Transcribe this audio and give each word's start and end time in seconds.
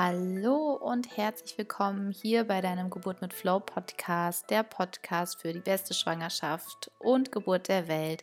Hallo 0.00 0.74
und 0.74 1.16
herzlich 1.16 1.58
willkommen 1.58 2.12
hier 2.12 2.44
bei 2.44 2.60
deinem 2.60 2.88
Geburt 2.88 3.20
mit 3.20 3.34
Flow 3.34 3.58
Podcast, 3.58 4.48
der 4.48 4.62
Podcast 4.62 5.40
für 5.40 5.52
die 5.52 5.58
beste 5.58 5.92
Schwangerschaft 5.92 6.92
und 7.00 7.32
Geburt 7.32 7.66
der 7.66 7.88
Welt. 7.88 8.22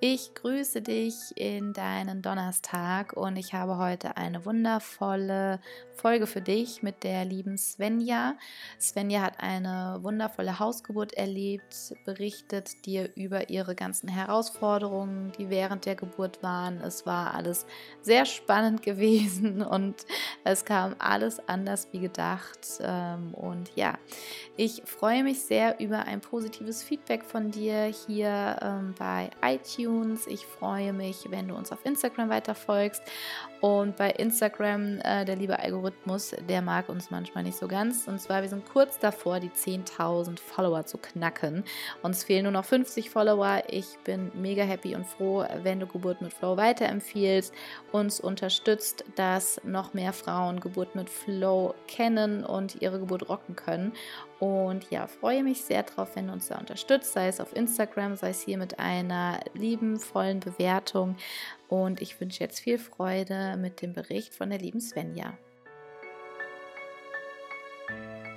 Ich 0.00 0.32
grüße 0.34 0.80
dich 0.80 1.12
in 1.36 1.74
deinen 1.74 2.22
Donnerstag 2.22 3.12
und 3.12 3.36
ich 3.36 3.52
habe 3.52 3.76
heute 3.76 4.16
eine 4.16 4.46
wundervolle 4.46 5.60
Folge 5.94 6.26
für 6.26 6.40
dich 6.40 6.82
mit 6.82 7.04
der 7.04 7.26
lieben 7.26 7.58
Svenja. 7.58 8.38
Svenja 8.80 9.20
hat 9.20 9.40
eine 9.40 9.98
wundervolle 10.00 10.58
Hausgeburt 10.58 11.12
erlebt, 11.12 11.94
berichtet 12.06 12.86
dir 12.86 13.10
über 13.14 13.50
ihre 13.50 13.74
ganzen 13.74 14.08
Herausforderungen, 14.08 15.32
die 15.38 15.50
während 15.50 15.84
der 15.84 15.96
Geburt 15.96 16.42
waren. 16.42 16.80
Es 16.80 17.04
war 17.04 17.34
alles 17.34 17.66
sehr 18.00 18.24
spannend 18.24 18.80
gewesen 18.90 19.60
und 19.60 20.06
es 20.44 20.64
kam 20.64 20.96
alles 21.10 21.40
anders 21.48 21.88
wie 21.92 21.98
gedacht. 21.98 22.60
Ähm, 22.80 23.34
und 23.34 23.74
ja, 23.74 23.98
ich 24.56 24.82
freue 24.84 25.24
mich 25.24 25.42
sehr 25.42 25.80
über 25.80 26.04
ein 26.04 26.20
positives 26.20 26.82
Feedback 26.82 27.24
von 27.24 27.50
dir 27.50 27.92
hier 28.06 28.56
ähm, 28.62 28.94
bei 28.98 29.30
iTunes. 29.42 30.26
Ich 30.28 30.46
freue 30.46 30.92
mich, 30.92 31.30
wenn 31.30 31.48
du 31.48 31.56
uns 31.56 31.72
auf 31.72 31.84
Instagram 31.84 32.28
weiter 32.28 32.54
folgst. 32.54 33.02
Und 33.60 33.96
bei 33.96 34.10
Instagram, 34.10 35.00
äh, 35.00 35.24
der 35.24 35.36
liebe 35.36 35.58
Algorithmus, 35.58 36.34
der 36.48 36.62
mag 36.62 36.88
uns 36.88 37.10
manchmal 37.10 37.44
nicht 37.44 37.58
so 37.58 37.68
ganz. 37.68 38.08
Und 38.08 38.18
zwar, 38.18 38.40
wir 38.40 38.48
sind 38.48 38.66
kurz 38.66 38.98
davor, 38.98 39.38
die 39.38 39.50
10.000 39.50 40.38
Follower 40.40 40.86
zu 40.86 40.96
knacken. 40.96 41.64
Uns 42.02 42.24
fehlen 42.24 42.44
nur 42.44 42.52
noch 42.52 42.64
50 42.64 43.10
Follower. 43.10 43.62
Ich 43.68 43.98
bin 44.04 44.32
mega 44.34 44.62
happy 44.62 44.94
und 44.94 45.06
froh, 45.06 45.44
wenn 45.62 45.78
du 45.78 45.86
Geburt 45.86 46.22
mit 46.22 46.32
Flow 46.32 46.56
weiterempfiehlst, 46.56 47.52
uns 47.92 48.18
unterstützt, 48.18 49.04
dass 49.16 49.60
noch 49.62 49.92
mehr 49.92 50.14
Frauen 50.14 50.60
Geburt 50.60 50.94
mit 50.94 51.10
Flow 51.10 51.74
kennen 51.86 52.44
und 52.44 52.80
ihre 52.80 52.98
Geburt 52.98 53.28
rocken 53.28 53.56
können. 53.56 53.92
Und 54.40 54.90
ja, 54.90 55.06
freue 55.06 55.44
mich 55.44 55.62
sehr 55.62 55.82
drauf, 55.82 56.16
wenn 56.16 56.28
du 56.28 56.32
uns 56.32 56.48
da 56.48 56.58
unterstützt, 56.58 57.12
sei 57.12 57.28
es 57.28 57.40
auf 57.40 57.54
Instagram, 57.54 58.16
sei 58.16 58.30
es 58.30 58.40
hier 58.40 58.56
mit 58.56 58.78
einer 58.78 59.38
lieben, 59.52 60.00
vollen 60.00 60.40
Bewertung. 60.40 61.16
Und 61.68 62.00
ich 62.00 62.18
wünsche 62.20 62.40
jetzt 62.40 62.60
viel 62.60 62.78
Freude 62.78 63.58
mit 63.58 63.82
dem 63.82 63.92
Bericht 63.92 64.34
von 64.34 64.48
der 64.48 64.58
lieben 64.58 64.80
Svenja. 64.80 65.36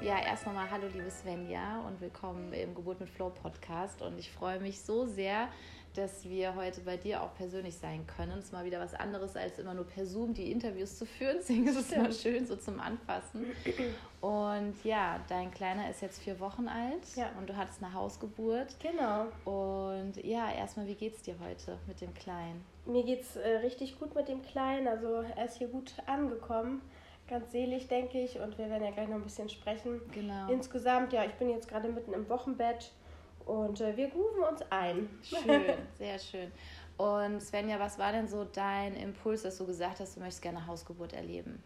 Ja, 0.04 0.20
erst 0.20 0.46
nochmal 0.46 0.70
hallo 0.70 0.88
liebe 0.94 1.10
Svenja 1.10 1.80
und 1.88 2.02
willkommen 2.02 2.52
im 2.52 2.76
Geburt 2.76 3.00
mit 3.00 3.08
Flow 3.08 3.30
Podcast. 3.30 4.02
Und 4.02 4.20
ich 4.20 4.30
freue 4.30 4.60
mich 4.60 4.82
so 4.82 5.06
sehr, 5.06 5.48
dass 5.96 6.26
wir 6.26 6.56
heute 6.56 6.82
bei 6.82 6.98
dir 6.98 7.24
auch 7.24 7.34
persönlich 7.36 7.78
sein 7.78 8.06
können. 8.06 8.38
Es 8.38 8.46
ist 8.46 8.52
mal 8.52 8.66
wieder 8.66 8.82
was 8.82 8.94
anderes, 8.94 9.38
als 9.38 9.60
immer 9.60 9.74
nur 9.74 9.86
per 9.86 10.06
Zoom 10.06 10.34
die 10.34 10.52
Interviews 10.52 10.98
zu 10.98 11.06
führen. 11.06 11.38
Deswegen 11.40 11.66
ist 11.68 11.78
es 11.78 11.94
immer 11.94 12.12
schön 12.12 12.46
so 12.46 12.58
zum 12.58 12.82
Anfassen. 12.82 13.46
Und 14.20 14.76
ja, 14.84 15.22
dein 15.30 15.52
Kleiner 15.52 15.90
ist 15.90 16.02
jetzt 16.02 16.22
vier 16.22 16.38
Wochen 16.42 16.68
alt 16.68 17.16
ja. 17.16 17.30
und 17.40 17.50
du 17.50 17.56
hattest 17.56 17.82
eine 17.82 17.94
Hausgeburt. 17.94 18.76
Genau. 18.82 19.28
Und 19.46 20.18
ja, 20.22 20.52
erstmal, 20.52 20.86
wie 20.86 20.96
geht's 20.96 21.22
dir 21.22 21.36
heute 21.40 21.78
mit 21.88 22.02
dem 22.02 22.14
Kleinen? 22.14 22.66
Mir 22.86 23.04
geht's 23.04 23.38
äh, 23.38 23.58
richtig 23.60 23.98
gut 23.98 24.14
mit 24.16 24.28
dem 24.28 24.42
Kleinen. 24.42 24.90
Also 24.90 25.24
er 25.34 25.46
ist 25.46 25.60
hier 25.60 25.70
gut 25.70 25.94
angekommen. 26.08 26.82
Ganz 27.34 27.52
selig, 27.52 27.88
denke 27.88 28.20
ich. 28.20 28.40
Und 28.40 28.60
wir 28.60 28.70
werden 28.70 28.84
ja 28.84 28.92
gleich 28.92 29.08
noch 29.08 29.16
ein 29.16 29.24
bisschen 29.24 29.50
sprechen. 29.50 30.00
Genau. 30.12 30.52
Insgesamt, 30.52 31.14
ja, 31.14 31.26
ich 31.26 31.32
bin 31.32 31.50
jetzt 31.50 31.68
gerade 31.68 31.90
mitten 31.90 32.14
im 32.14 32.30
Wochenbett 32.30 32.92
und 33.48 33.82
äh, 33.82 33.98
wir 33.98 34.14
rufen 34.14 34.44
uns 34.52 34.62
ein. 34.70 35.10
Schön, 35.24 35.64
sehr 35.98 36.20
schön. 36.20 36.52
Und 36.96 37.42
Svenja, 37.42 37.80
was 37.80 37.98
war 37.98 38.12
denn 38.12 38.28
so 38.28 38.44
dein 38.44 38.96
Impuls, 38.96 39.42
dass 39.42 39.58
du 39.58 39.66
gesagt 39.66 40.00
hast, 40.00 40.16
du 40.16 40.20
möchtest 40.20 40.44
gerne 40.44 40.68
Hausgeburt 40.68 41.14
erleben? 41.14 41.64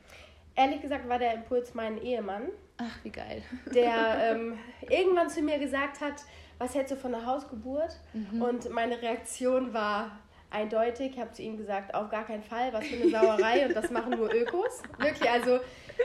Ehrlich 0.56 0.82
gesagt 0.82 1.10
war 1.10 1.20
der 1.20 1.34
Impuls 1.34 1.74
mein 1.74 2.02
Ehemann. 2.02 2.44
Ach, 2.78 3.04
wie 3.04 3.10
geil. 3.10 3.42
Der 3.76 4.36
ähm, 4.36 4.58
irgendwann 4.90 5.30
zu 5.30 5.42
mir 5.42 5.60
gesagt 5.60 6.00
hat, 6.00 6.24
was 6.60 6.76
hältst 6.76 6.94
du 6.94 6.96
von 6.96 7.12
der 7.12 7.26
Hausgeburt? 7.26 8.00
Mhm. 8.14 8.42
Und 8.42 8.70
meine 8.70 9.02
Reaktion 9.02 9.74
war 9.74 10.18
eindeutig. 10.50 11.12
Ich 11.14 11.20
habe 11.20 11.32
zu 11.32 11.42
ihm 11.42 11.58
gesagt, 11.58 11.94
auf 11.94 12.10
gar 12.10 12.26
keinen 12.26 12.44
Fall, 12.44 12.72
was 12.74 12.86
für 12.86 12.96
eine 12.96 13.10
Sauerei 13.10 13.66
und 13.66 13.76
das 13.76 13.90
machen 13.92 14.12
nur 14.12 14.34
Ökos. 14.34 14.82
Wirklich, 14.98 15.30
also 15.30 15.60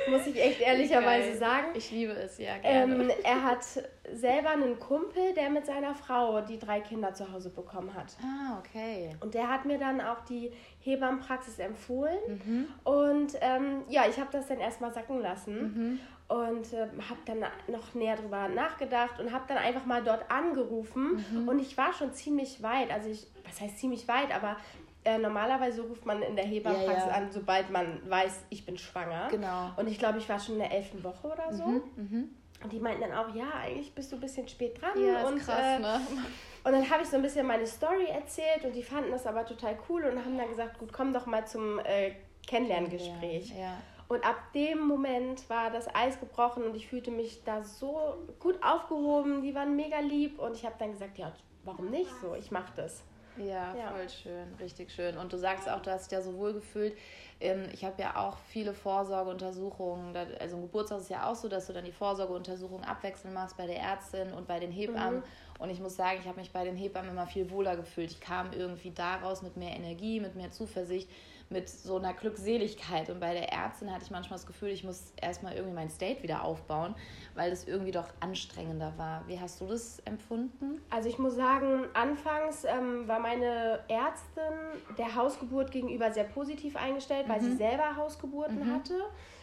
muss 0.09 0.27
ich 0.27 0.41
echt 0.41 0.61
ehrlicherweise 0.61 1.31
Geil. 1.31 1.39
sagen. 1.39 1.67
Ich 1.75 1.91
liebe 1.91 2.13
es, 2.13 2.39
ja, 2.39 2.59
gerne. 2.59 2.95
Ähm, 2.95 3.11
er 3.23 3.45
hat 3.45 3.65
selber 4.13 4.51
einen 4.51 4.79
Kumpel, 4.79 5.35
der 5.35 5.51
mit 5.51 5.67
seiner 5.67 5.95
Frau 5.95 6.41
die 6.41 6.59
drei 6.59 6.81
Kinder 6.81 7.15
zu 7.15 7.31
Hause 7.33 7.51
bekommen 7.51 7.95
hat. 7.95 8.17
Ah, 8.23 8.59
okay. 8.59 9.11
Und 9.21 9.35
der 9.35 9.49
hat 9.49 9.65
mir 9.65 9.79
dann 9.79 10.01
auch 10.01 10.21
die 10.21 10.53
Hebammenpraxis 10.81 11.59
empfohlen. 11.59 12.19
Mhm. 12.27 12.67
Und 12.85 13.33
ähm, 13.41 13.83
ja, 13.89 14.05
ich 14.09 14.19
habe 14.19 14.31
das 14.33 14.47
dann 14.49 14.59
erstmal 14.59 14.93
sacken 14.93 15.21
lassen. 15.21 15.63
Mhm. 15.63 16.01
Und 16.33 16.73
äh, 16.73 16.89
habe 17.11 17.21
dann 17.27 17.41
noch 17.69 17.93
näher 17.93 18.17
drüber 18.17 18.49
nachgedacht 18.49 19.21
und 19.21 19.33
habe 19.33 19.45
dann 19.49 19.59
einfach 19.59 19.85
mal 19.85 20.03
dort 20.03 20.31
angerufen. 20.31 21.23
Mhm. 21.31 21.47
Und 21.47 21.59
ich 21.59 21.77
war 21.77 21.93
schon 21.93 22.15
ziemlich 22.15 22.63
weit. 22.63 22.91
Also 22.91 23.11
ich, 23.11 23.27
was 23.45 23.61
heißt 23.61 23.79
ziemlich 23.79 24.09
weit, 24.09 24.35
aber 24.35 24.57
äh, 25.05 25.19
normalerweise 25.19 25.83
ruft 25.83 26.07
man 26.07 26.23
in 26.23 26.35
der 26.35 26.47
Hebammenpraxis 26.47 27.05
ja, 27.05 27.11
ja. 27.11 27.17
an, 27.17 27.31
sobald 27.31 27.71
man 27.71 28.01
weiß, 28.09 28.47
ich 28.49 28.65
bin 28.65 28.79
schwanger. 28.79 29.29
Genau. 29.31 29.73
Und 29.77 29.89
ich 29.89 29.99
glaube, 29.99 30.19
ich 30.19 30.29
war 30.31 30.39
schon 30.39 30.55
in 30.55 30.61
der 30.61 30.73
elften 30.73 31.05
Woche 31.05 31.27
oder 31.27 31.53
so. 31.53 31.67
Mhm, 31.67 31.83
mh. 31.97 32.25
Und 32.65 32.73
die 32.73 32.81
meinten 32.81 33.03
dann 33.03 33.13
auch, 33.13 33.35
ja, 33.35 33.51
eigentlich 33.61 33.93
bist 33.95 34.13
du 34.13 34.17
ein 34.17 34.21
bisschen 34.21 34.49
spät 34.49 34.81
dran. 34.81 34.93
Ja, 35.05 35.27
und, 35.27 35.39
krass, 35.39 35.61
äh, 35.61 35.79
ne? 35.81 36.01
und 36.65 36.73
dann 36.73 36.89
habe 36.89 37.03
ich 37.03 37.09
so 37.09 37.17
ein 37.17 37.23
bisschen 37.23 37.47
meine 37.47 37.67
Story 37.67 38.07
erzählt 38.07 38.65
und 38.65 38.75
die 38.75 38.83
fanden 38.83 39.11
das 39.11 39.27
aber 39.27 39.45
total 39.45 39.77
cool 39.89 40.05
und 40.05 40.25
haben 40.25 40.39
dann 40.39 40.49
gesagt, 40.49 40.79
gut, 40.79 40.93
komm 40.93 41.13
doch 41.13 41.27
mal 41.27 41.47
zum 41.47 41.79
äh, 41.81 42.13
Kennenlerngespräch. 42.47 43.51
Ja. 43.59 43.77
Und 44.13 44.27
ab 44.27 44.53
dem 44.55 44.79
Moment 44.81 45.49
war 45.49 45.71
das 45.71 45.93
Eis 45.95 46.21
gebrochen 46.21 46.65
und 46.65 46.77
ich 46.77 46.87
fühlte 46.87 47.11
mich 47.11 47.45
da 47.45 47.63
so 47.63 48.19
gut 48.39 48.63
aufgehoben. 48.63 49.41
Die 49.41 49.55
waren 49.55 49.75
mega 49.75 50.01
lieb 50.01 50.39
und 50.39 50.55
ich 50.55 50.67
habe 50.67 50.75
dann 50.79 50.93
gesagt, 50.93 51.17
ja, 51.17 51.33
warum 51.65 51.89
nicht 51.89 52.11
so? 52.21 52.35
Ich 52.35 52.51
mache 52.51 52.73
das. 52.77 53.03
Ja, 53.39 53.75
ja, 53.75 53.91
voll 53.91 54.11
schön, 54.11 54.55
richtig 54.61 54.93
schön. 54.93 55.17
Und 55.17 55.33
du 55.33 55.39
sagst 55.39 55.67
auch, 55.67 55.81
du 55.81 55.91
hast 55.91 56.11
dich 56.11 56.19
ja 56.19 56.23
so 56.23 56.37
wohl 56.37 56.53
gefühlt. 56.53 56.95
Ähm, 57.41 57.71
ich 57.73 57.87
habe 57.87 58.03
ja 58.03 58.17
auch 58.17 58.37
viele 58.49 58.75
Vorsorgeuntersuchungen. 58.75 60.15
Also 60.39 60.57
im 60.57 60.63
Geburtshaus 60.63 61.03
ist 61.03 61.11
ja 61.11 61.31
auch 61.31 61.35
so, 61.35 61.49
dass 61.49 61.67
du 61.67 61.73
dann 61.73 61.87
die 61.87 61.93
Vorsorgeuntersuchungen 61.93 62.85
abwechselnd 62.85 63.33
machst 63.35 63.57
bei 63.57 63.67
der 63.67 63.81
Ärztin 63.81 64.35
und 64.35 64.47
bei 64.47 64.61
den 64.61 64.71
Hebammen. 64.71 65.21
Mhm. 65.21 65.25
Und 65.63 65.71
ich 65.71 65.81
muss 65.81 65.97
sagen, 65.97 66.19
ich 66.21 66.27
habe 66.27 66.41
mich 66.41 66.53
bei 66.53 66.65
den 66.65 66.77
Hebammen 66.77 67.13
immer 67.13 67.27
viel 67.27 67.49
wohler 67.51 67.77
gefühlt. 67.77 68.11
Ich 68.11 68.21
kam 68.21 68.53
irgendwie 68.53 68.91
daraus 68.91 69.43
mit 69.43 69.57
mehr 69.57 69.77
Energie, 69.77 70.19
mit 70.19 70.35
mehr 70.35 70.51
Zuversicht 70.51 71.09
mit 71.53 71.69
so 71.69 71.99
einer 71.99 72.15
Glückseligkeit. 72.15 73.11
Und 73.11 73.21
bei 73.21 73.33
der 73.33 73.53
Ärztin 73.53 73.93
hatte 73.93 74.05
ich 74.05 74.11
manchmal 74.11 74.39
das 74.39 74.47
Gefühl, 74.47 74.71
ich 74.71 74.85
muss 74.85 75.13
erstmal 75.21 75.55
irgendwie 75.55 75.75
mein 75.75 75.91
State 75.91 76.23
wieder 76.23 76.43
aufbauen, 76.43 76.95
weil 77.35 77.51
das 77.51 77.65
irgendwie 77.65 77.93
doch 77.93 78.09
anstrengender 78.21 78.93
war. 78.97 79.23
Wie 79.29 79.39
hast 79.39 79.61
du 79.61 79.67
das 79.67 80.01
empfunden? 80.01 80.81
Also 80.91 81.09
ich 81.09 81.19
muss 81.19 81.35
sagen, 81.35 81.85
anfangs 81.95 82.65
ähm, 82.65 83.07
war 83.07 83.21
meine 83.21 83.81
Ärztin 83.89 84.53
der 84.99 85.15
Hausgeburt 85.15 85.71
gegenüber 85.71 86.11
sehr 86.11 86.25
positiv 86.25 86.77
eingestellt, 86.77 87.29
weil 87.29 87.41
mhm. 87.41 87.51
sie 87.51 87.57
selber 87.57 87.97
Hausgeburten 87.97 88.67
mhm. 88.67 88.75
hatte 88.75 88.95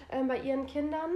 äh, 0.09 0.24
bei 0.24 0.40
ihren 0.40 0.66
Kindern. 0.66 1.12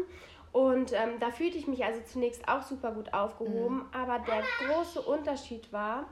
Und 0.53 0.93
ähm, 0.93 1.19
da 1.19 1.31
fühlte 1.31 1.57
ich 1.57 1.67
mich 1.67 1.83
also 1.83 1.99
zunächst 2.05 2.47
auch 2.47 2.61
super 2.61 2.91
gut 2.91 3.11
aufgehoben. 3.11 3.77
Mhm. 3.77 3.85
Aber 3.91 4.19
der 4.19 4.43
große 4.67 5.01
Unterschied 5.01 5.73
war, 5.73 6.05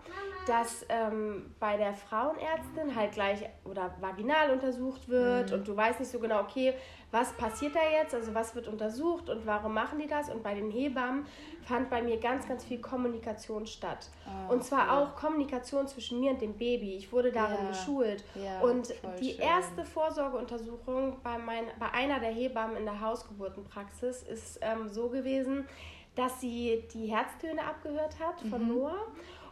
dass 0.47 0.83
ähm, 0.89 1.53
bei 1.59 1.77
der 1.77 1.93
Frauenärztin 1.93 2.95
halt 2.95 3.11
gleich 3.11 3.47
oder 3.65 3.95
vaginal 3.99 4.49
untersucht 4.49 5.07
wird 5.07 5.51
mhm. 5.51 5.57
und 5.57 5.67
du 5.67 5.77
weißt 5.77 5.99
nicht 5.99 6.11
so 6.11 6.19
genau, 6.19 6.41
okay, 6.41 6.73
was 7.11 7.33
passiert 7.33 7.75
da 7.75 7.79
jetzt, 7.99 8.15
also 8.15 8.33
was 8.33 8.55
wird 8.55 8.67
untersucht 8.67 9.29
und 9.29 9.45
warum 9.45 9.73
machen 9.73 9.99
die 9.99 10.07
das. 10.07 10.29
Und 10.29 10.43
bei 10.43 10.53
den 10.53 10.71
Hebammen 10.71 11.25
fand 11.63 11.89
bei 11.89 12.01
mir 12.01 12.17
ganz, 12.17 12.47
ganz 12.47 12.63
viel 12.63 12.79
Kommunikation 12.79 13.65
statt. 13.67 14.09
Oh, 14.25 14.53
und 14.53 14.63
zwar 14.63 14.85
cool. 14.85 15.03
auch 15.03 15.15
Kommunikation 15.15 15.87
zwischen 15.87 16.21
mir 16.21 16.31
und 16.31 16.41
dem 16.41 16.53
Baby. 16.53 16.95
Ich 16.95 17.11
wurde 17.11 17.31
darin 17.31 17.57
ja. 17.63 17.67
geschult. 17.67 18.23
Ja, 18.35 18.61
und 18.61 18.93
die 19.19 19.31
schön. 19.31 19.41
erste 19.41 19.83
Vorsorgeuntersuchung 19.83 21.17
bei, 21.21 21.37
mein, 21.37 21.65
bei 21.79 21.91
einer 21.91 22.19
der 22.19 22.31
Hebammen 22.31 22.77
in 22.77 22.85
der 22.85 23.01
Hausgeburtenpraxis 23.01 24.23
ist 24.23 24.59
ähm, 24.61 24.87
so 24.87 25.09
gewesen, 25.09 25.67
dass 26.15 26.41
sie 26.41 26.83
die 26.93 27.07
Herztöne 27.07 27.63
abgehört 27.63 28.19
hat 28.19 28.41
von 28.49 28.63
mhm. 28.63 28.75
Noah 28.75 29.07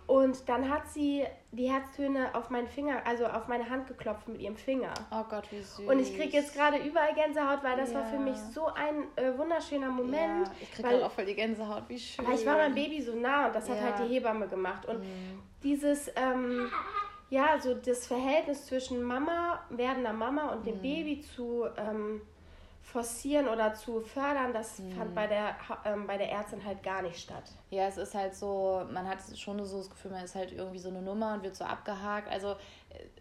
und 0.09 0.49
dann 0.49 0.67
hat 0.67 0.89
sie 0.89 1.23
die 1.51 1.69
Herztöne 1.69 2.33
auf 2.33 2.49
meinen 2.49 2.67
Finger, 2.67 3.05
also 3.05 3.27
auf 3.27 3.47
meine 3.47 3.69
Hand 3.69 3.85
geklopft 3.85 4.27
mit 4.27 4.41
ihrem 4.41 4.57
Finger. 4.57 4.91
Oh 5.11 5.23
Gott, 5.29 5.51
wie 5.51 5.61
süß. 5.61 5.85
Und 5.87 5.99
ich 5.99 6.17
kriege 6.17 6.35
jetzt 6.35 6.55
gerade 6.55 6.77
überall 6.77 7.13
Gänsehaut, 7.13 7.63
weil 7.63 7.77
das 7.77 7.91
ja. 7.91 7.99
war 7.99 8.05
für 8.07 8.17
mich 8.17 8.35
so 8.35 8.65
ein 8.65 9.03
äh, 9.17 9.37
wunderschöner 9.37 9.89
Moment. 9.89 10.47
Ja, 10.47 10.53
ich 10.61 10.71
kriege 10.71 11.05
auch 11.05 11.11
voll 11.11 11.25
die 11.25 11.35
Gänsehaut, 11.35 11.83
wie 11.89 11.99
schön. 11.99 12.25
Weil 12.25 12.33
ich 12.33 12.45
war 12.47 12.57
meinem 12.57 12.73
Baby 12.73 12.99
so 13.03 13.15
nah 13.15 13.47
und 13.47 13.55
das 13.55 13.67
ja. 13.67 13.75
hat 13.75 13.83
halt 13.83 14.09
die 14.09 14.15
Hebamme 14.15 14.47
gemacht. 14.47 14.87
Und 14.87 15.01
mhm. 15.01 15.43
dieses, 15.61 16.11
ähm, 16.15 16.71
ja, 17.29 17.59
so 17.59 17.75
das 17.75 18.07
Verhältnis 18.07 18.65
zwischen 18.65 19.03
Mama, 19.03 19.63
werdender 19.69 20.13
Mama 20.13 20.53
und 20.53 20.65
dem 20.65 20.77
mhm. 20.77 20.81
Baby 20.81 21.21
zu... 21.21 21.67
Ähm, 21.77 22.21
forcieren 22.91 23.47
oder 23.47 23.73
zu 23.75 24.01
fördern, 24.01 24.51
das 24.51 24.79
mhm. 24.79 24.91
fand 24.91 25.15
bei 25.15 25.27
der, 25.27 25.55
ähm, 25.85 26.07
bei 26.07 26.17
der 26.17 26.31
Ärztin 26.31 26.63
halt 26.65 26.81
gar 26.81 27.01
nicht 27.01 27.19
statt. 27.19 27.43
Ja, 27.69 27.87
es 27.87 27.97
ist 27.97 28.15
halt 28.15 28.35
so, 28.35 28.83
man 28.91 29.07
hat 29.07 29.19
schon 29.37 29.63
so 29.63 29.77
das 29.77 29.89
Gefühl, 29.89 30.11
man 30.11 30.23
ist 30.23 30.35
halt 30.35 30.51
irgendwie 30.51 30.79
so 30.79 30.89
eine 30.89 31.01
Nummer 31.01 31.35
und 31.35 31.43
wird 31.43 31.55
so 31.55 31.65
abgehakt. 31.65 32.27
Also 32.29 32.55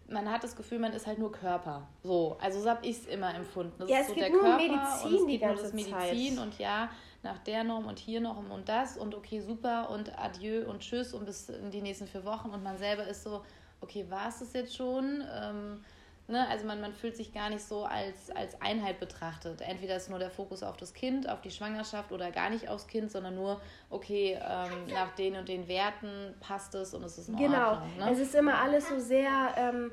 man 0.09 0.29
hat 0.29 0.43
das 0.43 0.55
Gefühl, 0.55 0.79
man 0.79 0.93
ist 0.93 1.05
halt 1.05 1.19
nur 1.19 1.31
Körper. 1.31 1.87
So, 2.03 2.37
also 2.41 2.61
so 2.61 2.69
habe 2.69 2.85
ich 2.85 2.97
es 2.97 3.05
immer 3.05 3.33
empfunden. 3.35 3.75
Das 3.77 3.89
ja, 3.89 3.99
es 3.99 4.07
so 4.07 4.15
geht 4.15 4.31
nur 4.31 4.41
Körper 4.41 4.57
Medizin 4.57 5.07
und 5.07 5.13
es 5.13 5.25
die 5.27 5.39
ganze 5.39 5.75
Medizin 5.75 6.35
Zeit. 6.35 6.45
und 6.45 6.59
ja, 6.59 6.89
nach 7.21 7.37
der 7.39 7.63
Norm 7.63 7.85
und 7.85 7.99
hier 7.99 8.21
noch 8.21 8.37
und 8.37 8.69
das 8.69 8.97
und 8.97 9.13
okay, 9.13 9.39
super 9.39 9.89
und 9.91 10.17
adieu 10.17 10.67
und 10.67 10.79
tschüss 10.79 11.13
und 11.13 11.25
bis 11.25 11.49
in 11.49 11.69
die 11.69 11.81
nächsten 11.81 12.07
vier 12.07 12.25
Wochen 12.25 12.49
und 12.49 12.63
man 12.63 12.77
selber 12.77 13.05
ist 13.05 13.23
so, 13.23 13.43
okay, 13.81 14.05
war 14.09 14.29
es 14.29 14.39
das 14.39 14.53
jetzt 14.53 14.75
schon? 14.75 15.23
Ähm, 15.31 15.83
Ne? 16.29 16.47
Also 16.47 16.67
man, 16.67 16.79
man 16.79 16.93
fühlt 16.93 17.15
sich 17.17 17.33
gar 17.33 17.49
nicht 17.49 17.63
so 17.63 17.85
als, 17.85 18.29
als 18.29 18.61
Einheit 18.61 18.99
betrachtet. 18.99 19.61
Entweder 19.61 19.95
ist 19.95 20.09
nur 20.09 20.19
der 20.19 20.29
Fokus 20.29 20.61
auf 20.61 20.77
das 20.77 20.93
Kind, 20.93 21.27
auf 21.27 21.41
die 21.41 21.49
Schwangerschaft 21.49 22.11
oder 22.11 22.29
gar 22.31 22.51
nicht 22.51 22.69
aufs 22.69 22.85
Kind, 22.87 23.11
sondern 23.11 23.33
nur, 23.33 23.59
okay, 23.89 24.37
ähm, 24.39 24.93
nach 24.93 25.15
den 25.15 25.35
und 25.35 25.49
den 25.49 25.67
Werten 25.67 26.35
passt 26.39 26.75
es 26.75 26.93
und 26.93 27.03
es 27.03 27.17
ist 27.17 27.29
in 27.29 27.35
genau. 27.35 27.71
Ordnung. 27.71 27.89
Genau, 27.95 28.05
ne? 28.05 28.11
es 28.11 28.19
ist 28.19 28.35
immer 28.35 28.61
alles 28.61 28.87
so 28.89 28.99
sehr, 28.99 29.55
ähm, 29.57 29.91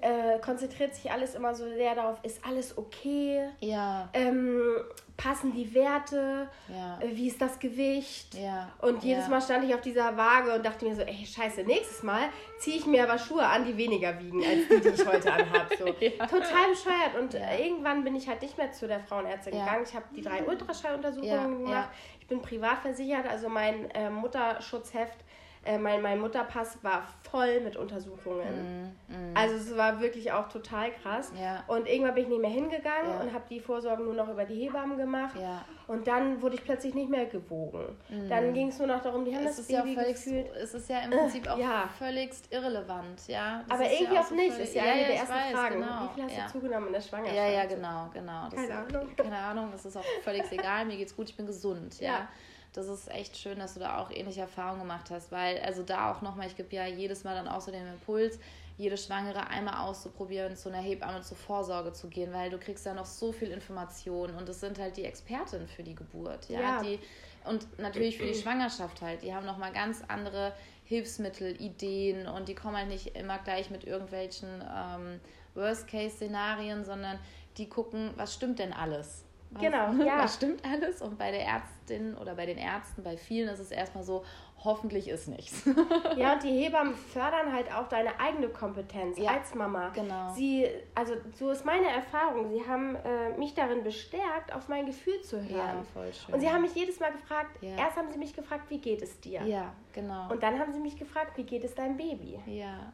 äh, 0.00 0.38
konzentriert 0.40 0.94
sich 0.94 1.10
alles 1.10 1.34
immer 1.34 1.54
so 1.54 1.68
sehr 1.68 1.94
darauf, 1.94 2.18
ist 2.22 2.44
alles 2.44 2.76
okay? 2.76 3.48
Ja. 3.60 4.08
Ähm, 4.12 4.76
passen 5.16 5.52
die 5.52 5.72
Werte? 5.74 6.48
Ja. 6.68 6.98
Äh, 7.00 7.16
wie 7.16 7.28
ist 7.28 7.40
das 7.40 7.58
Gewicht? 7.58 8.34
Ja. 8.34 8.68
Und 8.80 9.02
jedes 9.02 9.24
ja. 9.24 9.30
Mal 9.30 9.40
stand 9.40 9.64
ich 9.64 9.74
auf 9.74 9.80
dieser 9.80 10.16
Waage 10.16 10.54
und 10.54 10.64
dachte 10.64 10.84
mir 10.84 10.94
so, 10.94 11.02
ey, 11.02 11.24
scheiße, 11.26 11.62
nächstes 11.64 12.02
Mal 12.02 12.28
ziehe 12.58 12.76
ich 12.76 12.86
mir 12.86 13.04
aber 13.04 13.18
Schuhe 13.18 13.46
an, 13.46 13.64
die 13.64 13.76
weniger 13.76 14.18
wiegen 14.20 14.42
als 14.44 14.68
die, 14.68 14.80
die 14.80 14.88
ich 14.88 15.06
heute 15.06 15.32
anhabe. 15.32 15.76
So. 15.78 15.86
ja. 16.00 16.26
Total 16.26 16.70
bescheuert. 16.70 17.18
Und 17.20 17.34
äh, 17.34 17.64
irgendwann 17.64 18.04
bin 18.04 18.14
ich 18.14 18.28
halt 18.28 18.42
nicht 18.42 18.58
mehr 18.58 18.72
zu 18.72 18.86
der 18.86 19.00
Frauenärztin 19.00 19.52
gegangen. 19.52 19.84
Ich 19.86 19.94
habe 19.94 20.04
die 20.14 20.22
drei 20.22 20.44
Ultraschalluntersuchungen 20.44 21.64
gemacht. 21.64 21.88
Ich 22.20 22.26
bin 22.26 22.42
privat 22.42 22.80
versichert, 22.80 23.26
also 23.26 23.48
mein 23.48 23.90
äh, 23.92 24.10
Mutterschutzheft 24.10 25.18
äh, 25.66 25.78
mein, 25.78 26.00
mein 26.00 26.20
Mutterpass 26.20 26.78
war 26.82 27.02
voll 27.30 27.60
mit 27.60 27.76
Untersuchungen. 27.76 28.92
Mm, 29.08 29.12
mm. 29.12 29.36
Also 29.36 29.56
es 29.56 29.76
war 29.76 30.00
wirklich 30.00 30.32
auch 30.32 30.48
total 30.48 30.92
krass. 30.92 31.32
Ja. 31.40 31.64
Und 31.66 31.88
irgendwann 31.88 32.14
bin 32.14 32.24
ich 32.24 32.30
nicht 32.30 32.40
mehr 32.40 32.50
hingegangen 32.50 33.10
ja. 33.10 33.20
und 33.20 33.32
habe 33.32 33.44
die 33.50 33.60
Vorsorge 33.60 34.02
nur 34.02 34.14
noch 34.14 34.28
über 34.28 34.44
die 34.44 34.54
Hebammen 34.54 34.96
gemacht. 34.96 35.36
Ja. 35.40 35.64
Und 35.88 36.06
dann 36.06 36.40
wurde 36.42 36.56
ich 36.56 36.64
plötzlich 36.64 36.94
nicht 36.94 37.10
mehr 37.10 37.26
gewogen. 37.26 37.96
Mm. 38.08 38.28
Dann 38.28 38.54
ging 38.54 38.68
es 38.68 38.78
nur 38.78 38.88
noch 38.88 39.02
darum, 39.02 39.24
die 39.24 39.34
haben 39.34 39.46
es 39.46 39.56
das 39.56 39.66
Baby 39.66 39.94
ja 39.94 40.00
völlig, 40.00 40.16
gefühlt. 40.16 40.50
Es 40.56 40.74
ist 40.74 40.88
ja 40.88 41.00
im 41.00 41.10
Prinzip 41.10 41.46
auch 41.50 41.58
ja. 41.58 41.88
völligst 41.98 42.52
irrelevant, 42.52 43.26
ja. 43.26 43.64
Das 43.68 43.78
Aber 43.78 43.90
irgendwie 43.90 44.18
auch, 44.18 44.24
so 44.24 44.34
nicht. 44.34 44.52
Das 44.52 44.68
ist 44.68 44.74
ja, 44.74 44.82
eine 44.82 45.04
der 45.04 45.16
ersten 45.16 45.34
weiß, 45.34 45.52
Fragen. 45.52 45.74
Genau. 45.80 46.02
Wie 46.02 46.20
viel 46.20 46.24
hast 46.24 46.54
du 46.54 46.58
zugenommen 46.58 46.86
in 46.88 46.92
der 46.92 47.00
Schwangerschaft? 47.00 47.36
Ja, 47.36 47.48
ja, 47.48 47.64
genau, 47.66 48.10
genau. 48.12 48.48
Das 48.50 48.60
keine 48.60 48.74
Ahnung. 48.74 49.16
Keine 49.16 49.38
Ahnung, 49.38 49.68
das 49.72 49.84
ist 49.84 49.96
auch 49.96 50.04
völlig 50.22 50.50
egal. 50.50 50.84
Mir 50.86 50.96
geht's 50.96 51.14
gut, 51.14 51.28
ich 51.28 51.36
bin 51.36 51.46
gesund, 51.46 52.00
ja 52.00 52.28
das 52.76 52.88
ist 52.88 53.10
echt 53.10 53.36
schön, 53.36 53.58
dass 53.58 53.74
du 53.74 53.80
da 53.80 53.98
auch 53.98 54.10
ähnliche 54.10 54.42
Erfahrungen 54.42 54.80
gemacht 54.80 55.10
hast, 55.10 55.32
weil 55.32 55.58
also 55.60 55.82
da 55.82 56.12
auch 56.12 56.22
nochmal, 56.22 56.46
ich 56.46 56.56
gebe 56.56 56.74
ja 56.74 56.86
jedes 56.86 57.24
Mal 57.24 57.34
dann 57.34 57.48
auch 57.48 57.60
so 57.60 57.70
den 57.70 57.86
Impuls, 57.86 58.38
jede 58.78 58.98
Schwangere 58.98 59.46
einmal 59.48 59.86
auszuprobieren, 59.86 60.56
zu 60.56 60.68
einer 60.68 60.82
Hebamme 60.82 61.22
zur 61.22 61.36
Vorsorge 61.36 61.92
zu 61.92 62.08
gehen, 62.08 62.32
weil 62.32 62.50
du 62.50 62.58
kriegst 62.58 62.84
ja 62.84 62.92
noch 62.92 63.06
so 63.06 63.32
viel 63.32 63.50
Information 63.50 64.34
und 64.34 64.48
es 64.48 64.60
sind 64.60 64.78
halt 64.78 64.96
die 64.96 65.04
Experten 65.04 65.66
für 65.66 65.82
die 65.82 65.94
Geburt, 65.94 66.48
ja, 66.50 66.60
ja. 66.60 66.82
die 66.82 66.98
und 67.44 67.78
natürlich 67.78 68.18
für 68.18 68.26
die 68.26 68.34
Schwangerschaft 68.34 69.00
halt, 69.00 69.22
die 69.22 69.32
haben 69.32 69.46
nochmal 69.46 69.72
ganz 69.72 70.02
andere 70.08 70.52
Hilfsmittel, 70.84 71.60
Ideen 71.60 72.26
und 72.26 72.48
die 72.48 72.54
kommen 72.54 72.76
halt 72.76 72.88
nicht 72.88 73.16
immer 73.16 73.38
gleich 73.38 73.70
mit 73.70 73.84
irgendwelchen 73.84 74.48
ähm, 74.62 75.20
Worst-Case-Szenarien, 75.54 76.84
sondern 76.84 77.18
die 77.56 77.68
gucken, 77.68 78.10
was 78.16 78.34
stimmt 78.34 78.58
denn 78.58 78.72
alles? 78.72 79.25
Was, 79.50 79.62
genau, 79.62 79.92
ja. 80.04 80.18
Was 80.18 80.34
stimmt 80.34 80.64
alles? 80.64 81.02
Und 81.02 81.18
bei 81.18 81.30
der 81.30 81.44
Ärztin 81.44 82.16
oder 82.16 82.34
bei 82.34 82.46
den 82.46 82.58
Ärzten, 82.58 83.02
bei 83.02 83.16
vielen 83.16 83.48
ist 83.48 83.60
es 83.60 83.70
erstmal 83.70 84.04
so, 84.04 84.24
hoffentlich 84.64 85.08
ist 85.08 85.28
nichts. 85.28 85.64
ja, 86.16 86.34
und 86.34 86.42
die 86.42 86.50
Hebammen 86.64 86.94
fördern 86.94 87.52
halt 87.52 87.72
auch 87.72 87.88
deine 87.88 88.18
eigene 88.18 88.48
Kompetenz 88.48 89.18
ja, 89.18 89.32
als 89.32 89.54
Mama. 89.54 89.90
Genau. 89.94 90.32
Sie, 90.34 90.66
also 90.94 91.14
so 91.34 91.50
ist 91.50 91.64
meine 91.64 91.88
Erfahrung. 91.88 92.50
Sie 92.50 92.66
haben 92.66 92.96
äh, 92.96 93.36
mich 93.38 93.54
darin 93.54 93.84
bestärkt, 93.84 94.54
auf 94.54 94.68
mein 94.68 94.86
Gefühl 94.86 95.20
zu 95.22 95.38
hören. 95.38 95.50
Ja, 95.78 95.84
voll 95.92 96.12
schön. 96.12 96.34
Und 96.34 96.40
sie 96.40 96.50
haben 96.50 96.62
mich 96.62 96.74
jedes 96.74 97.00
Mal 97.00 97.12
gefragt, 97.12 97.62
ja. 97.62 97.76
erst 97.76 97.96
haben 97.96 98.10
sie 98.10 98.18
mich 98.18 98.34
gefragt, 98.34 98.64
wie 98.68 98.78
geht 98.78 99.02
es 99.02 99.20
dir? 99.20 99.42
Ja, 99.42 99.72
genau. 99.92 100.30
Und 100.30 100.42
dann 100.42 100.58
haben 100.58 100.72
sie 100.72 100.80
mich 100.80 100.96
gefragt, 100.96 101.36
wie 101.36 101.44
geht 101.44 101.64
es 101.64 101.74
deinem 101.74 101.96
Baby? 101.96 102.40
Ja 102.46 102.92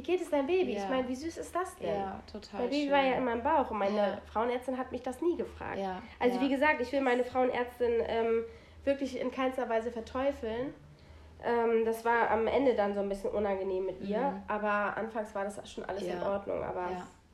wie 0.00 0.02
geht 0.02 0.22
es 0.22 0.30
deinem 0.30 0.46
Baby? 0.46 0.72
Ja. 0.72 0.82
Ich 0.82 0.88
meine, 0.88 1.06
wie 1.08 1.14
süß 1.14 1.36
ist 1.36 1.54
das 1.54 1.76
denn? 1.76 1.94
Ja, 1.94 2.22
total. 2.30 2.62
Mein 2.62 2.70
Baby 2.70 2.82
schön. 2.84 2.92
war 2.92 3.02
ja 3.02 3.12
in 3.12 3.24
meinem 3.24 3.42
Bauch 3.42 3.70
und 3.70 3.78
meine 3.78 3.96
ja. 3.96 4.18
Frauenärztin 4.32 4.78
hat 4.78 4.90
mich 4.92 5.02
das 5.02 5.20
nie 5.20 5.36
gefragt. 5.36 5.78
Ja. 5.78 6.00
Also 6.18 6.40
wie 6.40 6.48
gesagt, 6.48 6.80
ich 6.80 6.90
will 6.90 7.02
meine 7.02 7.22
Frauenärztin 7.22 7.92
ähm, 8.06 8.44
wirklich 8.84 9.20
in 9.20 9.30
keinster 9.30 9.68
Weise 9.68 9.90
verteufeln. 9.90 10.72
Ähm, 11.44 11.84
das 11.84 12.02
war 12.06 12.30
am 12.30 12.46
Ende 12.46 12.74
dann 12.74 12.94
so 12.94 13.00
ein 13.00 13.10
bisschen 13.10 13.30
unangenehm 13.30 13.84
mit 13.84 14.00
ihr, 14.00 14.20
mhm. 14.20 14.42
aber 14.48 14.96
anfangs 14.96 15.34
war 15.34 15.44
das 15.44 15.70
schon 15.70 15.84
alles 15.84 16.02
in 16.02 16.22
Ordnung. 16.22 16.62
Aber 16.62 16.90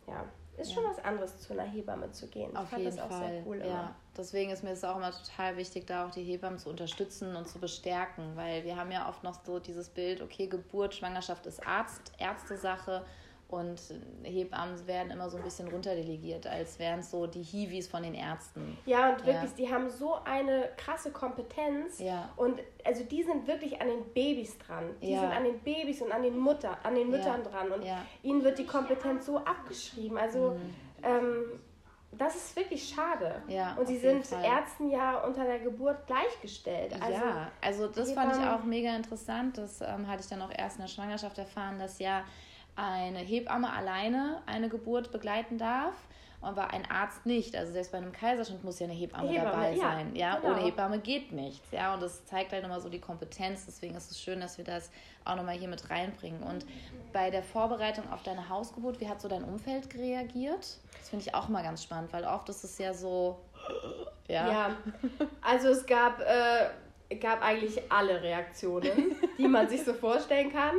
ja 0.08 0.24
ist 0.58 0.72
schon 0.72 0.84
was 0.84 0.98
anderes, 1.04 1.38
zu 1.40 1.52
einer 1.52 1.64
Hebamme 1.64 2.10
zu 2.12 2.26
gehen. 2.28 2.50
Ich 2.52 2.58
Auf 2.58 2.68
fand 2.68 2.82
jeden 2.82 2.96
das 2.96 3.04
auch 3.04 3.10
Fall. 3.10 3.28
sehr 3.28 3.46
cool. 3.46 3.56
Immer. 3.56 3.66
Ja, 3.66 3.94
deswegen 4.16 4.50
ist 4.50 4.64
mir 4.64 4.70
es 4.70 4.84
auch 4.84 4.96
immer 4.96 5.12
total 5.12 5.56
wichtig, 5.56 5.86
da 5.86 6.06
auch 6.06 6.10
die 6.10 6.22
Hebammen 6.22 6.58
zu 6.58 6.70
unterstützen 6.70 7.36
und 7.36 7.48
zu 7.48 7.58
bestärken, 7.58 8.36
weil 8.36 8.64
wir 8.64 8.76
haben 8.76 8.90
ja 8.90 9.08
oft 9.08 9.22
noch 9.22 9.44
so 9.44 9.58
dieses 9.58 9.88
Bild, 9.88 10.22
okay, 10.22 10.46
Geburt, 10.46 10.94
Schwangerschaft 10.94 11.46
ist 11.46 11.66
Arzt, 11.66 12.12
Ärztesache 12.18 13.04
und 13.48 13.80
Hebammen 14.24 14.86
werden 14.88 15.12
immer 15.12 15.30
so 15.30 15.36
ein 15.36 15.44
bisschen 15.44 15.68
runterdelegiert, 15.68 16.48
als 16.48 16.80
wären 16.80 17.00
es 17.00 17.12
so 17.12 17.28
die 17.28 17.42
Hiwis 17.42 17.86
von 17.86 18.02
den 18.02 18.14
Ärzten. 18.14 18.76
Ja, 18.86 19.10
und 19.10 19.24
wirklich, 19.24 19.50
ja. 19.50 19.56
die 19.56 19.72
haben 19.72 19.88
so 19.88 20.14
eine 20.24 20.70
krasse 20.76 21.12
Kompetenz. 21.12 22.00
Ja. 22.00 22.28
Und 22.34 22.60
also 22.84 23.04
die 23.04 23.22
sind 23.22 23.46
wirklich 23.46 23.80
an 23.80 23.86
den 23.86 24.04
Babys 24.12 24.58
dran. 24.58 24.90
Die 25.00 25.12
ja. 25.12 25.20
sind 25.20 25.30
an 25.30 25.44
den 25.44 25.60
Babys 25.60 26.02
und 26.02 26.10
an 26.10 26.24
den 26.24 26.36
Mutter, 26.36 26.76
an 26.82 26.96
den 26.96 27.08
Müttern 27.08 27.44
dran. 27.44 27.70
Und 27.70 27.84
ihnen 28.22 28.42
wird 28.42 28.58
die 28.58 28.66
Kompetenz 28.66 29.26
so 29.26 29.38
abgeschrieben. 29.38 30.18
Also 30.18 30.50
mhm. 30.50 30.74
ähm, 31.04 31.60
das 32.18 32.34
ist 32.34 32.56
wirklich 32.56 32.88
schade. 32.88 33.42
Ja, 33.46 33.74
und 33.74 33.86
sie 33.86 33.98
sind 33.98 34.26
Fall. 34.26 34.44
Ärzten 34.44 34.90
ja 34.90 35.18
unter 35.18 35.44
der 35.44 35.60
Geburt 35.60 36.06
gleichgestellt. 36.06 36.94
Also 37.00 37.12
ja, 37.12 37.50
also 37.60 37.86
das 37.86 38.12
fand 38.12 38.34
ich 38.36 38.42
auch 38.42 38.64
mega 38.64 38.96
interessant. 38.96 39.58
Das 39.58 39.80
ähm, 39.82 40.08
hatte 40.08 40.22
ich 40.22 40.28
dann 40.28 40.42
auch 40.42 40.52
erst 40.52 40.76
in 40.76 40.82
der 40.82 40.88
Schwangerschaft 40.88 41.38
erfahren, 41.38 41.78
dass 41.78 41.98
ja 41.98 42.24
eine 42.76 43.20
Hebamme 43.20 43.72
alleine 43.72 44.42
eine 44.46 44.68
Geburt 44.68 45.10
begleiten 45.10 45.58
darf, 45.58 45.94
aber 46.42 46.70
ein 46.70 46.88
Arzt 46.90 47.24
nicht. 47.24 47.56
Also 47.56 47.72
selbst 47.72 47.90
bei 47.90 47.98
einem 47.98 48.12
Kaiserschnitt 48.12 48.62
muss 48.62 48.78
ja 48.78 48.84
eine 48.84 48.94
Hebamme, 48.94 49.28
Hebamme 49.28 49.50
dabei 49.50 49.72
ja, 49.72 49.80
sein. 49.80 50.14
Ja, 50.14 50.36
genau. 50.36 50.52
ohne 50.52 50.62
Hebamme 50.62 50.98
geht 50.98 51.32
nichts. 51.32 51.70
Ja, 51.72 51.94
und 51.94 52.02
das 52.02 52.24
zeigt 52.26 52.52
halt 52.52 52.62
nochmal 52.62 52.80
so 52.80 52.90
die 52.90 53.00
Kompetenz. 53.00 53.64
Deswegen 53.66 53.94
ist 53.94 54.10
es 54.10 54.20
schön, 54.20 54.40
dass 54.40 54.58
wir 54.58 54.64
das 54.64 54.90
auch 55.24 55.36
nochmal 55.36 55.56
hier 55.56 55.68
mit 55.68 55.88
reinbringen. 55.88 56.42
Und 56.42 56.66
bei 57.12 57.30
der 57.30 57.42
Vorbereitung 57.42 58.10
auf 58.12 58.22
deine 58.22 58.48
Hausgeburt, 58.48 59.00
wie 59.00 59.08
hat 59.08 59.20
so 59.20 59.28
dein 59.28 59.42
Umfeld 59.42 59.94
reagiert? 59.94 60.78
Das 60.98 61.08
finde 61.08 61.24
ich 61.26 61.34
auch 61.34 61.48
mal 61.48 61.62
ganz 61.62 61.82
spannend, 61.82 62.12
weil 62.12 62.24
oft 62.24 62.48
ist 62.50 62.62
es 62.62 62.76
ja 62.78 62.92
so. 62.92 63.38
Ja, 64.28 64.50
ja 64.50 64.76
also 65.40 65.68
es 65.68 65.86
gab, 65.86 66.20
äh, 66.20 67.16
gab 67.16 67.42
eigentlich 67.42 67.90
alle 67.90 68.22
Reaktionen, 68.22 69.16
die 69.38 69.48
man 69.48 69.68
sich 69.68 69.82
so 69.84 69.94
vorstellen 69.94 70.52
kann 70.52 70.74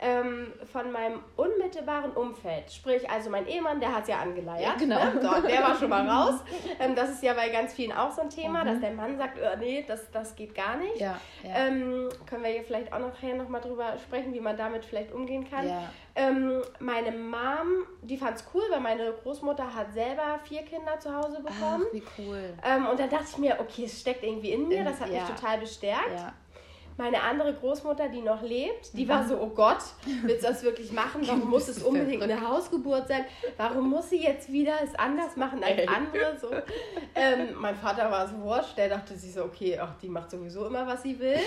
ähm, 0.00 0.52
von 0.72 0.92
meinem 0.92 1.20
unmittelbaren 1.36 2.12
Umfeld. 2.12 2.70
Sprich, 2.70 3.08
also 3.08 3.30
mein 3.30 3.46
Ehemann, 3.46 3.80
der 3.80 3.94
hat 3.94 4.02
es 4.02 4.08
ja 4.08 4.18
angeleiert. 4.20 4.62
Ja, 4.62 4.74
genau. 4.74 4.96
Ne? 4.96 5.20
So, 5.22 5.46
der 5.46 5.62
war 5.62 5.74
schon 5.76 5.88
mal 5.88 6.08
raus. 6.08 6.40
Ähm, 6.78 6.94
das 6.94 7.10
ist 7.10 7.22
ja 7.22 7.34
bei 7.34 7.48
ganz 7.48 7.72
vielen 7.72 7.92
auch 7.92 8.10
so 8.10 8.22
ein 8.22 8.30
Thema, 8.30 8.62
mhm. 8.62 8.68
dass 8.68 8.80
der 8.80 8.92
Mann 8.92 9.16
sagt, 9.16 9.38
oh, 9.38 9.56
nee, 9.58 9.84
das, 9.86 10.10
das 10.10 10.36
geht 10.36 10.54
gar 10.54 10.76
nicht. 10.76 11.00
Ja, 11.00 11.18
ja. 11.42 11.66
Ähm, 11.66 12.08
können 12.26 12.42
wir 12.42 12.50
hier 12.50 12.64
vielleicht 12.64 12.92
auch 12.92 12.98
nachher 12.98 13.34
nochmal 13.34 13.60
drüber 13.60 13.96
sprechen, 13.98 14.34
wie 14.34 14.40
man 14.40 14.56
damit 14.56 14.84
vielleicht 14.84 15.12
umgehen 15.12 15.48
kann. 15.48 15.66
Ja. 15.66 15.82
Ähm, 16.14 16.62
meine 16.78 17.12
Mom, 17.12 17.86
die 18.02 18.16
fand 18.16 18.36
es 18.36 18.44
cool, 18.54 18.62
weil 18.70 18.80
meine 18.80 19.12
Großmutter 19.22 19.74
hat 19.74 19.92
selber 19.92 20.40
vier 20.44 20.62
Kinder 20.62 20.98
zu 20.98 21.14
Hause 21.14 21.42
bekommen. 21.42 21.84
Ach, 21.88 21.92
wie 21.92 22.02
cool. 22.18 22.54
Ähm, 22.64 22.86
und 22.86 22.98
dann 22.98 23.10
dachte 23.10 23.26
ich 23.30 23.38
mir, 23.38 23.58
okay, 23.60 23.84
es 23.84 24.00
steckt 24.00 24.24
irgendwie 24.24 24.52
in 24.52 24.68
mir, 24.68 24.84
das 24.84 25.00
hat 25.00 25.10
mich 25.10 25.22
total 25.22 25.58
bestärkt. 25.58 26.32
Meine 26.98 27.22
andere 27.22 27.52
Großmutter, 27.52 28.08
die 28.08 28.22
noch 28.22 28.42
lebt, 28.42 28.96
die 28.96 29.04
mhm. 29.04 29.08
war 29.08 29.28
so, 29.28 29.38
oh 29.38 29.48
Gott, 29.48 29.78
willst 30.22 30.44
du 30.44 30.48
das 30.48 30.62
wirklich 30.62 30.92
machen? 30.92 31.26
Warum 31.26 31.50
muss 31.50 31.68
es 31.68 31.82
unbedingt 31.82 32.22
eine 32.22 32.40
Hausgeburt 32.40 33.08
sein? 33.08 33.24
Warum 33.56 33.90
muss 33.90 34.10
sie 34.10 34.22
jetzt 34.22 34.50
wieder 34.50 34.74
es 34.82 34.94
anders 34.94 35.36
machen 35.36 35.62
als 35.62 35.86
andere? 35.86 36.38
So. 36.40 36.50
Ähm, 37.14 37.54
mein 37.58 37.74
Vater 37.74 38.10
war 38.10 38.26
so 38.26 38.38
wurscht, 38.40 38.76
der 38.76 38.88
dachte 38.88 39.14
sich 39.16 39.32
so, 39.32 39.44
okay, 39.44 39.78
ach, 39.78 39.94
die 40.00 40.08
macht 40.08 40.30
sowieso 40.30 40.66
immer, 40.66 40.86
was 40.86 41.02
sie 41.02 41.18
will. 41.18 41.38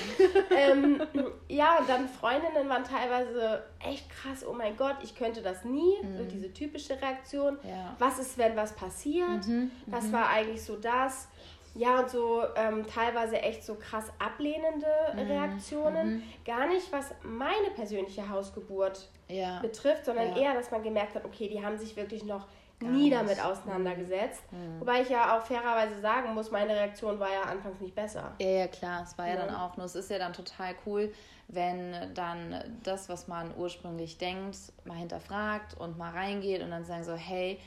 ähm, 0.55 1.01
ja, 1.47 1.77
und 1.77 1.89
dann 1.89 2.07
Freundinnen 2.07 2.69
waren 2.69 2.83
teilweise 2.83 3.63
echt 3.79 4.09
krass, 4.09 4.45
oh 4.47 4.53
mein 4.53 4.77
Gott, 4.77 4.97
ich 5.03 5.15
könnte 5.15 5.41
das 5.41 5.63
nie. 5.65 5.97
Mhm. 6.01 6.17
So 6.17 6.23
diese 6.25 6.53
typische 6.53 6.99
Reaktion. 7.01 7.57
Ja. 7.63 7.95
Was 7.97 8.19
ist, 8.19 8.37
wenn 8.37 8.55
was 8.55 8.73
passiert? 8.73 9.47
Mhm. 9.47 9.71
Das 9.87 10.05
mhm. 10.05 10.13
war 10.13 10.29
eigentlich 10.29 10.63
so 10.63 10.75
das. 10.75 11.27
Ja, 11.75 11.99
und 11.99 12.09
so 12.09 12.43
ähm, 12.55 12.85
teilweise 12.87 13.41
echt 13.41 13.63
so 13.63 13.75
krass 13.75 14.05
ablehnende 14.19 14.87
mhm. 15.13 15.19
Reaktionen. 15.19 16.15
Mhm. 16.15 16.23
Gar 16.45 16.67
nicht, 16.67 16.91
was 16.91 17.13
meine 17.23 17.71
persönliche 17.75 18.27
Hausgeburt 18.29 19.07
ja. 19.27 19.59
betrifft, 19.59 20.05
sondern 20.05 20.35
ja. 20.35 20.43
eher, 20.43 20.53
dass 20.53 20.71
man 20.71 20.83
gemerkt 20.83 21.15
hat, 21.15 21.25
okay, 21.25 21.47
die 21.47 21.63
haben 21.63 21.77
sich 21.77 21.95
wirklich 21.95 22.23
noch 22.23 22.47
nie 22.81 23.09
damit 23.09 23.43
auseinandergesetzt. 23.43 24.41
Mhm. 24.51 24.79
Wobei 24.79 25.01
ich 25.01 25.09
ja 25.09 25.37
auch 25.37 25.43
fairerweise 25.43 25.99
sagen 25.99 26.33
muss, 26.33 26.49
meine 26.51 26.73
Reaktion 26.73 27.19
war 27.19 27.31
ja 27.31 27.41
anfangs 27.43 27.79
nicht 27.81 27.93
besser. 27.93 28.33
Ja, 28.39 28.47
ja, 28.47 28.67
klar. 28.67 29.03
Es 29.03 29.17
war 29.17 29.27
ja, 29.27 29.35
ja 29.35 29.45
dann 29.45 29.55
auch 29.55 29.75
nur, 29.77 29.85
es 29.85 29.95
ist 29.95 30.09
ja 30.09 30.17
dann 30.17 30.33
total 30.33 30.75
cool, 30.85 31.13
wenn 31.47 32.13
dann 32.13 32.79
das, 32.83 33.09
was 33.09 33.27
man 33.27 33.53
ursprünglich 33.57 34.17
denkt, 34.17 34.57
mal 34.85 34.97
hinterfragt 34.97 35.77
und 35.79 35.97
mal 35.97 36.11
reingeht 36.11 36.61
und 36.61 36.71
dann 36.71 36.85
sagen 36.85 37.03
so, 37.03 37.15
hey, 37.15 37.59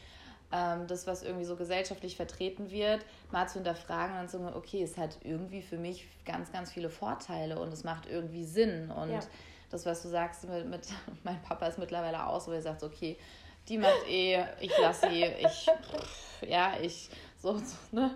ähm, 0.53 0.87
das, 0.87 1.07
was 1.07 1.23
irgendwie 1.23 1.45
so 1.45 1.57
gesellschaftlich 1.57 2.17
vertreten 2.17 2.71
wird, 2.71 3.05
mal 3.33 3.49
zu 3.49 3.55
hinterfragen 3.55 4.13
und 4.13 4.19
dann 4.19 4.29
zu 4.29 4.39
sagen, 4.39 4.55
okay, 4.55 4.83
es 4.83 4.97
hat 4.97 5.19
irgendwie 5.23 5.63
für 5.63 5.77
mich 5.77 6.07
ganz, 6.25 6.53
ganz 6.53 6.71
viele 6.71 6.91
Vorteile 6.91 7.59
und 7.59 7.73
es 7.73 7.85
macht 7.85 8.07
irgendwie 8.07 8.45
Sinn. 8.45 8.91
Und 8.91 9.11
ja. 9.11 9.21
das, 9.71 9.87
was 9.87 10.03
du 10.03 10.09
sagst, 10.09 10.49
mit, 10.49 10.69
mit 10.69 10.89
mein 11.25 11.41
Papa 11.43 11.67
ist 11.67 11.79
mittlerweile 11.79 12.27
aus, 12.27 12.47
wo 12.49 12.53
er 12.53 12.63
sagt, 12.63 12.83
okay, 12.83 13.17
die 13.69 13.79
macht 13.79 14.09
eh, 14.09 14.45
ich 14.61 14.77
lasse 14.79 15.09
sie, 15.09 15.23
ich, 15.23 15.71
ja, 16.49 16.75
ich, 16.81 17.11
so, 17.39 17.57
so 17.59 17.77
ne? 17.93 18.11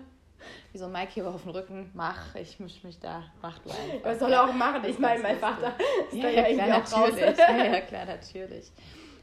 Wie 0.71 0.77
so 0.77 0.87
Mike 0.87 1.11
hier 1.13 1.27
auf 1.27 1.41
dem 1.41 1.51
Rücken, 1.51 1.89
mach, 1.93 2.35
ich 2.35 2.59
misch 2.59 2.83
mich 2.83 2.99
da, 2.99 3.23
mach 3.41 3.57
du 3.59 3.69
einfach. 3.69 4.03
Was 4.03 4.19
soll 4.19 4.31
er 4.31 4.43
auch 4.43 4.53
machen? 4.53 4.83
Ich 4.85 4.99
meine, 4.99 5.21
mein 5.21 5.39
Vater 5.39 5.73
ist 6.11 6.13
ja, 6.13 6.29
ja, 6.29 6.47
ja 6.47 6.79
klar, 6.81 7.07
natürlich. 7.07 7.37
ja, 7.37 7.65
ja, 7.65 7.81
klar, 7.81 8.05
natürlich. 8.05 8.71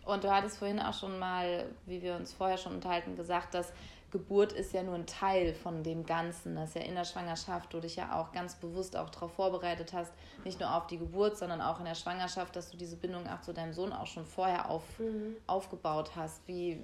Und 0.04 0.24
du 0.24 0.30
hattest 0.30 0.58
vorhin 0.58 0.80
auch 0.80 0.92
schon 0.92 1.18
mal, 1.18 1.66
wie 1.86 2.02
wir 2.02 2.14
uns 2.16 2.32
vorher 2.32 2.58
schon 2.58 2.74
unterhalten, 2.74 3.16
gesagt, 3.16 3.54
dass 3.54 3.72
Geburt 4.14 4.52
ist 4.52 4.72
ja 4.72 4.84
nur 4.84 4.94
ein 4.94 5.06
Teil 5.06 5.54
von 5.54 5.82
dem 5.82 6.06
Ganzen, 6.06 6.54
dass 6.54 6.74
ja 6.74 6.82
in 6.82 6.94
der 6.94 7.04
Schwangerschaft 7.04 7.74
du 7.74 7.80
dich 7.80 7.96
ja 7.96 8.20
auch 8.20 8.30
ganz 8.30 8.54
bewusst 8.54 8.96
auch 8.96 9.10
darauf 9.10 9.32
vorbereitet 9.32 9.92
hast, 9.92 10.12
nicht 10.44 10.60
nur 10.60 10.72
auf 10.72 10.86
die 10.86 10.98
Geburt, 10.98 11.36
sondern 11.36 11.60
auch 11.60 11.80
in 11.80 11.84
der 11.84 11.96
Schwangerschaft, 11.96 12.54
dass 12.54 12.70
du 12.70 12.76
diese 12.76 12.96
Bindung 12.96 13.26
auch 13.26 13.40
zu 13.40 13.52
deinem 13.52 13.72
Sohn 13.72 13.92
auch 13.92 14.06
schon 14.06 14.24
vorher 14.24 14.70
auf, 14.70 14.84
mhm. 15.00 15.34
aufgebaut 15.48 16.12
hast. 16.14 16.46
Wie, 16.46 16.80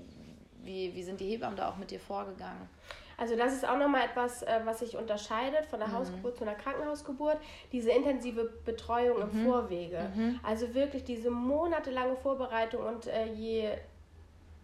wie, 0.64 0.92
wie 0.92 1.02
sind 1.04 1.20
die 1.20 1.28
Hebammen 1.28 1.54
da 1.56 1.70
auch 1.70 1.76
mit 1.76 1.92
dir 1.92 2.00
vorgegangen? 2.00 2.68
Also 3.16 3.36
das 3.36 3.52
ist 3.52 3.68
auch 3.68 3.78
nochmal 3.78 4.06
etwas, 4.06 4.42
äh, 4.42 4.60
was 4.64 4.80
sich 4.80 4.96
unterscheidet 4.96 5.66
von 5.66 5.78
der 5.78 5.88
mhm. 5.88 5.98
Hausgeburt 5.98 6.36
zu 6.36 6.42
einer 6.42 6.56
Krankenhausgeburt, 6.56 7.36
diese 7.70 7.92
intensive 7.92 8.50
Betreuung 8.64 9.18
mhm. 9.18 9.22
im 9.22 9.46
Vorwege. 9.46 10.10
Mhm. 10.16 10.40
Also 10.42 10.74
wirklich 10.74 11.04
diese 11.04 11.30
monatelange 11.30 12.16
Vorbereitung 12.16 12.84
und 12.84 13.06
äh, 13.06 13.26
je 13.26 13.70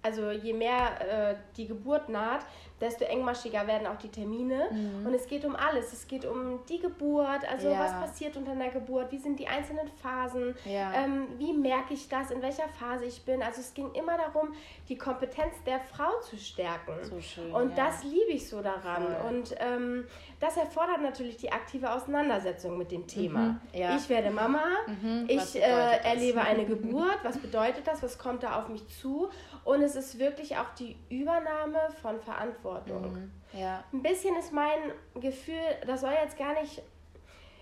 also 0.06 0.30
je 0.30 0.52
mehr 0.52 1.00
äh, 1.00 1.34
die 1.56 1.66
Geburt 1.66 2.08
naht, 2.08 2.46
desto 2.80 3.04
engmaschiger 3.04 3.66
werden 3.66 3.86
auch 3.86 3.96
die 3.96 4.08
Termine. 4.08 4.68
Mhm. 4.70 5.06
Und 5.06 5.14
es 5.14 5.26
geht 5.26 5.44
um 5.44 5.56
alles. 5.56 5.92
Es 5.92 6.06
geht 6.06 6.24
um 6.24 6.60
die 6.68 6.78
Geburt, 6.78 7.48
also 7.50 7.70
ja. 7.70 7.78
was 7.78 7.92
passiert 7.92 8.36
unter 8.36 8.52
einer 8.52 8.68
Geburt, 8.68 9.10
wie 9.12 9.18
sind 9.18 9.38
die 9.38 9.48
einzelnen 9.48 9.88
Phasen, 10.02 10.54
ja. 10.64 10.92
ähm, 10.92 11.28
wie 11.38 11.52
merke 11.52 11.94
ich 11.94 12.08
das, 12.08 12.30
in 12.30 12.42
welcher 12.42 12.68
Phase 12.68 13.06
ich 13.06 13.22
bin. 13.24 13.42
Also 13.42 13.60
es 13.60 13.72
ging 13.72 13.90
immer 13.92 14.16
darum, 14.18 14.52
die 14.88 14.98
Kompetenz 14.98 15.54
der 15.64 15.80
Frau 15.80 16.20
zu 16.20 16.36
stärken. 16.36 16.92
So 17.02 17.20
schön, 17.20 17.50
und 17.52 17.76
ja. 17.76 17.86
das 17.86 18.04
liebe 18.04 18.32
ich 18.32 18.48
so 18.48 18.60
daran. 18.60 19.04
Voll. 19.04 19.30
Und 19.30 19.54
ähm, 19.58 20.06
das 20.38 20.56
erfordert 20.56 21.00
natürlich 21.00 21.38
die 21.38 21.50
aktive 21.50 21.90
Auseinandersetzung 21.90 22.76
mit 22.76 22.90
dem 22.90 23.06
Thema. 23.06 23.40
Mhm. 23.40 23.60
Ich 23.96 24.08
werde 24.08 24.30
Mama, 24.30 24.64
mhm. 24.86 25.24
ich 25.28 25.56
äh, 25.56 25.98
erlebe 26.04 26.42
eine 26.42 26.66
Geburt, 26.66 27.18
was 27.22 27.38
bedeutet 27.38 27.86
das, 27.86 28.02
was 28.02 28.18
kommt 28.18 28.42
da 28.42 28.60
auf 28.60 28.68
mich 28.68 28.86
zu 28.88 29.30
und 29.64 29.82
es 29.82 29.96
ist 29.96 30.18
wirklich 30.18 30.56
auch 30.56 30.74
die 30.78 30.96
Übernahme 31.08 31.78
von 32.02 32.20
Verantwortung. 32.20 32.65
Mhm. 32.74 33.30
Ja. 33.52 33.84
Ein 33.92 34.02
bisschen 34.02 34.36
ist 34.36 34.52
mein 34.52 34.92
Gefühl, 35.14 35.54
das 35.86 36.00
soll 36.00 36.12
jetzt 36.12 36.38
gar 36.38 36.60
nicht. 36.60 36.82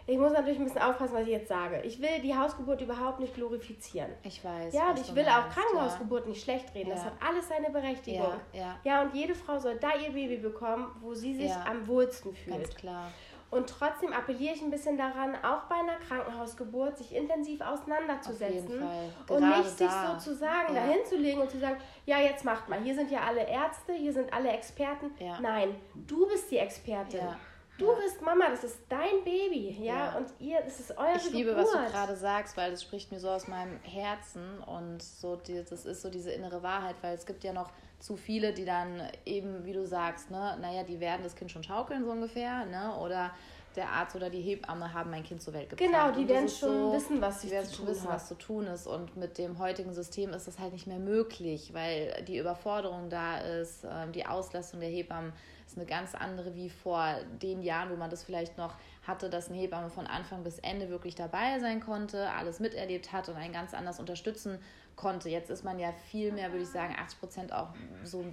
Ich 0.06 0.18
muss 0.18 0.32
natürlich 0.32 0.58
ein 0.58 0.64
bisschen 0.64 0.82
aufpassen, 0.82 1.14
was 1.14 1.22
ich 1.22 1.28
jetzt 1.28 1.48
sage. 1.48 1.80
Ich 1.80 2.00
will 2.00 2.20
die 2.22 2.36
Hausgeburt 2.36 2.80
überhaupt 2.82 3.20
nicht 3.20 3.34
glorifizieren. 3.34 4.10
Ich 4.22 4.44
weiß. 4.44 4.74
Ja, 4.74 4.90
und 4.90 4.98
ich 4.98 5.14
will 5.14 5.24
auch 5.24 5.48
Krankenhausgeburt 5.48 6.24
ja. 6.24 6.28
nicht 6.28 6.42
schlecht 6.42 6.74
reden. 6.74 6.90
Ja. 6.90 6.96
Das 6.96 7.04
hat 7.06 7.14
alles 7.26 7.48
seine 7.48 7.70
Berechtigung. 7.70 8.34
Ja, 8.52 8.60
ja. 8.60 8.78
ja, 8.84 9.02
und 9.02 9.14
jede 9.14 9.34
Frau 9.34 9.58
soll 9.58 9.76
da 9.76 9.94
ihr 9.94 10.12
Baby 10.12 10.36
bekommen, 10.36 10.94
wo 11.00 11.14
sie 11.14 11.34
sich 11.34 11.50
am 11.50 11.86
wohlsten 11.86 12.34
fühlt. 12.34 12.56
Ganz 12.56 12.74
klar. 12.74 13.10
Und 13.50 13.68
trotzdem 13.68 14.12
appelliere 14.12 14.54
ich 14.54 14.62
ein 14.62 14.70
bisschen 14.70 14.98
daran, 14.98 15.36
auch 15.44 15.62
bei 15.68 15.76
einer 15.76 15.96
Krankenhausgeburt 15.96 16.98
sich 16.98 17.14
intensiv 17.14 17.60
auseinanderzusetzen 17.60 18.82
und 19.28 19.48
nicht 19.48 19.78
sich 19.78 19.86
da. 19.86 20.18
sozusagen 20.18 20.74
ja. 20.74 20.86
dahin 20.86 21.04
zu 21.04 21.16
legen 21.16 21.40
und 21.40 21.50
zu 21.50 21.58
sagen, 21.60 21.76
ja, 22.04 22.18
jetzt 22.18 22.44
macht 22.44 22.68
mal, 22.68 22.80
hier 22.80 22.94
sind 22.94 23.10
ja 23.10 23.20
alle 23.20 23.46
Ärzte, 23.46 23.92
hier 23.92 24.12
sind 24.12 24.32
alle 24.32 24.50
Experten. 24.50 25.12
Ja. 25.18 25.38
Nein, 25.40 25.76
du 25.94 26.26
bist 26.26 26.50
die 26.50 26.58
Expertin. 26.58 27.20
Ja. 27.20 27.36
Du 27.78 27.86
ja. 27.86 27.98
bist 27.98 28.22
Mama, 28.22 28.50
das 28.50 28.62
ist 28.64 28.78
dein 28.88 29.24
Baby, 29.24 29.76
ja, 29.80 29.94
ja. 29.94 30.16
und 30.16 30.28
ihr, 30.38 30.60
das 30.62 30.78
ist 30.78 30.96
eure 30.96 31.16
Ich 31.16 31.30
liebe, 31.30 31.50
Geburt. 31.50 31.66
was 31.66 31.72
du 31.72 31.92
gerade 31.92 32.16
sagst, 32.16 32.56
weil 32.56 32.70
das 32.70 32.82
spricht 32.82 33.10
mir 33.10 33.18
so 33.18 33.28
aus 33.28 33.48
meinem 33.48 33.80
Herzen 33.82 34.60
und 34.60 35.02
so, 35.02 35.36
die, 35.36 35.64
das 35.64 35.84
ist 35.84 36.02
so 36.02 36.08
diese 36.08 36.30
innere 36.30 36.62
Wahrheit, 36.62 36.94
weil 37.00 37.14
es 37.14 37.26
gibt 37.26 37.42
ja 37.42 37.52
noch 37.52 37.70
zu 38.04 38.16
viele, 38.16 38.52
die 38.52 38.66
dann 38.66 39.00
eben, 39.24 39.64
wie 39.64 39.72
du 39.72 39.86
sagst, 39.86 40.30
ne, 40.30 40.58
naja, 40.60 40.82
die 40.82 41.00
werden 41.00 41.22
das 41.22 41.34
Kind 41.34 41.50
schon 41.50 41.62
schaukeln 41.62 42.04
so 42.04 42.10
ungefähr, 42.10 42.66
ne? 42.66 42.94
Oder 42.98 43.32
der 43.76 43.88
Arzt 43.88 44.14
oder 44.14 44.28
die 44.28 44.42
Hebamme 44.42 44.92
haben 44.92 45.10
mein 45.10 45.24
Kind 45.24 45.40
zur 45.40 45.54
Welt 45.54 45.70
gebracht. 45.70 45.88
Genau, 45.88 46.10
die 46.12 46.28
werden 46.28 46.46
schon 46.46 46.68
so, 46.68 46.92
wissen, 46.92 47.22
was 47.22 47.40
sie 47.40 47.50
werden 47.50 47.72
schon 47.72 47.86
wissen, 47.86 48.04
hat. 48.04 48.16
was 48.16 48.28
zu 48.28 48.34
tun 48.34 48.66
ist. 48.66 48.86
Und 48.86 49.16
mit 49.16 49.38
dem 49.38 49.58
heutigen 49.58 49.94
System 49.94 50.34
ist 50.34 50.46
das 50.46 50.58
halt 50.58 50.74
nicht 50.74 50.86
mehr 50.86 50.98
möglich, 50.98 51.72
weil 51.72 52.22
die 52.28 52.36
Überforderung 52.36 53.08
da 53.08 53.38
ist, 53.38 53.84
ähm, 53.90 54.12
die 54.12 54.26
Auslastung 54.26 54.80
der 54.80 54.90
Hebammen 54.90 55.32
ist 55.66 55.78
eine 55.78 55.86
ganz 55.86 56.14
andere 56.14 56.54
wie 56.54 56.68
vor 56.68 57.16
den 57.42 57.62
Jahren, 57.62 57.90
wo 57.90 57.96
man 57.96 58.10
das 58.10 58.22
vielleicht 58.22 58.58
noch 58.58 58.74
hatte, 59.06 59.30
dass 59.30 59.48
eine 59.48 59.58
Hebamme 59.58 59.90
von 59.90 60.06
Anfang 60.06 60.42
bis 60.42 60.58
Ende 60.58 60.88
wirklich 60.88 61.14
dabei 61.14 61.58
sein 61.60 61.80
konnte, 61.80 62.30
alles 62.30 62.60
miterlebt 62.60 63.12
hat 63.12 63.28
und 63.28 63.36
einen 63.36 63.52
ganz 63.52 63.74
anders 63.74 64.00
unterstützen 64.00 64.58
konnte. 64.96 65.28
Jetzt 65.28 65.50
ist 65.50 65.64
man 65.64 65.78
ja 65.78 65.92
viel 66.10 66.32
mehr, 66.32 66.52
würde 66.52 66.62
ich 66.62 66.70
sagen, 66.70 66.94
80 66.98 67.20
Prozent 67.20 67.52
auch 67.52 67.68
so 68.04 68.24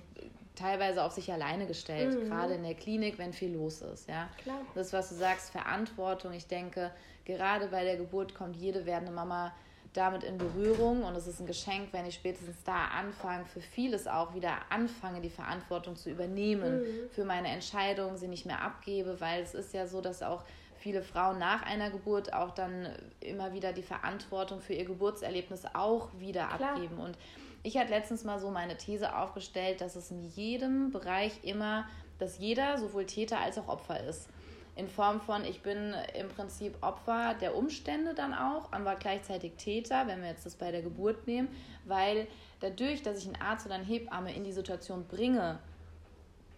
teilweise 0.56 1.04
auf 1.04 1.12
sich 1.12 1.32
alleine 1.32 1.66
gestellt, 1.66 2.16
mhm. 2.16 2.30
gerade 2.30 2.54
in 2.56 2.64
der 2.64 2.76
Klinik, 2.76 3.18
wenn 3.18 3.34
viel 3.34 3.54
los 3.54 3.82
ist. 3.82 4.08
Ja? 4.08 4.30
Klar. 4.44 4.62
Das, 4.76 4.94
was 4.94 5.10
du 5.10 5.16
sagst, 5.16 5.50
Verantwortung. 5.50 6.34
Ich 6.34 6.48
denke, 6.48 6.92
gerade 7.26 7.68
bei 7.68 7.84
der 7.84 7.98
Geburt 7.98 8.36
kommt 8.36 8.56
jede 8.56 8.86
werdende 8.86 9.12
Mama 9.12 9.54
damit 9.94 10.24
in 10.24 10.38
Berührung 10.38 11.04
und 11.04 11.16
es 11.16 11.28
ist 11.28 11.42
ein 11.42 11.46
Geschenk, 11.46 11.90
wenn 11.92 12.06
ich 12.06 12.16
spätestens 12.16 12.64
da 12.64 12.86
anfange, 12.98 13.44
für 13.46 13.60
vieles 13.60 14.08
auch 14.08 14.34
wieder 14.34 14.54
anfange, 14.70 15.20
die 15.20 15.30
Verantwortung 15.30 15.98
zu 15.98 16.10
übernehmen, 16.10 16.80
mhm. 16.80 17.10
für 17.10 17.26
meine 17.26 17.50
Entscheidung, 17.50 18.16
sie 18.16 18.30
nicht 18.30 18.46
mehr 18.46 18.62
abgebe, 18.62 19.20
weil 19.20 19.42
es 19.44 19.54
ist 19.54 19.74
ja 19.74 19.88
so, 19.88 20.00
dass 20.00 20.24
auch 20.24 20.44
viele 20.82 21.04
Frauen 21.04 21.38
nach 21.38 21.64
einer 21.64 21.92
Geburt 21.92 22.34
auch 22.34 22.52
dann 22.52 22.90
immer 23.20 23.54
wieder 23.54 23.72
die 23.72 23.84
Verantwortung 23.84 24.62
für 24.62 24.74
ihr 24.74 24.86
Geburtserlebnis 24.86 25.64
auch 25.74 26.10
wieder 26.18 26.48
Klar. 26.48 26.74
abgeben. 26.74 26.98
Und 26.98 27.18
ich 27.64 27.78
hatte 27.78 27.92
letztens 27.92 28.24
mal 28.24 28.40
so 28.40 28.50
meine 28.50 28.76
These 28.76 29.16
aufgestellt, 29.16 29.82
dass 29.82 29.96
es 29.96 30.10
in 30.12 30.24
jedem 30.24 30.92
Bereich 30.92 31.44
immer, 31.44 31.86
dass 32.18 32.40
jeder 32.40 32.78
sowohl 32.78 33.06
Täter 33.06 33.40
als 33.40 33.58
auch 33.60 33.68
Opfer 33.68 34.04
ist. 34.04 34.28
In 34.76 34.88
Form 34.88 35.22
von, 35.22 35.46
ich 35.46 35.62
bin 35.62 35.94
im 36.18 36.30
Prinzip 36.30 36.76
Opfer 36.82 37.36
der 37.40 37.56
Umstände 37.56 38.16
dann 38.16 38.34
auch, 38.34 38.72
aber 38.72 38.96
gleichzeitig 38.96 39.54
Täter, 39.58 40.08
wenn 40.08 40.22
wir 40.22 40.30
jetzt 40.30 40.46
das 40.46 40.56
bei 40.56 40.72
der 40.72 40.82
Geburt 40.82 41.28
nehmen, 41.28 41.50
weil 41.86 42.26
dadurch, 42.62 43.04
dass 43.04 43.20
ich 43.20 43.28
einen 43.28 43.42
Arzt 43.42 43.66
oder 43.66 43.76
eine 43.76 43.84
Hebamme 43.84 44.34
in 44.34 44.44
die 44.44 44.54
Situation 44.54 45.06
bringe, 45.08 45.60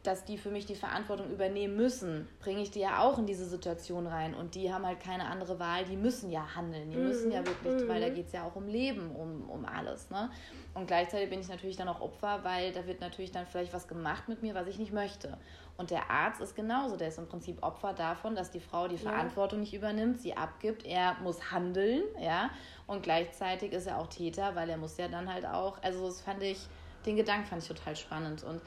dass 0.03 0.25
die 0.25 0.37
für 0.37 0.51
mich 0.51 0.65
die 0.65 0.75
Verantwortung 0.75 1.31
übernehmen 1.31 1.77
müssen, 1.77 2.27
bringe 2.39 2.61
ich 2.61 2.71
die 2.71 2.81
ja 2.81 2.99
auch 2.99 3.17
in 3.17 3.25
diese 3.25 3.45
Situation 3.45 4.05
rein. 4.05 4.33
Und 4.33 4.55
die 4.55 4.71
haben 4.71 4.85
halt 4.85 4.99
keine 4.99 5.25
andere 5.25 5.59
Wahl, 5.59 5.85
die 5.85 5.95
müssen 5.95 6.29
ja 6.29 6.55
handeln. 6.55 6.91
Die 6.91 6.97
müssen 6.97 7.31
ja 7.31 7.39
mhm. 7.39 7.47
wirklich, 7.47 7.87
weil 7.87 8.01
da 8.01 8.09
mhm. 8.09 8.15
geht 8.15 8.27
es 8.27 8.33
ja 8.33 8.43
auch 8.43 8.55
um 8.55 8.67
Leben, 8.67 9.15
um, 9.15 9.49
um 9.49 9.65
alles. 9.65 10.09
Ne? 10.09 10.29
Und 10.73 10.87
gleichzeitig 10.87 11.29
bin 11.29 11.39
ich 11.39 11.47
natürlich 11.47 11.77
dann 11.77 11.87
auch 11.87 12.01
Opfer, 12.01 12.43
weil 12.43 12.73
da 12.73 12.85
wird 12.85 12.99
natürlich 12.99 13.31
dann 13.31 13.45
vielleicht 13.45 13.73
was 13.73 13.87
gemacht 13.87 14.27
mit 14.27 14.41
mir, 14.41 14.53
was 14.55 14.67
ich 14.67 14.77
nicht 14.77 14.91
möchte. 14.91 15.37
Und 15.77 15.89
der 15.89 16.11
Arzt 16.11 16.41
ist 16.41 16.55
genauso, 16.55 16.97
der 16.97 17.07
ist 17.07 17.17
im 17.17 17.27
Prinzip 17.27 17.63
Opfer 17.63 17.93
davon, 17.93 18.35
dass 18.35 18.51
die 18.51 18.59
Frau 18.59 18.87
die 18.87 18.97
Verantwortung 18.97 19.61
nicht 19.61 19.73
übernimmt, 19.73 20.19
sie 20.19 20.35
abgibt, 20.35 20.85
er 20.85 21.15
muss 21.23 21.51
handeln, 21.51 22.03
ja. 22.21 22.51
Und 22.85 23.03
gleichzeitig 23.03 23.71
ist 23.71 23.87
er 23.87 23.99
auch 23.99 24.07
Täter, 24.07 24.55
weil 24.55 24.69
er 24.69 24.77
muss 24.77 24.97
ja 24.97 25.07
dann 25.07 25.33
halt 25.33 25.45
auch, 25.45 25.81
also 25.81 26.05
das 26.05 26.21
fand 26.21 26.43
ich, 26.43 26.59
den 27.05 27.15
Gedanken 27.15 27.47
fand 27.47 27.63
ich 27.63 27.67
total 27.67 27.95
spannend. 27.95 28.43
Und 28.43 28.61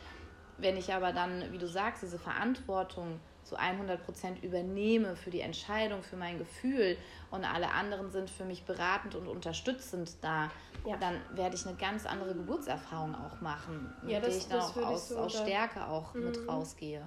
wenn 0.59 0.77
ich 0.77 0.93
aber 0.93 1.13
dann, 1.13 1.53
wie 1.53 1.59
du 1.59 1.69
sagst, 1.69 2.03
diese 2.03 2.19
Verantwortung 2.19 3.21
zu 3.43 3.57
100 3.57 4.05
Prozent 4.05 4.43
übernehme 4.43 5.15
für 5.17 5.31
die 5.31 5.41
Entscheidung, 5.41 6.03
für 6.03 6.17
mein 6.17 6.39
Gefühl 6.39 6.97
und 7.31 7.45
alle 7.45 7.71
anderen 7.71 8.11
sind 8.11 8.29
für 8.29 8.45
mich 8.45 8.65
beratend 8.65 9.15
und 9.15 9.29
unterstützend 9.29 10.17
da, 10.21 10.51
ja. 10.85 10.97
dann 10.97 11.21
werde 11.33 11.55
ich 11.55 11.67
eine 11.67 11.77
ganz 11.77 12.07
andere 12.07 12.35
Geburtserfahrung 12.35 13.15
auch 13.15 13.41
machen, 13.41 13.95
mit 14.03 14.13
ja, 14.13 14.21
das, 14.21 14.31
der 14.31 14.39
ich 14.39 14.47
dann 14.49 14.61
auch 14.61 14.77
aus, 14.77 15.09
so 15.11 15.19
aus 15.19 15.39
Stärke 15.39 15.87
auch 15.87 16.15
mhm. 16.15 16.25
mit 16.25 16.49
rausgehe. 16.49 17.07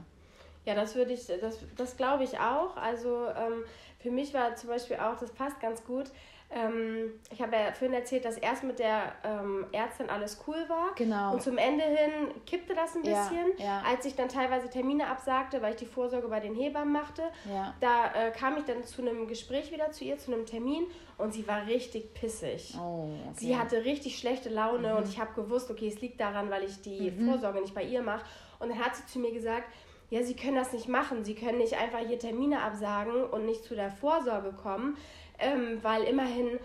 Ja, 0.66 0.76
das 0.76 0.96
würde 0.96 1.14
ich, 1.14 1.26
das, 1.26 1.58
das 1.76 1.98
glaube 1.98 2.24
ich 2.24 2.40
auch. 2.40 2.78
Also 2.78 3.28
ähm, 3.28 3.64
für 4.00 4.12
mich 4.12 4.34
war 4.34 4.56
zum 4.56 4.70
Beispiel 4.70 4.98
auch, 4.98 5.18
das 5.18 5.32
passt 5.32 5.60
ganz 5.60 5.84
gut, 5.84 6.12
ähm, 6.52 7.12
ich 7.32 7.42
habe 7.42 7.56
ja 7.56 7.72
vorhin 7.74 7.94
erzählt, 7.94 8.26
dass 8.26 8.38
erst 8.38 8.64
mit 8.64 8.80
der 8.80 9.14
ähm, 9.24 9.68
Ärztin 9.72 10.10
alles 10.10 10.44
cool 10.48 10.58
war. 10.68 10.96
Genau. 10.96 11.34
Und 11.34 11.44
zum 11.44 11.60
Ende 11.60 11.84
hin 11.84 12.32
kippte 12.48 12.74
das 12.74 12.96
ein 12.96 13.04
bisschen. 13.04 13.52
Ja, 13.58 13.66
ja. 13.66 13.84
Als 13.86 14.06
ich 14.06 14.16
dann 14.16 14.30
teilweise 14.30 14.68
Termine 14.68 15.08
absagte, 15.08 15.62
weil 15.62 15.74
ich 15.74 15.80
die 15.80 15.86
Vorsorge 15.86 16.28
bei 16.28 16.40
den 16.40 16.56
Hebammen 16.56 16.92
machte, 16.92 17.22
ja. 17.48 17.76
da 17.82 18.14
äh, 18.14 18.32
kam 18.32 18.58
ich 18.58 18.64
dann 18.64 18.84
zu 18.84 19.04
einem 19.04 19.28
Gespräch 19.28 19.72
wieder 19.72 19.92
zu 19.92 20.04
ihr, 20.04 20.18
zu 20.18 20.34
einem 20.34 20.48
Termin 20.48 20.88
und 21.20 21.34
sie 21.34 21.48
war 21.48 21.68
richtig 21.68 22.16
pissig. 22.16 22.76
Oh, 22.80 23.10
okay. 23.26 23.36
Sie 23.36 23.58
hatte 23.58 23.86
richtig 23.86 24.18
schlechte 24.18 24.50
Laune 24.50 24.94
mhm. 24.94 24.98
und 24.98 25.08
ich 25.08 25.20
habe 25.20 25.34
gewusst, 25.40 25.70
okay, 25.70 25.88
es 25.88 26.02
liegt 26.02 26.20
daran, 26.20 26.50
weil 26.50 26.64
ich 26.64 26.82
die 26.82 27.12
mhm. 27.12 27.30
Vorsorge 27.30 27.62
nicht 27.62 27.76
bei 27.76 27.84
ihr 27.84 28.02
mache. 28.02 28.26
Und 28.58 28.70
dann 28.70 28.80
hat 28.84 28.96
sie 28.96 29.06
zu 29.06 29.20
mir 29.20 29.32
gesagt, 29.32 29.70
ja, 30.10 30.24
Sie 30.24 30.36
können 30.36 30.56
das 30.56 30.74
nicht 30.74 30.88
machen. 30.88 31.24
Sie 31.24 31.36
können 31.36 31.60
nicht 31.60 31.78
einfach 31.78 32.00
hier 32.00 32.18
Termine 32.18 32.64
absagen 32.64 33.26
und 33.26 33.46
nicht 33.46 33.64
zu 33.64 33.76
der 33.76 33.92
Vorsorge 33.92 34.54
kommen 34.54 34.98
ähm, 35.40 35.80
weil 35.82 36.04
immerhin, 36.04 36.60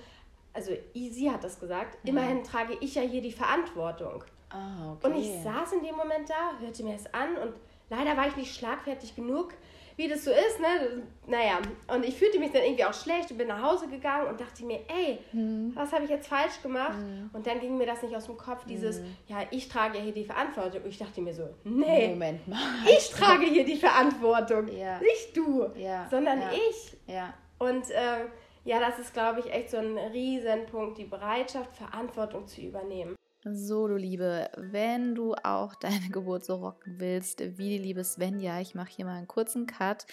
also 0.52 0.73
sie 0.95 1.31
hat 1.31 1.45
das 1.45 1.59
gesagt, 1.59 2.02
mhm. 2.02 2.11
immerhin 2.11 2.45
trage 2.45 2.76
ich 2.81 2.95
ja 2.95 3.02
hier 3.02 3.23
die 3.23 3.33
Verantwortung. 3.33 4.25
Ah, 4.50 4.93
okay. 4.93 5.07
Und 5.07 5.16
ich 5.16 5.31
saß 5.43 5.73
in 5.73 5.83
dem 5.83 5.97
Moment 5.97 6.28
da, 6.28 6.59
hörte 6.61 6.85
mir 6.85 6.93
das 6.93 7.12
an 7.12 7.37
und 7.37 7.54
leider 7.90 8.16
war 8.16 8.28
ich 8.28 8.37
nicht 8.37 8.54
schlagfertig 8.54 9.16
genug, 9.16 9.54
wie 9.97 10.09
das 10.09 10.25
so 10.25 10.31
ist, 10.31 10.61
ne? 10.61 11.02
Naja, 11.26 11.59
und 11.87 12.04
ich 12.04 12.16
fühlte 12.16 12.38
mich 12.40 12.50
dann 12.50 12.62
irgendwie 12.62 12.85
auch 12.85 12.95
schlecht 12.95 13.31
und 13.31 13.38
bin 13.38 13.49
nach 13.49 13.62
Hause 13.62 13.87
gegangen 13.87 14.26
und 14.28 14.40
dachte 14.40 14.64
mir, 14.64 14.81
ey, 14.88 15.21
mhm. 15.33 15.73
was 15.75 15.93
habe 15.93 16.04
ich 16.04 16.11
jetzt 16.11 16.26
falsch 16.26 16.61
gemacht? 16.62 16.99
Mhm. 16.99 17.31
Und 17.33 17.47
dann 17.47 17.61
ging 17.61 17.76
mir 17.76 17.87
das 17.87 18.02
nicht 18.02 18.14
aus 18.14 18.26
dem 18.26 18.37
Kopf, 18.37 18.64
dieses, 18.64 19.00
mhm. 19.00 19.16
ja, 19.28 19.38
ich 19.50 19.69
trage 19.69 19.99
hier 19.99 20.12
die 20.12 20.25
Verantwortung. 20.25 20.83
Und 20.83 20.88
ich 20.88 20.99
dachte 20.99 21.21
mir 21.21 21.33
so, 21.33 21.49
nee, 21.62 22.09
Moment 22.09 22.47
mal. 22.49 22.59
Ich 22.87 23.11
trage 23.11 23.47
hier 23.47 23.64
die 23.64 23.76
Verantwortung, 23.76 24.66
ja. 24.69 24.99
nicht 24.99 25.37
du, 25.37 25.66
ja. 25.76 26.09
sondern 26.11 26.40
ja. 26.40 26.50
ich. 26.52 26.97
Ja. 27.07 27.35
Und 27.59 27.88
äh, 27.90 28.26
ja, 28.64 28.80
das 28.80 28.99
ist, 28.99 29.12
glaube 29.12 29.40
ich, 29.40 29.52
echt 29.52 29.71
so 29.71 29.76
ein 29.76 29.99
Riesenpunkt, 29.99 30.99
die 30.99 31.04
Bereitschaft, 31.04 31.76
Verantwortung 31.76 32.47
zu 32.47 32.62
übernehmen. 32.62 33.14
So, 33.47 33.88
du 33.88 33.97
Liebe, 33.97 34.49
wenn 34.56 35.14
du 35.14 35.35
auch 35.35 35.75
deine 35.80 36.09
Geburt 36.11 36.47
so 36.47 36.54
rocken 36.54 36.99
willst, 36.99 37.40
wie 37.59 37.68
die 37.68 37.78
liebe 37.78 38.02
Svenja, 38.02 38.59
ich 38.61 38.75
mache 38.75 38.90
hier 38.90 39.04
mal 39.04 39.18
einen 39.18 39.28
kurzen 39.28 39.66
Cut, 39.66 40.06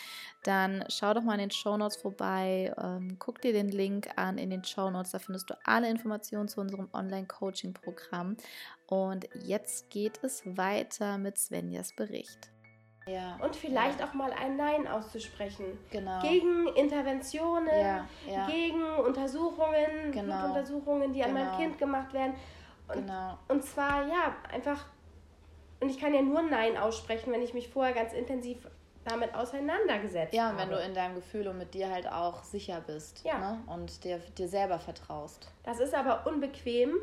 dann 0.43 0.84
schau 0.89 1.13
doch 1.13 1.24
mal 1.24 1.36
in 1.36 1.39
den 1.39 1.51
Show 1.51 1.77
Notes 1.77 1.96
vorbei, 1.96 2.74
ähm, 2.77 3.15
guck 3.20 3.41
dir 3.41 3.53
den 3.53 3.70
Link 3.70 4.10
an 4.17 4.38
in 4.38 4.50
den 4.50 4.65
Show 4.65 4.89
Notes, 4.89 5.12
da 5.12 5.20
findest 5.20 5.50
du 5.50 5.58
alle 5.63 5.89
Informationen 5.89 6.50
zu 6.50 6.60
unserem 6.60 6.89
Online-Coaching-Programm. 6.91 8.36
Und 8.88 9.29
jetzt 9.46 9.89
geht 9.89 10.20
es 10.24 10.43
weiter 10.46 11.17
mit 11.17 11.38
Svenjas 11.38 11.96
Bericht. 11.96 12.51
Ja, 13.08 13.38
und 13.41 13.55
vielleicht 13.55 14.00
ja. 14.00 14.05
auch 14.05 14.13
mal 14.13 14.31
ein 14.31 14.58
Nein 14.58 14.88
auszusprechen. 14.88 15.65
Genau. 15.89 16.22
Gegen 16.22 16.67
Interventionen, 16.75 18.08
ja, 18.29 18.48
gegen 18.48 18.84
Untersuchungen, 18.84 20.12
genau. 20.12 20.46
Untersuchungen, 20.46 21.12
die 21.12 21.24
an 21.24 21.34
genau. 21.34 21.46
meinem 21.46 21.58
Kind 21.58 21.77
gemacht 21.79 22.13
werden. 22.13 22.36
Und, 22.88 23.08
genau. 23.08 23.38
und 23.48 23.63
zwar, 23.63 24.08
ja, 24.08 24.36
einfach, 24.51 24.86
und 25.79 25.89
ich 25.89 26.00
kann 26.00 26.13
ja 26.13 26.22
nur 26.22 26.43
Nein 26.43 26.77
aussprechen, 26.77 27.31
wenn 27.31 27.41
ich 27.41 27.53
mich 27.53 27.70
vorher 27.70 27.93
ganz 27.93 28.13
intensiv 28.13 28.67
damit 29.03 29.34
auseinandergesetzt 29.34 30.34
ja, 30.34 30.46
habe. 30.46 30.58
Ja, 30.58 30.62
wenn 30.62 30.70
du 30.70 30.84
in 30.84 30.93
deinem 30.93 31.15
Gefühl 31.15 31.48
und 31.48 31.58
mit 31.58 31.74
dir 31.74 31.89
halt 31.89 32.08
auch 32.08 32.43
sicher 32.43 32.81
bist 32.86 33.24
ja. 33.25 33.38
ne? 33.39 33.63
und 33.67 34.03
dir, 34.03 34.20
dir 34.38 34.48
selber 34.48 34.79
vertraust. 34.79 35.51
Das 35.63 35.79
ist 35.79 35.93
aber 35.93 36.27
unbequem, 36.27 36.96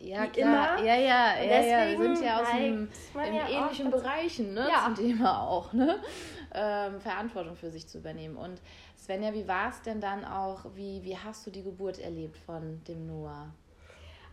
ja, 0.00 0.22
Wie 0.24 0.28
klar. 0.28 0.78
Immer. 0.78 0.86
Ja, 0.86 0.96
ja, 0.96 1.42
und 1.42 1.50
ja, 1.50 1.60
ja. 1.60 1.90
Wir 1.90 1.98
sind 1.98 2.24
ja 2.24 2.40
aus 2.40 2.50
dem 2.50 2.88
in 3.26 3.34
ja 3.34 3.48
ähnlichen 3.48 3.90
Bereichen, 3.90 4.54
ne? 4.54 4.68
Ja. 4.68 4.84
Zum 4.84 4.94
Thema 4.94 5.42
auch, 5.42 5.72
ne? 5.72 6.00
Ähm, 6.54 7.00
Verantwortung 7.00 7.56
für 7.56 7.70
sich 7.70 7.86
zu 7.86 7.98
übernehmen. 7.98 8.36
Und 8.36 8.60
Svenja, 8.96 9.34
wie 9.34 9.46
war 9.46 9.70
es 9.70 9.82
denn 9.82 10.00
dann 10.00 10.24
auch, 10.24 10.64
wie, 10.74 11.02
wie 11.02 11.16
hast 11.16 11.46
du 11.46 11.50
die 11.50 11.62
Geburt 11.62 11.98
erlebt 11.98 12.38
von 12.38 12.82
dem 12.86 13.06
Noah? 13.06 13.52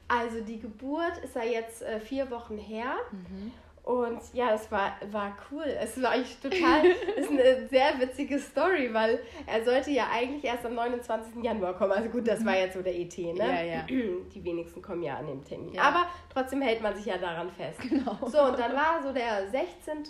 Also 0.08 0.42
die 0.42 0.60
Geburt 0.60 1.18
ist 1.24 1.36
ja 1.36 1.44
jetzt 1.44 1.82
äh, 1.82 2.00
vier 2.00 2.30
Wochen 2.30 2.58
her. 2.58 2.94
Mhm. 3.12 3.52
Und 3.86 4.20
ja, 4.34 4.56
es 4.56 4.72
war, 4.72 4.94
war 5.12 5.38
cool. 5.52 5.64
Es 5.80 6.02
war 6.02 6.12
eigentlich 6.12 6.38
total, 6.42 6.86
ist 7.16 7.30
eine 7.30 7.68
sehr 7.70 8.00
witzige 8.00 8.40
Story, 8.40 8.92
weil 8.92 9.20
er 9.46 9.64
sollte 9.64 9.92
ja 9.92 10.08
eigentlich 10.12 10.44
erst 10.44 10.66
am 10.66 10.74
29. 10.74 11.44
Januar 11.44 11.76
kommen. 11.76 11.92
Also 11.92 12.10
gut, 12.10 12.28
das 12.28 12.44
war 12.44 12.58
jetzt 12.58 12.74
so 12.74 12.82
der 12.82 12.98
ET, 12.98 13.16
ne? 13.16 13.36
Ja, 13.38 13.62
ja. 13.62 13.82
Die 13.88 14.44
wenigsten 14.44 14.82
kommen 14.82 15.04
ja 15.04 15.18
an 15.18 15.28
dem 15.28 15.44
Termin. 15.46 15.74
Ja. 15.74 15.84
Aber 15.84 16.08
trotzdem 16.34 16.62
hält 16.62 16.82
man 16.82 16.96
sich 16.96 17.06
ja 17.06 17.20
daran 17.20 17.52
fest. 17.52 17.80
Genau. 17.88 18.18
So, 18.28 18.42
und 18.42 18.58
dann 18.58 18.74
war 18.74 19.04
so 19.04 19.14
der 19.14 19.48
16. 19.50 20.04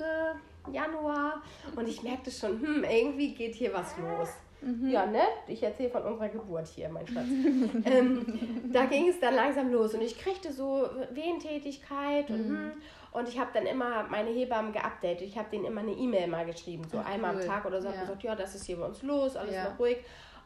Januar 0.72 1.42
und 1.76 1.88
ich 1.88 2.02
merkte 2.02 2.32
schon, 2.32 2.60
hm, 2.62 2.86
irgendwie 2.90 3.34
geht 3.34 3.56
hier 3.56 3.74
was 3.74 3.94
los. 3.98 4.30
Mhm. 4.62 4.90
Ja, 4.90 5.06
ne? 5.06 5.22
Ich 5.48 5.62
erzähle 5.62 5.90
von 5.90 6.04
unserer 6.04 6.30
Geburt 6.30 6.68
hier, 6.68 6.90
mein 6.90 7.06
Schatz. 7.06 7.28
ähm, 7.86 8.72
da 8.72 8.86
ging 8.86 9.10
es 9.10 9.20
dann 9.20 9.36
langsam 9.36 9.72
los 9.72 9.94
und 9.94 10.02
ich 10.02 10.18
kriegte 10.18 10.52
so 10.52 10.90
Wehentätigkeit 11.12 12.30
und, 12.30 12.50
mhm. 12.50 12.56
und 12.56 12.82
ich 13.24 13.40
habe 13.40 13.52
dann 13.54 13.66
immer 13.66 14.04
meine 14.04 14.30
Hebammen 14.30 14.74
geupdatet. 14.74 15.22
Ich 15.22 15.38
habe 15.38 15.50
denen 15.50 15.66
immer 15.66 15.82
eine 15.82 15.94
E-Mail 15.94 16.28
mal 16.28 16.46
geschrieben, 16.46 16.84
so 16.92 17.00
Ach, 17.00 17.10
einmal 17.10 17.36
cool. 17.36 17.42
am 17.42 17.48
Tag 17.48 17.66
oder 17.66 17.82
so. 17.82 17.90
Ja. 17.90 18.02
gesagt, 18.02 18.24
ja, 18.24 18.36
das 18.36 18.56
ist 18.56 18.66
hier 18.66 18.78
bei 18.78 18.86
uns 18.86 19.02
los, 19.02 19.36
alles 19.36 19.56
ja. 19.56 19.70
noch 19.70 19.80
ruhig. 19.80 19.98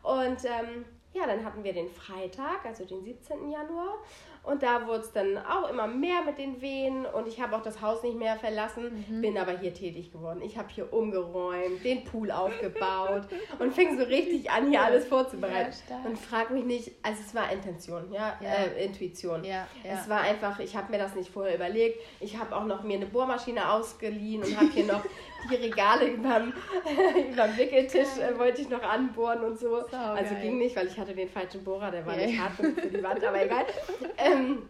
Und 0.04 0.46
ähm, 0.46 0.86
ja, 1.13 1.26
dann 1.26 1.43
hatten 1.43 1.63
wir 1.63 1.74
den 1.74 1.89
Freitag, 1.89 2.65
also 2.65 2.86
den 2.86 3.04
17. 3.04 3.50
Januar. 3.50 3.98
Und 4.43 4.63
da 4.63 4.88
wurde 4.88 5.02
es 5.02 5.12
dann 5.12 5.38
auch 5.38 5.69
immer 5.69 5.86
mehr 5.86 6.22
mit 6.24 6.38
den 6.38 6.62
Wehen 6.62 7.06
und 7.06 7.28
ich 7.28 7.41
habe 7.41 7.56
auch 7.56 7.62
das 7.62 7.82
Haus 7.82 8.04
nicht 8.04 8.17
mehr 8.17 8.38
verlassen, 8.38 9.06
mhm. 9.08 9.22
bin 9.22 9.38
aber 9.38 9.58
hier 9.58 9.74
tätig 9.74 10.12
geworden. 10.12 10.41
Ich 10.41 10.58
habe 10.58 10.69
hier 10.69 10.91
umgeräumt, 10.93 11.84
den 11.84 12.04
Pool 12.06 12.32
aufgebaut 12.32 13.24
und 13.60 13.74
fing 13.74 13.98
so 13.98 14.06
richtig 14.06 14.50
an, 14.50 14.69
hier 14.69 14.82
alles 14.82 15.06
vorzubereiten. 15.06 15.74
Ja, 15.89 16.02
und 16.06 16.17
frag 16.17 16.52
mich 16.52 16.63
nicht, 16.63 16.91
also 17.04 17.22
es 17.26 17.36
war 17.36 17.52
Intention, 17.52 18.12
ja, 18.12 18.39
ja. 18.41 18.50
Äh, 18.50 18.86
Intuition. 18.86 19.43
Ja, 19.43 19.67
es 19.84 20.08
war 20.08 20.22
einfach, 20.22 20.60
ich 20.60 20.76
habe 20.76 20.91
mir 20.91 21.00
das 21.00 21.15
nicht 21.15 21.30
vorher 21.30 21.56
überlegt. 21.56 22.00
Ich 22.19 22.38
habe 22.38 22.56
auch 22.56 22.65
noch 22.65 22.84
mir 22.84 22.95
eine 22.95 23.08
Bohrmaschine 23.08 23.72
ausgeliehen 23.72 24.41
und 24.41 24.56
habe 24.56 24.69
hier 24.72 24.86
noch 24.86 25.04
die 25.49 25.56
Regale 25.56 26.08
überm, 26.08 26.54
überm 27.32 27.58
Wickeltisch 27.58 28.17
äh, 28.17 28.38
wollte 28.38 28.62
ich 28.62 28.69
noch 28.69 28.84
anbohren 28.84 29.43
und 29.43 29.60
so. 29.60 29.82
so 29.82 29.95
also 29.95 30.34
geil. 30.34 30.41
ging 30.41 30.58
nicht, 30.58 30.75
weil 30.75 30.88
ich 30.88 30.99
hatte 30.99 31.13
den 31.13 31.30
falschen 31.30 31.63
Bohrer, 31.63 31.91
der 31.91 32.06
war 32.06 32.15
nicht 32.15 32.39
hart 32.39 32.54
für 32.54 32.71
die 32.71 33.04
Wand, 33.04 33.23
aber 33.23 33.43
egal. 33.43 33.65
Ähm, 34.17 34.67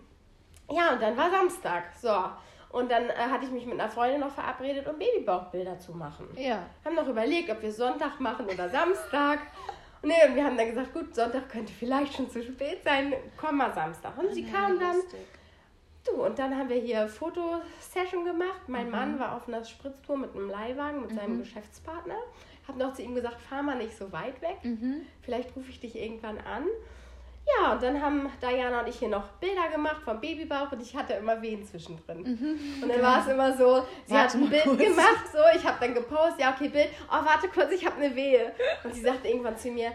ja, 0.71 0.93
und 0.93 1.01
dann 1.01 1.17
war 1.17 1.31
Samstag. 1.31 1.85
So. 1.99 2.13
Und 2.71 2.91
dann 2.91 3.09
äh, 3.09 3.13
hatte 3.15 3.45
ich 3.45 3.51
mich 3.51 3.65
mit 3.65 3.79
einer 3.79 3.89
Freundin 3.89 4.21
noch 4.21 4.31
verabredet, 4.31 4.87
um 4.87 4.99
Babybauchbilder 4.99 5.79
zu 5.79 5.93
machen. 5.93 6.27
Ja. 6.37 6.67
Haben 6.85 6.95
noch 6.95 7.07
überlegt, 7.07 7.49
ob 7.49 7.61
wir 7.61 7.71
Sonntag 7.71 8.19
machen 8.19 8.45
oder 8.45 8.69
Samstag. 8.69 9.39
Und 10.01 10.09
nee, 10.09 10.35
wir 10.35 10.45
haben 10.45 10.55
dann 10.55 10.67
gesagt, 10.67 10.93
gut, 10.93 11.15
Sonntag 11.15 11.49
könnte 11.49 11.73
vielleicht 11.73 12.13
schon 12.13 12.29
zu 12.29 12.43
spät 12.43 12.83
sein, 12.83 13.13
komm 13.37 13.57
mal 13.57 13.73
Samstag. 13.73 14.17
Und 14.17 14.33
sie 14.33 14.45
ja, 14.45 14.51
kam 14.51 14.79
dann. 14.79 14.97
Du, 16.05 16.23
und 16.23 16.39
dann 16.39 16.57
haben 16.57 16.69
wir 16.69 16.77
hier 16.77 17.07
Fotosession 17.07 18.25
gemacht. 18.25 18.67
Mein 18.67 18.85
mhm. 18.85 18.91
Mann 18.91 19.19
war 19.19 19.35
auf 19.35 19.47
einer 19.47 19.63
Spritztour 19.63 20.17
mit 20.17 20.35
einem 20.35 20.49
Leihwagen 20.49 21.01
mit 21.01 21.11
mhm. 21.11 21.15
seinem 21.15 21.39
Geschäftspartner. 21.39 22.17
Hab 22.67 22.77
noch 22.77 22.93
zu 22.93 23.01
ihm 23.01 23.15
gesagt, 23.15 23.41
fahr 23.41 23.63
mal 23.63 23.77
nicht 23.77 23.97
so 23.97 24.11
weit 24.11 24.41
weg. 24.41 24.57
Mhm. 24.63 25.01
Vielleicht 25.21 25.55
rufe 25.55 25.69
ich 25.69 25.79
dich 25.79 25.95
irgendwann 25.95 26.37
an. 26.37 26.65
Ja, 27.57 27.73
und 27.73 27.81
dann 27.81 28.01
haben 28.01 28.29
Diana 28.41 28.81
und 28.81 28.89
ich 28.89 28.99
hier 28.99 29.07
noch 29.07 29.27
Bilder 29.39 29.69
gemacht 29.73 30.01
vom 30.03 30.21
Babybauch 30.21 30.71
und 30.71 30.81
ich 30.81 30.95
hatte 30.95 31.13
immer 31.13 31.41
Wehen 31.41 31.65
zwischendrin. 31.65 32.21
Mhm, 32.21 32.83
und 32.83 32.89
dann 32.89 33.01
war 33.01 33.21
es 33.21 33.27
immer 33.27 33.57
so, 33.57 33.83
sie 34.05 34.13
warte 34.13 34.33
hat 34.33 34.35
ein 34.35 34.49
Bild 34.49 34.63
kurz. 34.63 34.77
gemacht, 34.77 35.25
so, 35.31 35.39
ich 35.57 35.65
habe 35.65 35.77
dann 35.79 35.95
gepostet, 35.95 36.41
ja, 36.41 36.53
okay, 36.53 36.69
Bild, 36.69 36.89
oh, 37.07 37.25
warte 37.25 37.47
kurz, 37.47 37.71
ich 37.71 37.85
habe 37.85 37.95
eine 37.95 38.15
Wehe. 38.15 38.53
Und 38.83 38.93
sie 38.93 39.01
sagte 39.01 39.27
irgendwann 39.29 39.57
zu 39.57 39.71
mir, 39.71 39.91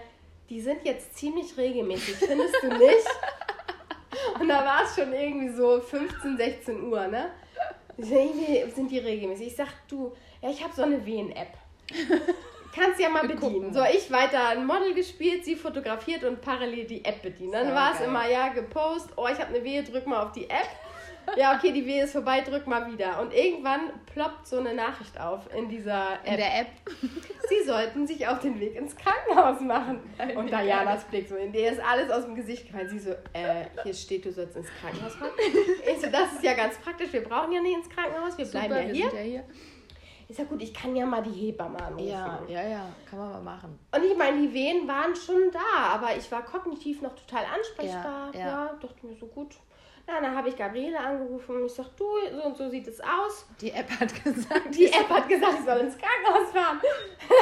die 0.50 0.60
sind 0.60 0.84
jetzt 0.84 1.16
ziemlich 1.16 1.56
regelmäßig, 1.56 2.16
findest 2.16 2.56
du 2.62 2.68
nicht? 2.68 3.06
und 4.40 4.48
da 4.48 4.64
war 4.64 4.84
es 4.84 4.94
schon 4.94 5.12
irgendwie 5.12 5.50
so 5.50 5.80
15, 5.80 6.36
16 6.36 6.82
Uhr, 6.84 7.06
ne? 7.06 7.30
Sind 7.96 8.90
die 8.90 8.98
regelmäßig. 8.98 9.48
Ich 9.48 9.56
sag, 9.56 9.68
du, 9.88 10.12
ja, 10.42 10.50
ich 10.50 10.62
habe 10.62 10.74
so 10.74 10.82
eine 10.82 11.04
Wehen-App. 11.04 11.56
Kannst 12.74 12.98
ja 12.98 13.08
mal 13.08 13.26
bedienen. 13.28 13.72
So, 13.72 13.82
ich 13.84 14.10
weiter 14.10 14.48
ein 14.48 14.66
Model 14.66 14.94
gespielt, 14.94 15.44
sie 15.44 15.54
fotografiert 15.54 16.24
und 16.24 16.40
parallel 16.40 16.86
die 16.86 17.04
App 17.04 17.22
bedienen. 17.22 17.52
Dann 17.52 17.74
war 17.74 17.94
es 17.94 18.00
immer, 18.00 18.28
ja, 18.28 18.48
gepostet, 18.48 19.12
oh, 19.16 19.28
ich 19.28 19.38
habe 19.38 19.54
eine 19.54 19.62
Wehe, 19.62 19.84
drück 19.84 20.08
mal 20.08 20.24
auf 20.24 20.32
die 20.32 20.50
App. 20.50 20.68
Ja, 21.36 21.56
okay, 21.56 21.72
die 21.72 21.86
Wehe 21.86 22.04
ist 22.04 22.12
vorbei, 22.12 22.40
drück 22.40 22.66
mal 22.66 22.90
wieder. 22.90 23.20
Und 23.20 23.32
irgendwann 23.32 23.90
ploppt 24.12 24.46
so 24.46 24.58
eine 24.58 24.74
Nachricht 24.74 25.18
auf 25.20 25.52
in 25.54 25.68
dieser 25.68 26.14
App. 26.24 26.26
In 26.26 26.36
der 26.36 26.60
App. 26.60 26.68
Sie 27.48 27.64
sollten 27.66 28.06
sich 28.06 28.26
auf 28.26 28.38
den 28.40 28.58
Weg 28.60 28.76
ins 28.76 28.94
Krankenhaus 28.96 29.60
machen. 29.60 30.00
Und 30.36 30.50
Dianas 30.50 31.04
Blick 31.04 31.28
so, 31.28 31.36
in 31.36 31.52
der 31.52 31.72
ist 31.72 31.80
alles 31.80 32.10
aus 32.10 32.24
dem 32.24 32.34
Gesicht 32.34 32.66
gefallen. 32.66 32.88
Sie 32.88 32.98
so, 32.98 33.10
äh, 33.32 33.66
hier 33.82 33.94
steht, 33.94 34.24
du 34.24 34.32
sollst 34.32 34.56
ins 34.56 34.68
Krankenhaus 34.80 35.14
fahren. 35.14 35.32
Ich 35.38 36.00
so, 36.00 36.10
das 36.10 36.32
ist 36.32 36.42
ja 36.42 36.54
ganz 36.54 36.78
praktisch, 36.78 37.12
wir 37.12 37.22
brauchen 37.22 37.52
ja 37.52 37.60
nicht 37.60 37.76
ins 37.76 37.88
Krankenhaus, 37.88 38.36
wir 38.38 38.46
Super, 38.46 38.68
bleiben 38.68 38.88
ja 38.88 38.92
hier. 38.92 39.04
Wir 39.04 39.10
sind 39.10 39.18
ja 39.18 39.24
hier. 39.24 39.44
Ich 40.26 40.36
sag, 40.36 40.48
gut, 40.48 40.62
ich 40.62 40.72
kann 40.72 40.96
ja 40.96 41.04
mal 41.04 41.22
die 41.22 41.30
Hebamme 41.30 41.78
anrufen. 41.78 42.08
Ja, 42.08 42.40
ja, 42.48 42.66
ja, 42.66 42.86
kann 43.08 43.18
man 43.18 43.32
mal 43.32 43.42
machen. 43.42 43.78
Und 43.94 44.04
ich 44.04 44.16
meine, 44.16 44.40
die 44.40 44.54
Wehen 44.54 44.88
waren 44.88 45.14
schon 45.14 45.50
da, 45.52 45.94
aber 45.94 46.16
ich 46.16 46.30
war 46.32 46.42
kognitiv 46.42 47.02
noch 47.02 47.14
total 47.14 47.44
ansprechbar. 47.44 48.30
Ja, 48.32 48.40
ja. 48.40 48.46
ja 48.46 48.78
dachte 48.80 49.06
mir 49.06 49.14
so, 49.16 49.26
gut. 49.26 49.54
Na, 50.06 50.20
dann 50.20 50.36
habe 50.36 50.50
ich 50.50 50.56
Gabriele 50.56 51.00
angerufen 51.00 51.56
und 51.56 51.66
ich 51.66 51.72
sag, 51.72 51.96
du, 51.96 52.04
so 52.30 52.42
und 52.44 52.56
so 52.56 52.68
sieht 52.68 52.86
es 52.86 53.00
aus. 53.00 53.46
Die 53.60 53.70
App 53.70 53.88
hat 53.98 54.24
gesagt. 54.24 54.74
Die 54.74 54.86
App 54.86 55.08
hat 55.08 55.28
gesagt, 55.28 55.54
ich 55.60 55.64
soll 55.64 55.78
ins 55.78 55.96
Krankenhaus 55.96 56.50
fahren. 56.52 56.80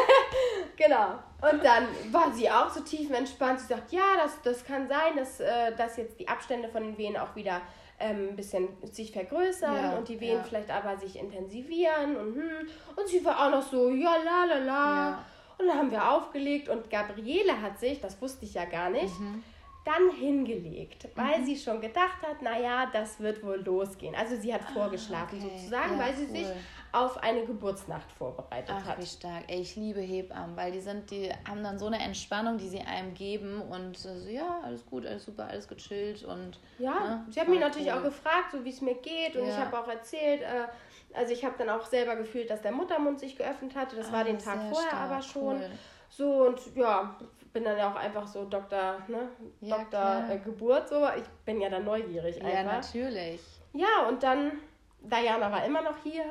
genau. 0.76 1.18
Und 1.50 1.64
dann 1.64 1.88
war 2.12 2.32
sie 2.32 2.48
auch 2.48 2.70
so 2.70 2.80
tiefenentspannt. 2.80 3.58
Sie 3.60 3.66
sagt, 3.66 3.90
ja, 3.90 4.16
das, 4.22 4.40
das 4.42 4.64
kann 4.64 4.86
sein, 4.86 5.16
dass, 5.16 5.40
äh, 5.40 5.74
dass 5.76 5.96
jetzt 5.96 6.20
die 6.20 6.28
Abstände 6.28 6.68
von 6.68 6.84
den 6.84 6.96
Wehen 6.98 7.16
auch 7.16 7.34
wieder 7.34 7.62
ähm, 7.98 8.28
ein 8.30 8.36
bisschen 8.36 8.68
sich 8.92 9.12
vergrößern 9.12 9.74
ja, 9.76 9.96
und 9.96 10.08
die 10.08 10.20
Wehen 10.20 10.38
ja. 10.38 10.44
vielleicht 10.44 10.70
aber 10.70 10.96
sich 10.96 11.18
intensivieren 11.18 12.16
und 12.16 12.34
hm. 12.34 12.68
Und 12.96 13.08
sie 13.08 13.24
war 13.24 13.46
auch 13.46 13.50
noch 13.50 13.62
so, 13.62 13.90
ja, 13.90 14.16
la, 14.16 14.44
la, 14.44 14.58
la. 14.58 15.08
Ja. 15.08 15.24
Und 15.58 15.68
dann 15.68 15.78
haben 15.78 15.90
wir 15.90 16.10
aufgelegt 16.10 16.68
und 16.68 16.90
Gabriele 16.90 17.60
hat 17.60 17.78
sich, 17.78 18.00
das 18.00 18.20
wusste 18.20 18.44
ich 18.44 18.54
ja 18.54 18.64
gar 18.64 18.90
nicht, 18.90 19.18
mhm. 19.18 19.42
Dann 19.84 20.10
hingelegt, 20.10 21.08
weil 21.16 21.40
mhm. 21.40 21.44
sie 21.44 21.56
schon 21.56 21.80
gedacht 21.80 22.22
hat, 22.22 22.40
naja, 22.40 22.88
das 22.92 23.18
wird 23.18 23.42
wohl 23.42 23.62
losgehen. 23.64 24.14
Also 24.14 24.36
sie 24.36 24.54
hat 24.54 24.62
ah, 24.68 24.72
vorgeschlafen 24.72 25.40
okay. 25.40 25.50
sozusagen, 25.56 25.98
weil 25.98 26.14
sie 26.14 26.26
cool. 26.26 26.36
sich 26.36 26.46
auf 26.92 27.22
eine 27.22 27.44
Geburtsnacht 27.44 28.12
vorbereitet 28.12 28.74
Ach, 28.76 28.86
hat. 28.86 28.98
wie 29.00 29.06
stark. 29.06 29.44
Ey, 29.48 29.62
ich 29.62 29.74
liebe 29.76 30.00
Hebammen, 30.00 30.56
weil 30.56 30.70
die 30.70 30.80
sind, 30.80 31.10
die 31.10 31.30
haben 31.48 31.62
dann 31.64 31.78
so 31.78 31.86
eine 31.86 31.98
Entspannung, 31.98 32.58
die 32.58 32.68
sie 32.68 32.80
einem 32.80 33.14
geben 33.14 33.62
und 33.62 33.96
so, 33.96 34.10
ja, 34.28 34.60
alles 34.62 34.86
gut, 34.86 35.06
alles 35.06 35.24
super, 35.24 35.46
alles 35.46 35.66
gechillt 35.66 36.22
und. 36.24 36.60
Ja, 36.78 37.00
ne, 37.00 37.26
sie 37.30 37.40
haben 37.40 37.50
mich 37.50 37.60
natürlich 37.60 37.88
cool. 37.88 37.98
auch 37.98 38.04
gefragt, 38.04 38.52
so 38.52 38.64
wie 38.64 38.70
es 38.70 38.80
mir 38.82 38.94
geht 38.94 39.36
und 39.36 39.46
ja. 39.46 39.54
ich 39.54 39.56
habe 39.56 39.78
auch 39.78 39.88
erzählt, 39.88 40.42
äh, 40.42 40.68
also 41.14 41.32
ich 41.32 41.44
habe 41.44 41.54
dann 41.58 41.70
auch 41.70 41.84
selber 41.86 42.16
gefühlt, 42.16 42.50
dass 42.50 42.62
der 42.62 42.72
Muttermund 42.72 43.20
sich 43.20 43.36
geöffnet 43.36 43.74
hatte. 43.74 43.96
Das 43.96 44.08
ah, 44.08 44.12
war 44.12 44.24
den 44.24 44.38
Tag 44.38 44.60
vorher 44.70 44.88
stark, 44.88 45.10
aber 45.10 45.22
schon. 45.22 45.56
Cool. 45.56 45.70
So 46.08 46.46
und 46.46 46.76
ja, 46.76 47.16
bin 47.52 47.64
dann 47.64 47.76
ja 47.76 47.90
auch 47.90 47.96
einfach 47.96 48.26
so 48.26 48.44
Doktor, 48.44 48.98
ne? 49.08 49.28
Ja, 49.60 49.78
Doktor 49.78 50.24
äh, 50.30 50.38
Geburt 50.38 50.88
so. 50.88 51.06
Ich 51.16 51.28
bin 51.44 51.60
ja 51.60 51.68
dann 51.68 51.84
neugierig 51.84 52.42
einfach. 52.42 52.54
Ja, 52.54 52.62
natürlich. 52.64 53.40
Ja, 53.72 54.08
und 54.08 54.22
dann 54.22 54.52
Diana 55.00 55.50
war 55.50 55.64
immer 55.64 55.82
noch 55.82 55.96
hier 56.02 56.24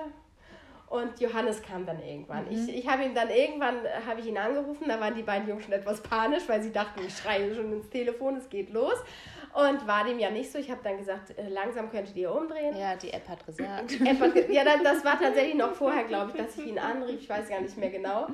und 0.92 1.20
Johannes 1.22 1.62
kam 1.62 1.86
dann 1.86 2.02
irgendwann. 2.02 2.46
Mhm. 2.46 2.52
Ich, 2.52 2.76
ich 2.78 2.88
habe 2.88 3.04
ihn 3.04 3.16
dann 3.16 3.30
irgendwann, 3.30 3.78
habe 4.06 4.20
ich 4.20 4.28
ihn 4.28 4.38
angerufen, 4.38 4.86
da 4.88 5.00
waren 5.00 5.16
die 5.16 5.24
beiden 5.24 5.48
Jungs 5.48 5.64
schon 5.64 5.74
etwas 5.74 6.02
panisch, 6.02 6.44
weil 6.48 6.62
sie 6.62 6.72
dachten, 6.72 7.02
ich 7.06 7.18
schreie 7.18 7.56
schon 7.56 7.72
ins 7.72 7.90
Telefon, 7.90 8.36
es 8.36 8.50
geht 8.50 8.72
los. 8.72 8.96
Und 9.54 9.86
war 9.86 10.06
dem 10.06 10.18
ja 10.18 10.30
nicht 10.30 10.50
so. 10.50 10.60
Ich 10.60 10.72
habe 10.72 10.80
dann 10.82 10.98
gesagt, 10.98 11.38
äh, 11.38 11.50
langsam 11.50 11.90
könntet 11.92 12.16
ihr 12.16 12.34
umdrehen. 12.34 12.76
Ja, 12.78 12.96
die 12.96 13.12
App 13.12 13.28
hat 13.28 13.46
gesagt. 13.46 14.00
App 14.00 14.20
hat, 14.22 14.50
ja, 14.50 14.64
das 14.64 15.04
war 15.04 15.20
tatsächlich 15.20 15.56
noch 15.56 15.74
vorher, 15.74 16.06
glaube 16.06 16.32
ich, 16.32 16.38
dass 16.38 16.58
ich 16.58 16.68
ihn 16.68 16.80
anrief. 16.80 17.20
Ich 17.20 17.30
weiß 17.30 17.50
gar 17.50 17.60
nicht 17.60 17.76
mehr 17.76 17.90
genau. 17.90 18.28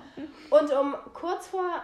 Und 0.52 0.72
um 0.72 0.96
kurz 1.14 1.48
vor 1.48 1.82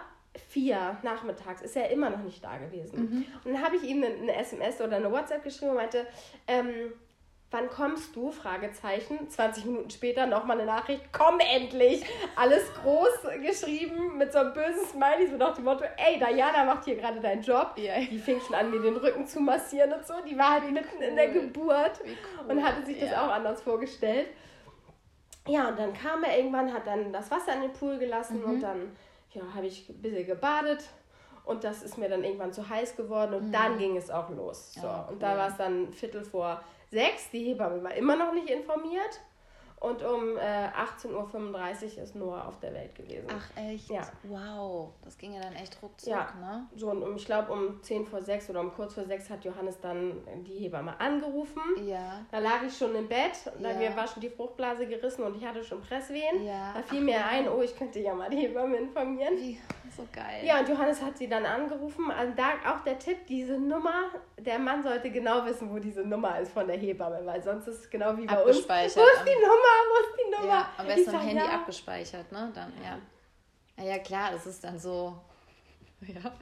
vier 0.48 0.96
nachmittags 1.02 1.62
ist 1.62 1.76
er 1.76 1.90
immer 1.90 2.10
noch 2.10 2.22
nicht 2.22 2.42
da 2.42 2.56
gewesen. 2.56 2.98
Mhm. 2.98 3.26
Und 3.44 3.54
dann 3.54 3.62
habe 3.62 3.76
ich 3.76 3.84
ihm 3.84 4.02
eine, 4.02 4.14
eine, 4.14 4.36
SMS 4.36 4.80
oder 4.80 4.96
eine 4.96 5.10
WhatsApp 5.10 5.44
geschrieben 5.44 5.70
und 5.70 5.76
meinte, 5.76 6.06
ähm, 6.48 6.92
wann 7.50 7.70
kommst 7.70 8.16
du? 8.16 8.32
Fragezeichen. 8.32 9.30
20 9.30 9.64
Minuten 9.66 9.90
später 9.90 10.26
nochmal 10.26 10.58
eine 10.58 10.66
Nachricht, 10.66 11.02
komm 11.12 11.38
endlich! 11.38 12.04
Alles 12.34 12.64
groß 12.82 13.28
geschrieben 13.40 14.18
mit 14.18 14.32
so 14.32 14.38
einem 14.38 14.52
bösen 14.52 14.84
Smiley, 14.90 15.28
so 15.30 15.36
nach 15.36 15.54
dem 15.54 15.64
Motto, 15.64 15.84
ey, 15.96 16.18
Diana 16.18 16.64
macht 16.64 16.84
hier 16.84 16.96
gerade 16.96 17.20
deinen 17.20 17.42
Job. 17.42 17.74
Ja. 17.76 18.00
Die 18.00 18.18
fing 18.18 18.40
schon 18.40 18.56
an, 18.56 18.70
mir 18.72 18.80
den 18.80 18.96
Rücken 18.96 19.26
zu 19.26 19.40
massieren 19.40 19.92
und 19.92 20.04
so. 20.04 20.14
Die 20.28 20.36
war 20.36 20.60
halt 20.60 20.70
mitten 20.70 20.96
cool. 20.98 21.04
in 21.04 21.16
der 21.16 21.28
Geburt 21.28 22.00
cool. 22.02 22.50
und 22.50 22.64
hatte 22.64 22.84
sich 22.84 22.98
das 22.98 23.12
ja. 23.12 23.24
auch 23.24 23.32
anders 23.32 23.62
vorgestellt. 23.62 24.26
Ja, 25.46 25.68
und 25.68 25.78
dann 25.78 25.92
kam 25.92 26.24
er 26.24 26.38
irgendwann, 26.38 26.72
hat 26.72 26.86
dann 26.86 27.12
das 27.12 27.30
Wasser 27.30 27.54
in 27.54 27.62
den 27.62 27.72
Pool 27.72 27.98
gelassen 27.98 28.40
mhm. 28.40 28.50
und 28.50 28.60
dann 28.60 28.96
ja, 29.34 29.42
habe 29.54 29.66
ich 29.66 29.88
ein 29.88 30.00
bisschen 30.00 30.26
gebadet. 30.26 30.84
Und 31.44 31.62
das 31.62 31.82
ist 31.82 31.98
mir 31.98 32.08
dann 32.08 32.24
irgendwann 32.24 32.52
zu 32.52 32.66
heiß 32.66 32.96
geworden 32.96 33.34
und 33.34 33.48
mhm. 33.48 33.52
dann 33.52 33.78
ging 33.78 33.96
es 33.98 34.10
auch 34.10 34.30
los. 34.30 34.72
So. 34.74 34.86
Ja, 34.86 35.04
cool. 35.06 35.14
Und 35.14 35.22
da 35.22 35.36
war 35.36 35.48
es 35.48 35.56
dann 35.58 35.92
Viertel 35.92 36.24
vor 36.24 36.62
sechs. 36.90 37.30
Die 37.30 37.44
Hebamme 37.44 37.82
war 37.84 37.94
immer 37.94 38.16
noch 38.16 38.32
nicht 38.32 38.48
informiert. 38.48 39.20
Und 39.84 40.02
um 40.02 40.38
äh, 40.38 40.68
18.35 40.68 41.96
Uhr 41.96 42.02
ist 42.02 42.14
Noah 42.14 42.48
auf 42.48 42.58
der 42.60 42.72
Welt 42.72 42.94
gewesen. 42.94 43.26
Ach 43.28 43.62
echt? 43.62 43.90
Ja. 43.90 44.02
Wow, 44.22 44.92
das 45.02 45.18
ging 45.18 45.34
ja 45.34 45.40
dann 45.40 45.54
echt 45.54 45.76
ruckzuck, 45.82 46.10
ja. 46.10 46.32
ne? 46.40 46.66
So, 46.74 46.90
und 46.90 47.02
um, 47.02 47.16
ich 47.16 47.26
glaube 47.26 47.52
um 47.52 47.82
10 47.82 48.06
vor 48.06 48.22
6 48.22 48.48
oder 48.48 48.60
um 48.60 48.72
kurz 48.72 48.94
vor 48.94 49.04
6 49.04 49.28
hat 49.28 49.44
Johannes 49.44 49.78
dann 49.80 50.22
die 50.46 50.58
Hebamme 50.58 50.98
angerufen. 50.98 51.60
Ja. 51.86 52.24
Da 52.30 52.38
lag 52.38 52.62
ich 52.66 52.74
schon 52.74 52.94
im 52.94 53.08
Bett, 53.08 53.32
da 53.60 53.72
ja. 53.72 53.76
mir 53.76 53.94
war 53.94 54.06
schon 54.06 54.22
die 54.22 54.30
Fruchtblase 54.30 54.86
gerissen 54.86 55.22
und 55.22 55.36
ich 55.36 55.44
hatte 55.44 55.62
schon 55.62 55.82
Presswehen. 55.82 56.46
Ja. 56.46 56.72
Da 56.74 56.82
fiel 56.82 57.00
Ach, 57.00 57.04
mir 57.04 57.26
ein, 57.26 57.48
oh, 57.48 57.60
ich 57.60 57.76
könnte 57.76 58.00
ja 58.00 58.14
mal 58.14 58.30
die 58.30 58.38
Hebamme 58.38 58.78
informieren. 58.78 59.36
Wie 59.36 59.60
so 59.96 60.06
geil. 60.12 60.44
Ja, 60.44 60.60
und 60.60 60.68
Johannes 60.68 61.00
hat 61.02 61.16
sie 61.18 61.28
dann 61.28 61.44
angerufen. 61.44 62.10
Also 62.10 62.32
da 62.36 62.72
auch 62.72 62.82
der 62.84 62.98
Tipp, 62.98 63.26
diese 63.28 63.58
Nummer, 63.58 64.10
der 64.38 64.58
Mann 64.58 64.82
sollte 64.82 65.10
genau 65.10 65.44
wissen, 65.44 65.70
wo 65.72 65.78
diese 65.78 66.02
Nummer 66.02 66.38
ist 66.40 66.52
von 66.52 66.66
der 66.66 66.76
Hebamme, 66.76 67.20
weil 67.24 67.42
sonst 67.42 67.68
ist 67.68 67.80
es 67.80 67.90
genau 67.90 68.16
wie 68.16 68.26
bei 68.26 68.42
uns. 68.42 68.68
Wo 68.68 68.72
ist 68.82 68.96
die 68.96 69.40
Nummer? 69.40 69.73
Ist 70.00 70.18
die 70.18 70.30
Nummer? 70.30 70.46
Ja, 70.46 70.68
am 70.76 70.86
besten 70.86 71.14
am 71.14 71.20
Handy 71.20 71.36
ja. 71.36 71.54
abgespeichert, 71.54 72.32
ne? 72.32 72.52
Dann, 72.54 72.72
ja. 72.82 73.84
Ja, 73.84 73.98
klar, 73.98 74.30
das 74.32 74.46
ist 74.46 74.62
dann 74.62 74.78
so 74.78 75.20
ja. 76.06 76.32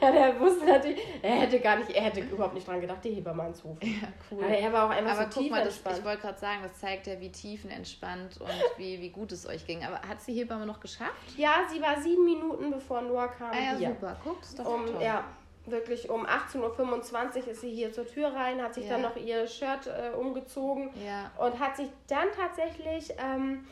ja, 0.00 0.12
der 0.12 0.40
wusste 0.40 0.66
natürlich, 0.66 1.00
er 1.22 1.40
hätte 1.40 1.60
gar 1.60 1.76
nicht, 1.76 1.90
er 1.90 2.02
hätte 2.02 2.20
überhaupt 2.20 2.54
nicht 2.54 2.66
dran 2.66 2.80
gedacht, 2.80 3.02
die 3.02 3.14
Hebamme 3.14 3.44
anzurufen. 3.44 3.80
Ja, 3.82 4.08
cool. 4.30 4.44
Aber 4.44 4.56
er 4.56 4.72
war 4.72 4.86
auch 4.86 4.90
einfach 4.90 5.18
Aber 5.18 5.30
so 5.30 5.40
tief 5.40 5.50
mal, 5.50 5.64
das, 5.64 5.78
Ich 5.78 6.04
wollte 6.04 6.22
gerade 6.22 6.38
sagen, 6.38 6.60
das 6.62 6.78
zeigt 6.78 7.06
ja, 7.06 7.20
wie 7.20 7.30
tiefenentspannt 7.30 8.40
und 8.40 8.50
wie, 8.76 9.00
wie 9.00 9.10
gut 9.10 9.32
es 9.32 9.46
euch 9.46 9.66
ging. 9.66 9.84
Aber 9.84 10.00
hat 10.02 10.18
es 10.18 10.26
die 10.26 10.34
Hebamme 10.34 10.66
noch 10.66 10.80
geschafft? 10.80 11.36
Ja, 11.36 11.64
sie 11.72 11.80
war 11.80 12.00
sieben 12.00 12.24
Minuten 12.24 12.70
bevor 12.70 13.02
Noah 13.02 13.28
kam. 13.28 13.50
Ah 13.50 13.72
ja, 13.72 13.76
hier. 13.76 13.88
super. 13.88 14.16
Guck, 14.22 14.42
ist 14.42 14.58
doch 14.58 14.66
um, 14.66 14.86
toll. 14.86 15.02
Ja, 15.02 15.24
wirklich 15.66 16.10
um 16.10 16.26
18.25 16.26 17.36
Uhr 17.42 17.48
ist 17.48 17.60
sie 17.60 17.70
hier 17.70 17.92
zur 17.92 18.06
Tür 18.06 18.34
rein, 18.34 18.62
hat 18.62 18.74
sich 18.74 18.84
ja. 18.84 18.92
dann 18.92 19.02
noch 19.02 19.16
ihr 19.16 19.46
Shirt 19.46 19.86
äh, 19.86 20.16
umgezogen 20.16 20.90
ja. 21.04 21.30
und 21.38 21.58
hat 21.58 21.76
sich 21.76 21.88
dann 22.06 22.28
tatsächlich... 22.36 23.12
Ähm, 23.18 23.64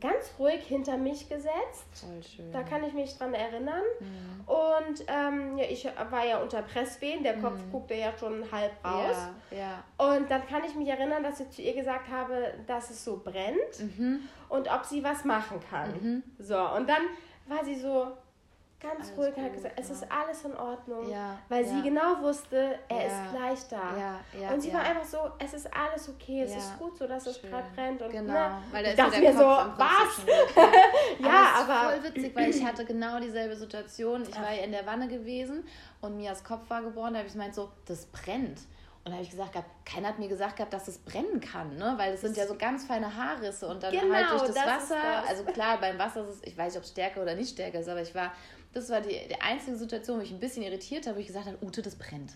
ganz 0.00 0.34
ruhig 0.38 0.64
hinter 0.66 0.96
mich 0.96 1.28
gesetzt. 1.28 1.86
Voll 1.92 2.22
schön. 2.22 2.52
Da 2.52 2.62
kann 2.62 2.82
ich 2.84 2.92
mich 2.92 3.16
dran 3.16 3.32
erinnern. 3.32 3.82
Mhm. 4.00 4.40
Und 4.46 5.04
ähm, 5.06 5.58
ja, 5.58 5.64
ich 5.68 5.88
war 6.10 6.26
ja 6.26 6.38
unter 6.38 6.62
Presswehen, 6.62 7.22
der 7.22 7.38
Kopf 7.38 7.58
mhm. 7.66 7.70
guckte 7.70 7.94
ja 7.94 8.12
schon 8.18 8.50
halb 8.50 8.72
raus. 8.84 9.16
Ja. 9.50 9.84
Und 9.96 10.30
dann 10.30 10.46
kann 10.46 10.64
ich 10.64 10.74
mich 10.74 10.88
erinnern, 10.88 11.22
dass 11.22 11.40
ich 11.40 11.50
zu 11.50 11.62
ihr 11.62 11.74
gesagt 11.74 12.08
habe, 12.10 12.54
dass 12.66 12.90
es 12.90 13.04
so 13.04 13.20
brennt 13.24 13.78
mhm. 13.78 14.20
und 14.48 14.70
ob 14.70 14.84
sie 14.84 15.04
was 15.04 15.24
machen 15.24 15.60
kann. 15.70 15.92
Mhm. 15.92 16.22
So, 16.38 16.58
und 16.58 16.88
dann 16.88 17.02
war 17.46 17.64
sie 17.64 17.76
so, 17.76 18.08
ganz 18.84 19.00
alles 19.00 19.18
ruhig, 19.18 19.34
gut, 19.34 19.44
hat 19.44 19.52
gesagt, 19.52 19.74
es 19.80 19.90
ist 19.90 20.06
alles 20.10 20.44
in 20.44 20.56
Ordnung, 20.56 21.10
ja, 21.10 21.38
weil 21.48 21.64
ja. 21.64 21.68
sie 21.70 21.82
genau 21.82 22.20
wusste, 22.20 22.78
er 22.88 22.96
ja, 22.96 23.02
ist 23.04 23.32
gleich 23.32 23.68
da. 23.68 24.52
und 24.52 24.60
sie 24.60 24.72
war 24.72 24.82
einfach 24.82 25.04
so, 25.04 25.18
es 25.38 25.54
ist 25.54 25.68
alles 25.74 26.08
okay, 26.08 26.42
es 26.42 26.56
ist 26.56 26.78
gut 26.78 26.96
so, 26.96 27.06
dass 27.06 27.26
es 27.26 27.40
gerade 27.40 27.66
brennt. 27.74 28.02
Und, 28.02 28.10
genau, 28.10 28.32
ne, 28.32 28.62
weil 28.70 28.84
da 28.84 28.90
ist 28.90 28.98
dachte 28.98 29.20
mir 29.20 29.32
so, 29.32 29.40
was? 29.40 30.22
ja, 31.18 31.54
aber, 31.56 31.74
aber 31.74 31.90
voll 31.90 32.04
witzig, 32.04 32.36
weil 32.36 32.50
ich 32.50 32.64
hatte 32.66 32.84
genau 32.84 33.18
dieselbe 33.18 33.56
Situation. 33.56 34.22
Ich 34.28 34.36
war 34.36 34.52
ja 34.52 34.62
in 34.62 34.72
der 34.72 34.86
Wanne 34.86 35.08
gewesen 35.08 35.64
und 36.00 36.16
Mias 36.16 36.44
Kopf 36.44 36.68
war 36.68 36.82
geboren, 36.82 37.14
da 37.14 37.18
habe 37.18 37.28
ich 37.28 37.34
gemeint 37.34 37.54
so, 37.54 37.70
das 37.86 38.06
brennt. 38.06 38.60
Und 39.04 39.10
da 39.10 39.12
habe 39.12 39.22
ich 39.22 39.30
gesagt, 39.30 39.54
keiner 39.84 40.08
hat 40.08 40.18
mir 40.18 40.28
gesagt 40.28 40.56
gehabt, 40.56 40.72
dass 40.72 40.88
es 40.88 40.96
brennen 40.96 41.38
kann, 41.38 41.76
ne? 41.76 41.92
Weil 41.98 42.14
es 42.14 42.22
sind 42.22 42.38
ja 42.38 42.46
so 42.46 42.54
ganz 42.56 42.86
feine 42.86 43.14
Haarrisse 43.14 43.68
und 43.68 43.82
dann 43.82 43.92
genau, 43.92 44.14
halt 44.14 44.30
durch 44.30 44.44
das, 44.44 44.54
das 44.54 44.66
Wasser. 44.66 45.02
Das. 45.02 45.28
Also 45.28 45.44
klar, 45.44 45.78
beim 45.78 45.98
Wasser 45.98 46.22
ist 46.22 46.36
es, 46.36 46.42
ich 46.44 46.56
weiß 46.56 46.72
nicht, 46.72 46.78
ob 46.78 46.84
es 46.84 46.90
stärker 46.90 47.20
oder 47.20 47.34
nicht 47.34 47.50
stärker 47.50 47.80
ist, 47.80 47.88
aber 47.88 48.00
ich 48.00 48.14
war 48.14 48.32
das 48.74 48.90
war 48.90 49.00
die, 49.00 49.28
die 49.28 49.40
einzige 49.40 49.76
Situation, 49.76 50.18
wo 50.18 50.22
ich 50.22 50.32
ein 50.32 50.40
bisschen 50.40 50.62
irritiert 50.62 51.06
habe, 51.06 51.16
wo 51.16 51.20
ich 51.20 51.28
gesagt 51.28 51.46
habe, 51.46 51.58
Ute, 51.64 51.80
das 51.80 51.94
brennt. 51.94 52.32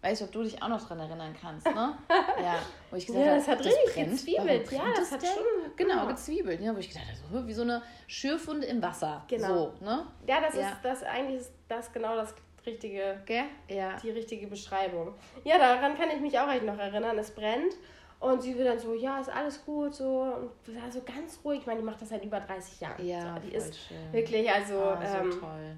Weiß 0.00 0.18
nicht, 0.18 0.26
ob 0.26 0.32
du 0.32 0.42
dich 0.42 0.60
auch 0.60 0.68
noch 0.68 0.82
daran 0.82 0.98
erinnern 0.98 1.36
kannst, 1.40 1.66
ne? 1.66 1.96
Ja, 2.42 2.58
wo 2.90 2.96
ich 2.96 3.06
gesagt 3.06 3.24
ja, 3.24 3.36
das 3.36 3.46
hat 3.46 3.60
das 3.60 3.66
richtig 3.66 3.94
brennt. 3.94 4.10
gezwiebelt. 4.10 4.72
Ja, 4.72 4.82
das, 4.96 5.12
hat 5.12 5.22
schon... 5.24 5.76
Genau, 5.76 6.06
gezwiebelt. 6.06 6.60
Ja, 6.60 6.74
wo 6.74 6.78
ich 6.78 6.88
gedacht 6.88 7.06
habe, 7.30 7.46
wie 7.46 7.52
so 7.52 7.62
eine 7.62 7.82
Schürfwunde 8.08 8.66
im 8.66 8.82
Wasser. 8.82 9.24
Genau. 9.28 9.72
So, 9.78 9.84
ne? 9.84 10.06
Ja, 10.26 10.40
das 10.40 10.56
ja. 10.56 10.70
ist 10.70 10.78
das 10.82 11.02
eigentlich 11.04 11.42
ist 11.42 11.52
das 11.68 11.92
genau 11.92 12.16
das 12.16 12.34
richtige, 12.66 13.20
Gell? 13.26 13.44
Ja. 13.68 13.96
die 13.96 14.10
richtige 14.10 14.46
Beschreibung. 14.46 15.14
Ja, 15.44 15.58
daran 15.58 15.96
kann 15.96 16.10
ich 16.10 16.20
mich 16.20 16.38
auch 16.38 16.48
echt 16.48 16.64
noch 16.64 16.78
erinnern. 16.78 17.18
Es 17.18 17.30
brennt. 17.30 17.74
Und 18.20 18.40
sie 18.40 18.56
wird 18.56 18.68
dann 18.68 18.78
so, 18.78 18.94
ja, 18.94 19.18
ist 19.18 19.30
alles 19.30 19.64
gut, 19.64 19.96
so, 19.96 20.22
und 20.22 20.80
war 20.80 20.90
so 20.92 21.02
ganz 21.02 21.40
ruhig. 21.44 21.60
Ich 21.60 21.66
meine, 21.66 21.80
die 21.80 21.84
macht 21.84 22.00
das 22.00 22.10
seit 22.10 22.24
über 22.24 22.38
30 22.38 22.80
Jahren. 22.80 23.04
Ja, 23.04 23.34
so, 23.34 23.40
die 23.40 23.54
ist 23.54 23.76
schön. 23.76 24.12
wirklich, 24.12 24.48
also. 24.48 24.74
Oh, 24.74 24.96
so 25.04 25.18
ähm, 25.18 25.30
toll. 25.40 25.76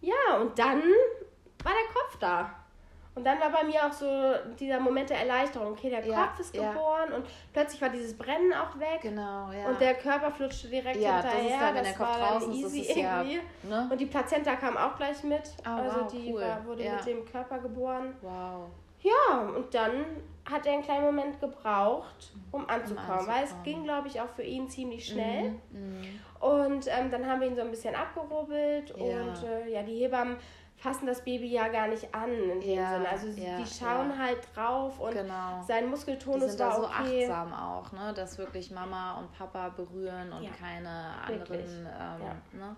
Ja, 0.00 0.38
und 0.40 0.58
dann 0.58 0.80
war 1.62 1.72
der 1.72 1.92
Kopf 1.92 2.18
da. 2.18 2.63
Und 3.16 3.24
dann 3.24 3.38
war 3.38 3.50
bei 3.50 3.62
mir 3.62 3.86
auch 3.86 3.92
so 3.92 4.06
dieser 4.58 4.80
Moment 4.80 5.08
der 5.08 5.20
Erleichterung. 5.20 5.72
Okay, 5.72 5.88
der 5.88 6.04
ja, 6.04 6.26
Kopf 6.26 6.40
ist 6.40 6.52
geboren 6.52 7.10
ja. 7.10 7.16
und 7.16 7.26
plötzlich 7.52 7.80
war 7.80 7.88
dieses 7.88 8.16
Brennen 8.16 8.52
auch 8.52 8.78
weg. 8.78 9.02
Genau, 9.02 9.52
ja. 9.52 9.68
Und 9.68 9.80
der 9.80 9.94
Körper 9.94 10.32
flutschte 10.32 10.68
direkt 10.68 10.96
ja, 10.96 11.20
hinterher. 11.20 11.42
Das, 11.42 11.50
ist 11.50 11.60
dann, 11.60 11.74
wenn 11.74 11.84
der 11.84 11.92
Kopf 11.92 12.20
war 12.20 12.30
draußen 12.30 12.52
easy 12.52 12.80
ist, 12.80 12.96
irgendwie. 12.96 13.40
Ne? 13.62 13.88
Und 13.90 14.00
die 14.00 14.06
Plazenta 14.06 14.56
kam 14.56 14.76
auch 14.76 14.96
gleich 14.96 15.22
mit. 15.22 15.42
Oh, 15.64 15.68
also 15.68 16.00
wow, 16.00 16.12
die 16.12 16.32
cool. 16.32 16.40
war, 16.40 16.66
wurde 16.66 16.90
mit 16.90 17.06
dem 17.06 17.24
Körper 17.24 17.58
geboren. 17.58 18.16
Wow. 18.20 18.70
Ja, 19.00 19.40
und 19.54 19.72
dann 19.74 20.06
hat 20.50 20.66
er 20.66 20.72
einen 20.72 20.82
kleinen 20.82 21.04
Moment 21.04 21.40
gebraucht, 21.40 22.32
um 22.50 22.68
anzukommen, 22.68 23.08
um 23.08 23.10
anzukommen. 23.10 23.26
weil 23.26 23.44
es 23.44 23.54
ging, 23.62 23.84
glaube 23.84 24.08
ich, 24.08 24.20
auch 24.20 24.28
für 24.28 24.42
ihn 24.42 24.68
ziemlich 24.68 25.06
schnell. 25.06 25.50
Mhm, 25.70 26.00
mh. 26.00 26.46
Und 26.46 26.86
ähm, 26.88 27.10
dann 27.10 27.26
haben 27.26 27.40
wir 27.40 27.48
ihn 27.48 27.56
so 27.56 27.62
ein 27.62 27.70
bisschen 27.70 27.94
abgerubbelt 27.94 28.94
ja. 28.96 29.22
und 29.22 29.44
äh, 29.44 29.72
ja, 29.72 29.82
die 29.82 29.96
Hebammen 30.04 30.36
fassen 30.84 31.06
das 31.06 31.22
Baby 31.24 31.46
ja 31.46 31.68
gar 31.68 31.88
nicht 31.88 32.14
an 32.14 32.30
in 32.30 32.60
dem 32.60 32.76
ja, 32.76 32.92
Sinne. 32.92 33.08
Also 33.08 33.26
ja, 33.40 33.56
die 33.56 33.66
schauen 33.66 34.10
ja. 34.10 34.18
halt 34.18 34.38
drauf 34.54 35.00
und 35.00 35.12
genau. 35.12 35.62
sein 35.66 35.88
Muskeltonus 35.88 36.42
die 36.42 36.50
sind 36.50 36.60
war 36.60 36.68
da 36.68 36.76
so 36.76 36.84
okay. 36.84 37.24
achtsam 37.24 37.54
auch, 37.54 37.92
ne, 37.92 38.12
dass 38.14 38.36
wirklich 38.36 38.70
Mama 38.70 39.18
und 39.18 39.32
Papa 39.32 39.70
berühren 39.70 40.30
und 40.30 40.46
keine 40.58 41.14
anderen. 41.26 41.86
Ähm, 41.86 42.58
ne? 42.60 42.76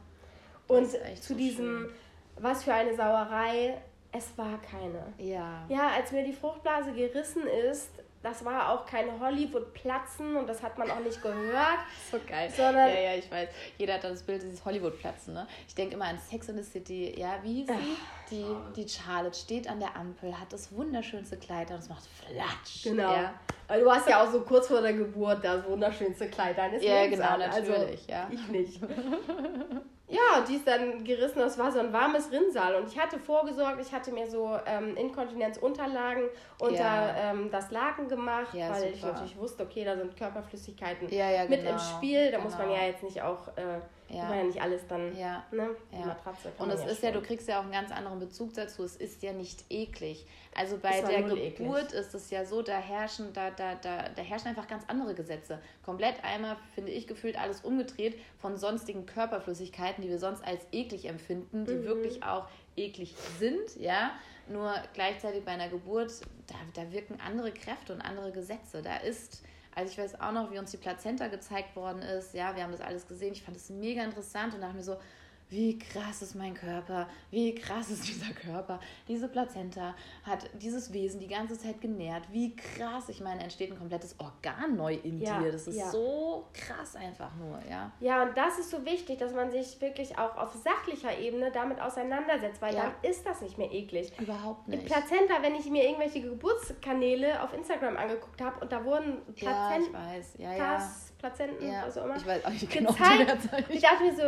Und 0.69 0.89
zu 0.89 0.99
so 1.21 1.35
diesem, 1.35 1.81
schön. 1.81 1.91
was 2.37 2.63
für 2.63 2.75
eine 2.75 2.95
Sauerei, 2.95 3.77
es 4.13 4.39
war 4.39 4.57
keine. 4.63 5.03
Ja. 5.19 5.65
Ja, 5.69 5.89
als 5.97 6.13
mir 6.13 6.23
die 6.23 6.33
Fruchtblase 6.33 6.93
gerissen 6.93 7.43
ist, 7.69 7.91
das 8.23 8.45
war 8.45 8.73
auch 8.73 8.87
kein 8.87 9.21
Hollywood-Platzen 9.21 10.37
und 10.37 10.49
das 10.49 10.63
hat 10.63 10.79
man 10.79 10.91
auch 10.91 11.01
nicht 11.01 11.23
gehört. 11.23 11.79
so 12.11 12.19
geil. 12.27 12.51
Sondern 12.51 12.89
ja, 12.89 13.01
ja, 13.01 13.15
ich 13.15 13.31
weiß. 13.31 13.49
Jeder 13.79 13.95
hat 13.95 14.05
das 14.05 14.23
Bild 14.23 14.43
dieses 14.43 14.65
Hollywood-Platzen. 14.65 15.35
Ne? 15.35 15.47
Ich 15.69 15.75
denke 15.75 15.95
immer 15.95 16.07
an 16.07 16.19
Sex 16.19 16.49
in 16.49 16.57
the 16.57 16.63
City. 16.63 17.15
Ja, 17.19 17.39
wie 17.43 17.55
hieß 17.55 17.69
sie? 17.69 17.97
Die, 18.31 18.45
die 18.75 18.89
Charlotte 18.89 19.39
steht 19.39 19.69
an 19.69 19.79
der 19.79 19.95
Ampel, 19.95 20.39
hat 20.39 20.53
das 20.53 20.73
wunderschönste 20.73 21.37
Kleid 21.37 21.71
und 21.71 21.79
es 21.79 21.89
macht 21.89 22.05
Flatsch. 22.07 22.85
Genau. 22.85 23.13
Ja. 23.13 23.35
Du 23.69 23.91
hast 23.91 24.09
ja 24.09 24.23
auch 24.23 24.31
so 24.31 24.41
kurz 24.43 24.69
vor 24.69 24.81
der 24.81 24.93
Geburt 24.93 25.45
das 25.45 25.65
wunderschönste 25.65 26.29
Kleid 26.29 26.59
deines 26.59 26.83
Ja, 26.83 27.03
Lebens 27.03 27.21
genau, 27.21 27.39
natürlich. 27.39 27.71
Also, 27.71 28.13
ja. 28.13 28.29
Ich 28.31 28.49
nicht. 28.49 28.81
Ja, 30.09 30.45
die 30.49 30.55
ist 30.55 30.67
dann 30.67 31.03
gerissen. 31.03 31.41
Das 31.41 31.59
war 31.59 31.73
so 31.73 31.81
ein 31.81 31.93
warmes 31.93 32.31
Rinnsal. 32.31 32.77
Und 32.77 32.89
ich 32.89 32.99
hatte 32.99 33.19
vorgesorgt, 33.19 33.81
ich 33.81 33.93
hatte 33.93 34.13
mir 34.13 34.29
so 34.29 34.57
ähm, 34.65 34.97
Inkontinenzunterlagen 34.97 36.29
unter 36.61 36.77
ja. 36.77 37.33
ähm, 37.33 37.51
das 37.51 37.71
Laken 37.73 38.09
gemacht, 38.09 38.55
ja, 38.55 38.71
weil 38.71 38.83
super. 38.83 38.95
ich 38.95 39.03
natürlich 39.03 39.37
wusste, 39.37 39.65
okay, 39.65 39.85
da 39.85 39.97
sind 39.97 40.17
Körperflüssigkeiten 40.17 41.09
ja, 41.13 41.45
mit 41.49 41.61
im 41.61 41.67
genau. 41.67 41.79
Spiel. 41.79 42.27
Da 42.27 42.39
genau. 42.39 42.45
muss 42.45 42.57
man 42.57 42.71
ja 42.71 42.85
jetzt 42.85 43.03
nicht 43.03 43.23
auch. 43.23 43.49
Äh, 43.57 43.81
ja. 44.09 44.27
Kann 44.27 44.39
ja 44.39 44.45
nicht 44.45 44.61
alles 44.61 44.87
dann, 44.87 45.17
ja. 45.17 45.45
ne? 45.51 45.71
Ja. 45.93 46.07
Matratze 46.07 46.53
Und 46.59 46.71
es 46.71 46.83
ja 46.83 46.87
ist 46.89 47.03
ja, 47.03 47.11
du 47.11 47.21
kriegst 47.21 47.49
ja 47.49 47.59
auch 47.59 47.65
einen 47.65 47.73
ganz 47.73 47.91
anderen 47.91 48.21
Bezug 48.21 48.55
dazu. 48.55 48.85
Es 48.85 48.97
ist 48.97 49.23
ja 49.23 49.33
nicht 49.33 49.65
eklig. 49.69 50.27
Also 50.55 50.79
bei 50.79 51.01
der 51.01 51.23
Geburt 51.23 51.39
eklig. 51.39 51.93
ist 51.93 52.15
es 52.15 52.31
ja 52.31 52.45
so, 52.45 52.63
da 52.63 52.79
herrschen, 52.79 53.33
da, 53.33 53.51
da, 53.51 53.75
da, 53.75 54.09
da 54.09 54.23
herrschen 54.23 54.49
einfach 54.49 54.69
ganz 54.69 54.85
andere 54.87 55.15
Gesetze. 55.15 55.61
Komplett 55.85 56.23
einmal, 56.23 56.57
finde 56.75 56.93
ich, 56.93 57.07
gefühlt 57.07 57.39
alles 57.39 57.63
umgedreht 57.63 58.17
von 58.39 58.57
sonstigen 58.57 59.07
Körperflüssigkeiten, 59.07 60.03
die 60.03 60.09
wir 60.09 60.19
sonst 60.19 60.45
als 60.45 60.65
eklig 60.71 61.07
empfinden, 61.07 61.65
die 61.65 61.75
mhm. 61.75 61.85
wirklich 61.85 62.23
auch 62.23 62.47
eklig 62.77 63.15
sind, 63.39 63.77
ja. 63.77 64.13
Nur 64.49 64.73
gleichzeitig 64.95 65.45
bei 65.45 65.51
einer 65.51 65.69
Geburt, 65.69 66.13
da, 66.47 66.55
da 66.75 66.93
wirken 66.93 67.19
andere 67.21 67.51
Kräfte 67.51 67.93
und 67.93 68.01
andere 68.01 68.31
Gesetze. 68.31 68.81
Da 68.81 68.99
ist 68.99 69.43
also 69.77 69.93
ich 69.93 69.99
weiß 69.99 70.21
auch 70.21 70.33
noch, 70.33 70.51
wie 70.51 70.59
uns 70.59 70.71
die 70.71 70.79
Plazenta 70.79 71.29
gezeigt 71.29 71.77
worden 71.77 72.01
ist. 72.01 72.33
Ja, 72.33 72.57
wir 72.57 72.63
haben 72.63 72.73
das 72.73 72.81
alles 72.81 73.07
gesehen. 73.07 73.33
Ich 73.35 73.43
fand 73.43 73.57
das 73.57 73.69
mega 73.69 74.03
interessant 74.03 74.55
und 74.55 74.63
dachte 74.63 74.75
mir 74.75 74.83
so, 74.83 74.97
wie 75.49 75.79
krass 75.79 76.23
ist 76.23 76.35
mein 76.35 76.55
Körper, 76.55 77.09
wie 77.31 77.55
krass 77.55 77.91
ist 77.91 78.07
dieser 78.09 78.33
Körper. 78.33 78.81
Diese 79.09 79.29
Plazenta 79.29 79.95
hat 80.25 80.49
dieses 80.61 80.93
Wesen 80.93 81.21
die 81.21 81.29
ganze 81.29 81.59
Zeit 81.59 81.81
genährt. 81.81 82.25
Wie 82.33 82.57
krass, 82.57 83.09
ich 83.09 83.21
meine, 83.21 83.43
entsteht 83.43 83.71
ein 83.71 83.79
komplettes 83.79 84.19
Organ 84.19 84.77
neu 84.77 84.95
in 84.95 85.21
ja, 85.21 85.41
dir. 85.41 85.53
Das 85.53 85.67
ist 85.67 85.77
ja. 85.77 85.91
so 85.91 86.47
krass 86.53 86.97
einfach 86.97 87.35
nur, 87.37 87.61
ja. 87.71 87.93
Ja, 88.01 88.25
und 88.25 88.37
das 88.37 88.59
ist 88.59 88.71
so 88.71 88.85
wichtig, 88.85 89.19
dass 89.19 89.33
man 89.33 89.51
sich 89.51 89.81
wirklich 89.81 90.19
auch 90.19 90.37
auf 90.37 90.55
sachlicher 90.55 91.17
Ebene 91.19 91.51
damit 91.53 91.81
auseinandersetzt, 91.81 92.61
weil 92.61 92.75
ja. 92.75 92.83
dann 92.83 93.11
ist 93.11 93.25
das 93.25 93.41
nicht 93.41 93.59
mehr 93.59 93.73
eklig. 93.73 94.13
Überhaupt 94.19 94.67
nicht. 94.69 94.83
Die 94.83 94.87
Plazenta, 94.87 95.43
wenn 95.43 95.55
ich 95.55 95.67
mir 95.71 95.85
irgendwelche 95.85 96.23
Geburtskanäle 96.23 97.43
auf 97.43 97.55
Instagram 97.55 97.97
angeguckt 97.97 98.41
habe 98.41 98.61
und 98.61 98.73
da 98.73 98.85
wurden 98.85 99.19
Plazenten, 99.35 99.93
ja, 99.93 100.17
ich 100.17 100.17
weiß. 100.17 100.35
Ja, 100.39 100.53
ja. 100.55 100.93
Plazenten, 101.19 101.73
ja. 101.73 101.87
was 101.87 101.97
auch 101.99 102.05
immer, 102.05 102.17
ich 102.17 102.27
weiß 102.27 102.49
nicht 102.49 102.71
genau, 102.71 102.93
gezeigt. 102.93 103.71
Ich 103.71 103.81
dachte 103.81 104.05
mir 104.05 104.15
so, 104.15 104.23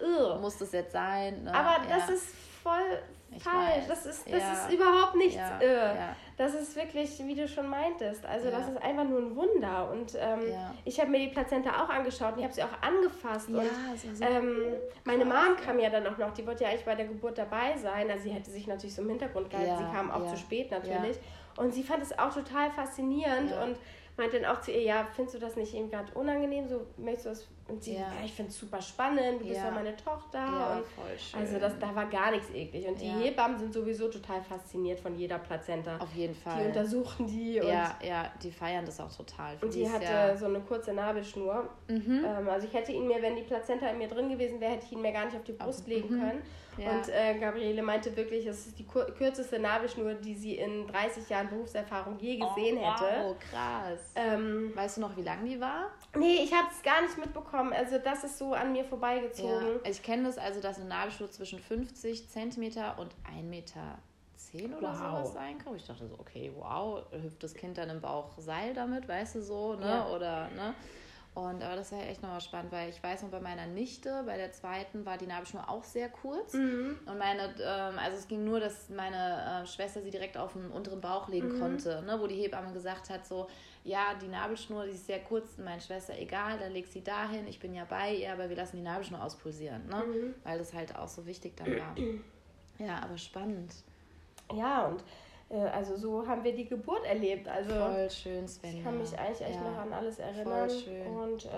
Ugh. 0.00 0.40
muss 0.40 0.58
das 0.58 0.72
jetzt 0.72 0.92
sein. 0.92 1.44
Ne? 1.44 1.54
Aber 1.54 1.84
ja. 1.88 1.96
das 1.96 2.10
ist 2.10 2.26
voll 2.62 2.98
ich 3.34 3.42
falsch. 3.42 3.84
Das 3.88 4.06
ist, 4.06 4.30
das 4.30 4.42
ja. 4.42 4.52
ist 4.52 4.72
überhaupt 4.72 5.14
nichts. 5.14 5.36
Ja. 5.36 5.58
Äh. 5.60 5.96
Ja. 5.96 6.16
Das 6.36 6.54
ist 6.54 6.74
wirklich, 6.74 7.18
wie 7.24 7.34
du 7.34 7.46
schon 7.46 7.68
meintest. 7.68 8.26
Also 8.26 8.50
das 8.50 8.68
ist 8.68 8.82
einfach 8.82 9.04
nur 9.04 9.20
ein 9.20 9.36
Wunder. 9.36 9.90
Und 9.92 10.16
ähm, 10.18 10.40
ich 10.84 10.98
habe 10.98 11.10
mir 11.10 11.20
die 11.20 11.28
Plazenta 11.28 11.82
auch 11.82 11.88
angeschaut 11.88 12.32
und 12.32 12.38
ich 12.38 12.44
habe 12.44 12.54
sie 12.54 12.62
auch 12.62 12.80
angefasst. 12.80 13.48
und 13.48 13.56
so 14.16 14.24
ähm, 14.24 14.56
meine 15.04 15.24
Mom 15.24 15.56
kam 15.64 15.78
ja 15.78 15.90
dann 15.90 16.06
auch 16.06 16.18
noch, 16.18 16.32
die 16.32 16.46
wollte 16.46 16.64
ja 16.64 16.70
eigentlich 16.70 16.84
bei 16.84 16.94
der 16.94 17.06
Geburt 17.06 17.38
dabei 17.38 17.76
sein. 17.76 18.10
Also 18.10 18.24
sie 18.24 18.30
hätte 18.30 18.50
sich 18.50 18.66
natürlich 18.66 18.94
so 18.94 19.02
im 19.02 19.10
Hintergrund 19.10 19.50
gehalten. 19.50 19.76
Sie 19.78 19.96
kam 19.96 20.10
auch 20.10 20.26
zu 20.26 20.36
spät 20.36 20.70
natürlich. 20.70 21.18
Und 21.56 21.72
sie 21.72 21.82
fand 21.82 22.02
es 22.02 22.18
auch 22.18 22.32
total 22.32 22.70
faszinierend 22.70 23.52
und 23.52 23.76
meinte 24.16 24.40
dann 24.40 24.56
auch 24.56 24.60
zu 24.60 24.72
ihr, 24.72 24.82
ja, 24.82 25.06
findest 25.14 25.36
du 25.36 25.40
das 25.40 25.56
nicht 25.56 25.74
eben 25.74 25.90
gerade 25.90 26.12
unangenehm? 26.14 26.66
So 26.68 26.86
möchtest 26.96 27.26
du 27.26 27.30
das 27.30 27.48
und 27.72 27.82
sie, 27.82 27.94
ja. 27.94 28.00
ja 28.00 28.24
ich 28.24 28.32
finde 28.32 28.50
es 28.50 28.58
super 28.58 28.80
spannend, 28.80 29.40
du 29.40 29.46
bist 29.46 29.56
ja 29.56 29.70
meine 29.70 29.96
Tochter. 29.96 30.38
Ja, 30.38 30.76
und 30.76 30.86
voll 30.86 31.18
schön. 31.18 31.40
Also 31.40 31.58
das, 31.58 31.78
da 31.78 31.94
war 31.94 32.06
gar 32.06 32.30
nichts 32.30 32.50
eklig. 32.50 32.86
Und 32.86 33.00
die 33.00 33.06
ja. 33.06 33.14
Hebammen 33.14 33.58
sind 33.58 33.72
sowieso 33.72 34.08
total 34.08 34.42
fasziniert 34.42 35.00
von 35.00 35.16
jeder 35.16 35.38
Plazenta. 35.38 35.96
Auf 35.96 36.12
jeden 36.14 36.34
Fall. 36.34 36.60
Die 36.60 36.66
untersuchen 36.68 37.26
die. 37.26 37.60
Und 37.60 37.68
ja, 37.68 37.96
ja, 38.06 38.30
die 38.42 38.50
feiern 38.50 38.84
das 38.84 39.00
auch 39.00 39.14
total. 39.14 39.56
Und 39.62 39.74
die 39.74 39.88
hatte 39.88 40.04
ja 40.04 40.36
so 40.36 40.46
eine 40.46 40.60
kurze 40.60 40.92
Nabelschnur. 40.92 41.68
Mhm. 41.88 42.24
Ähm, 42.24 42.48
also 42.48 42.66
ich 42.66 42.74
hätte 42.74 42.92
ihn 42.92 43.06
mir, 43.06 43.22
wenn 43.22 43.36
die 43.36 43.42
Plazenta 43.42 43.88
in 43.88 43.98
mir 43.98 44.08
drin 44.08 44.28
gewesen 44.28 44.60
wäre, 44.60 44.72
hätte 44.72 44.84
ich 44.84 44.92
ihn 44.92 45.00
mir 45.00 45.12
gar 45.12 45.24
nicht 45.24 45.36
auf 45.36 45.44
die 45.44 45.52
Brust 45.52 45.80
auf, 45.80 45.86
legen 45.86 46.14
mhm. 46.14 46.20
können. 46.20 46.42
Ja. 46.78 46.92
Und 46.92 47.08
äh, 47.08 47.38
Gabriele 47.38 47.82
meinte 47.82 48.16
wirklich, 48.16 48.46
es 48.46 48.66
ist 48.66 48.78
die 48.78 48.86
kürzeste 48.86 49.58
Nabelschnur, 49.58 50.14
die 50.14 50.34
sie 50.34 50.56
in 50.56 50.86
30 50.86 51.28
Jahren 51.28 51.48
Berufserfahrung 51.48 52.18
je 52.18 52.36
gesehen 52.36 52.78
oh, 52.78 52.90
hätte. 52.90 53.24
Oh, 53.24 53.36
krass. 53.50 54.00
Ähm, 54.14 54.72
weißt 54.74 54.96
du 54.96 55.02
noch, 55.02 55.16
wie 55.16 55.22
lang 55.22 55.44
die 55.44 55.60
war? 55.60 55.90
Nee, 56.16 56.42
ich 56.42 56.52
habe 56.52 56.68
es 56.70 56.82
gar 56.82 57.02
nicht 57.02 57.18
mitbekommen. 57.18 57.72
Also 57.72 57.98
das 57.98 58.24
ist 58.24 58.38
so 58.38 58.54
an 58.54 58.72
mir 58.72 58.84
vorbeigezogen. 58.84 59.80
Ja. 59.84 59.90
Ich 59.90 60.02
kenne 60.02 60.24
das 60.24 60.38
also, 60.38 60.60
dass 60.60 60.78
eine 60.78 60.88
Nabelschnur 60.88 61.30
zwischen 61.30 61.58
50 61.58 62.28
cm 62.28 62.64
und 62.96 63.14
1 63.24 63.42
Meter 63.48 63.98
10 64.36 64.74
oder 64.74 64.88
wow. 64.88 64.96
sowas 64.96 65.32
sein 65.34 65.58
kann. 65.58 65.76
Ich 65.76 65.86
dachte 65.86 66.06
so, 66.06 66.18
okay, 66.18 66.52
wow, 66.56 67.02
hüpft 67.10 67.42
das 67.42 67.54
Kind 67.54 67.78
dann 67.78 67.90
im 67.90 68.00
Bauch 68.00 68.30
Seil 68.38 68.74
damit, 68.74 69.08
weißt 69.08 69.36
du 69.36 69.42
so, 69.42 69.74
ne? 69.74 69.86
Ja. 69.86 70.08
Oder, 70.08 70.48
ne? 70.50 70.74
Und 71.34 71.62
aber 71.62 71.76
das 71.76 71.90
ist 71.90 71.98
ja 71.98 72.04
echt 72.04 72.20
nochmal 72.20 72.42
spannend, 72.42 72.72
weil 72.72 72.90
ich 72.90 73.02
weiß 73.02 73.22
noch, 73.22 73.30
bei 73.30 73.40
meiner 73.40 73.66
Nichte, 73.66 74.22
bei 74.26 74.36
der 74.36 74.52
zweiten, 74.52 75.06
war 75.06 75.16
die 75.16 75.26
Nabelschnur 75.26 75.66
auch 75.66 75.82
sehr 75.82 76.10
kurz. 76.10 76.52
Mhm. 76.52 76.98
Und 77.06 77.18
meine, 77.18 77.54
ähm, 77.58 77.98
also 77.98 78.18
es 78.18 78.28
ging 78.28 78.44
nur, 78.44 78.60
dass 78.60 78.90
meine 78.90 79.62
äh, 79.62 79.66
Schwester 79.66 80.02
sie 80.02 80.10
direkt 80.10 80.36
auf 80.36 80.52
den 80.52 80.70
unteren 80.70 81.00
Bauch 81.00 81.28
legen 81.28 81.56
mhm. 81.56 81.60
konnte, 81.60 82.02
ne? 82.02 82.18
wo 82.20 82.26
die 82.26 82.34
Hebamme 82.34 82.74
gesagt 82.74 83.08
hat, 83.08 83.26
so, 83.26 83.48
ja, 83.82 84.14
die 84.20 84.28
Nabelschnur, 84.28 84.84
die 84.84 84.90
ist 84.90 85.06
sehr 85.06 85.20
kurz, 85.20 85.56
meine 85.56 85.80
Schwester, 85.80 86.18
egal, 86.18 86.58
dann 86.58 86.70
leg 86.70 86.86
sie 86.86 87.02
dahin, 87.02 87.46
ich 87.46 87.58
bin 87.58 87.74
ja 87.74 87.86
bei 87.86 88.14
ihr, 88.14 88.32
aber 88.32 88.50
wir 88.50 88.56
lassen 88.56 88.76
die 88.76 88.82
Nabelschnur 88.82 89.22
auspulsieren, 89.22 89.86
ne? 89.86 90.04
Mhm. 90.04 90.34
Weil 90.44 90.58
das 90.58 90.74
halt 90.74 90.94
auch 90.96 91.08
so 91.08 91.24
wichtig 91.24 91.56
dann 91.56 91.78
war. 91.78 91.96
ja, 92.78 93.00
aber 93.02 93.16
spannend. 93.16 93.72
Ja, 94.52 94.86
und 94.86 95.02
also 95.58 95.96
so 95.96 96.26
haben 96.26 96.44
wir 96.44 96.54
die 96.54 96.66
Geburt 96.66 97.04
erlebt. 97.04 97.46
Also 97.48 97.70
Voll 97.70 98.10
schön, 98.10 98.48
Sven. 98.48 98.78
Ich 98.78 98.84
kann 98.84 98.98
mich 98.98 99.18
eigentlich 99.18 99.40
echt 99.42 99.60
ja. 99.60 99.70
noch 99.70 99.78
an 99.78 99.92
alles 99.92 100.18
erinnern. 100.18 100.68
Voll 100.68 100.80
schön. 100.80 101.06
Und, 101.06 101.44
äh, 101.44 101.48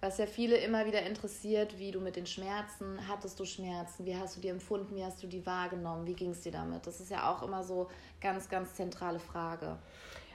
Was 0.00 0.18
ja 0.18 0.26
viele 0.26 0.56
immer 0.56 0.86
wieder 0.86 1.02
interessiert, 1.02 1.78
wie 1.78 1.92
du 1.92 2.00
mit 2.00 2.16
den 2.16 2.26
Schmerzen, 2.26 2.98
hattest 3.08 3.38
du 3.38 3.44
Schmerzen, 3.44 4.04
wie 4.06 4.16
hast 4.16 4.36
du 4.36 4.40
die 4.40 4.48
empfunden, 4.48 4.96
wie 4.96 5.04
hast 5.04 5.22
du 5.22 5.26
die 5.26 5.44
wahrgenommen, 5.46 6.06
wie 6.06 6.14
ging 6.14 6.30
es 6.30 6.40
dir 6.40 6.52
damit? 6.52 6.86
Das 6.86 7.00
ist 7.00 7.10
ja 7.10 7.32
auch 7.32 7.42
immer 7.42 7.62
so 7.62 7.88
ganz, 8.20 8.48
ganz 8.48 8.74
zentrale 8.74 9.20
Frage. 9.20 9.78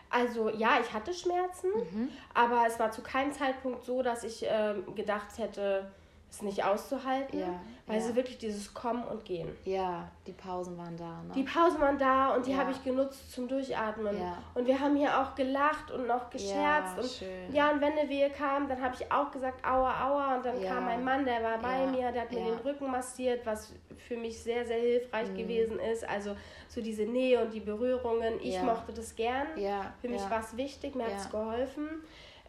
Also 0.10 0.50
ja, 0.50 0.80
ich 0.82 0.92
hatte 0.92 1.14
Schmerzen, 1.14 1.70
mhm. 1.76 2.10
aber 2.34 2.64
es 2.68 2.80
war 2.80 2.92
zu 2.92 3.02
keinem 3.02 3.32
Zeitpunkt 3.32 3.84
so, 3.84 4.02
dass 4.02 4.24
ich 4.24 4.44
äh, 4.44 4.76
gedacht 4.96 5.38
hätte, 5.38 5.92
es 6.32 6.42
nicht 6.42 6.64
auszuhalten, 6.64 7.40
ja, 7.40 7.60
weil 7.88 7.98
ja. 7.98 8.02
sie 8.02 8.16
wirklich 8.16 8.38
dieses 8.38 8.74
Kommen 8.74 9.04
und 9.04 9.26
Gehen. 9.26 9.50
Ja, 9.66 10.10
die 10.28 10.32
Pausen 10.32 10.78
waren 10.78 10.96
da. 10.96 11.24
Ne? 11.24 11.34
Die 11.36 11.44
Pausen 11.44 11.80
waren 11.82 11.98
da 11.98 12.36
und 12.36 12.46
die 12.46 12.52
ja. 12.52 12.58
habe 12.58 12.72
ich 12.72 12.84
genutzt 12.84 13.32
zum 13.32 13.48
Durchatmen. 13.48 14.16
Und 14.54 14.68
wir 14.68 14.80
haben 14.80 14.96
hier 14.96 15.20
auch 15.20 15.34
gelacht 15.36 15.92
und 15.92 16.08
noch 16.08 16.30
gescherzt. 16.30 16.98
und 16.98 17.10
schön. 17.10 17.54
ja, 17.54 17.72
und 17.72 17.82
wenn 17.82 17.94
eine 17.94 18.08
Wehe 18.10 18.30
kam, 18.30 18.68
dann 18.68 18.82
habe 18.82 18.96
ich 18.96 19.12
auch 19.12 19.32
gesagt, 19.32 19.66
aua, 19.66 20.08
aua. 20.08 20.36
Und 20.38 20.46
dann 20.46 20.64
kam 20.64 20.86
mein 20.86 21.04
Mann, 21.04 21.26
der 21.26 21.42
war 21.44 21.58
bei 21.58 21.88
mir, 21.88 22.12
der 22.12 22.24
hat 22.24 22.32
mir 22.32 22.44
den 22.44 22.60
Rücken 22.60 22.92
massiert, 22.92 23.46
was 23.46 23.74
für 23.98 24.18
mich 24.18 24.42
sehr, 24.42 24.66
sehr 24.66 24.80
hilfreich 24.80 25.30
mhm. 25.30 25.38
gewesen 25.38 25.80
ist. 25.80 26.08
Also 26.08 26.36
so 26.68 26.82
diese 26.82 27.04
Nähe 27.04 27.44
und 27.44 27.54
die 27.54 27.60
Berührungen. 27.60 28.40
Ich 28.42 28.62
mochte 28.62 28.94
das 28.94 29.16
gern. 29.16 29.48
Für 30.02 30.10
mich 30.10 30.22
war 30.30 30.42
es 30.42 30.56
wichtig, 30.56 30.96
mir 30.96 31.06
hat 31.06 31.18
es 31.18 31.30
geholfen. 31.30 31.88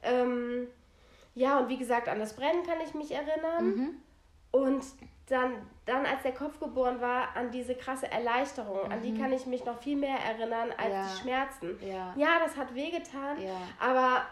Ähm, 0.03 0.69
ja, 1.41 1.59
und 1.59 1.69
wie 1.71 1.79
gesagt, 1.79 2.07
an 2.09 2.19
das 2.19 2.35
Brennen 2.35 2.65
kann 2.65 2.81
ich 2.85 2.95
mich 2.95 3.13
erinnern. 3.13 3.65
Mhm. 3.65 3.95
Und 4.53 4.85
dann, 5.29 5.55
dann, 5.87 6.05
als 6.05 6.23
der 6.23 6.33
Kopf 6.33 6.61
geboren 6.61 7.01
war, 7.01 7.35
an 7.35 7.51
diese 7.51 7.75
krasse 7.75 8.11
Erleichterung. 8.11 8.87
Mhm. 8.87 8.93
An 8.93 9.03
die 9.03 9.13
mhm. 9.13 9.23
kann 9.23 9.33
ich 9.33 9.47
mich 9.47 9.65
noch 9.65 9.81
viel 9.81 9.97
mehr 9.97 10.19
erinnern 10.19 10.69
als 10.77 10.93
ja. 10.93 11.03
die 11.03 11.21
Schmerzen. 11.23 11.79
Ja. 11.81 12.15
ja, 12.17 12.29
das 12.45 12.57
hat 12.57 12.75
wehgetan, 12.75 13.41
ja. 13.43 13.57
aber 13.79 14.27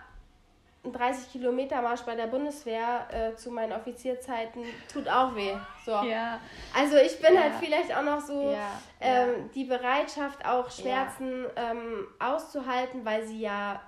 ein 0.84 0.92
30 0.92 1.32
Kilometer 1.32 1.80
Marsch 1.80 2.02
bei 2.02 2.14
der 2.14 2.26
Bundeswehr 2.26 3.06
äh, 3.10 3.36
zu 3.36 3.50
meinen 3.50 3.72
Offizierzeiten 3.72 4.64
tut 4.92 5.08
auch 5.08 5.34
weh. 5.34 5.54
So. 5.84 5.92
Ja. 5.92 6.40
Also 6.76 6.96
ich 6.96 7.20
bin 7.20 7.40
halt 7.40 7.54
vielleicht 7.58 7.96
auch 7.96 8.02
noch 8.02 8.20
so 8.20 8.54
ähm, 9.00 9.50
die 9.54 9.64
Bereitschaft, 9.64 10.44
auch 10.44 10.70
Schmerzen 10.70 11.46
ähm, 11.56 12.06
auszuhalten, 12.18 13.04
weil 13.04 13.26
sie 13.26 13.40
ja 13.40 13.80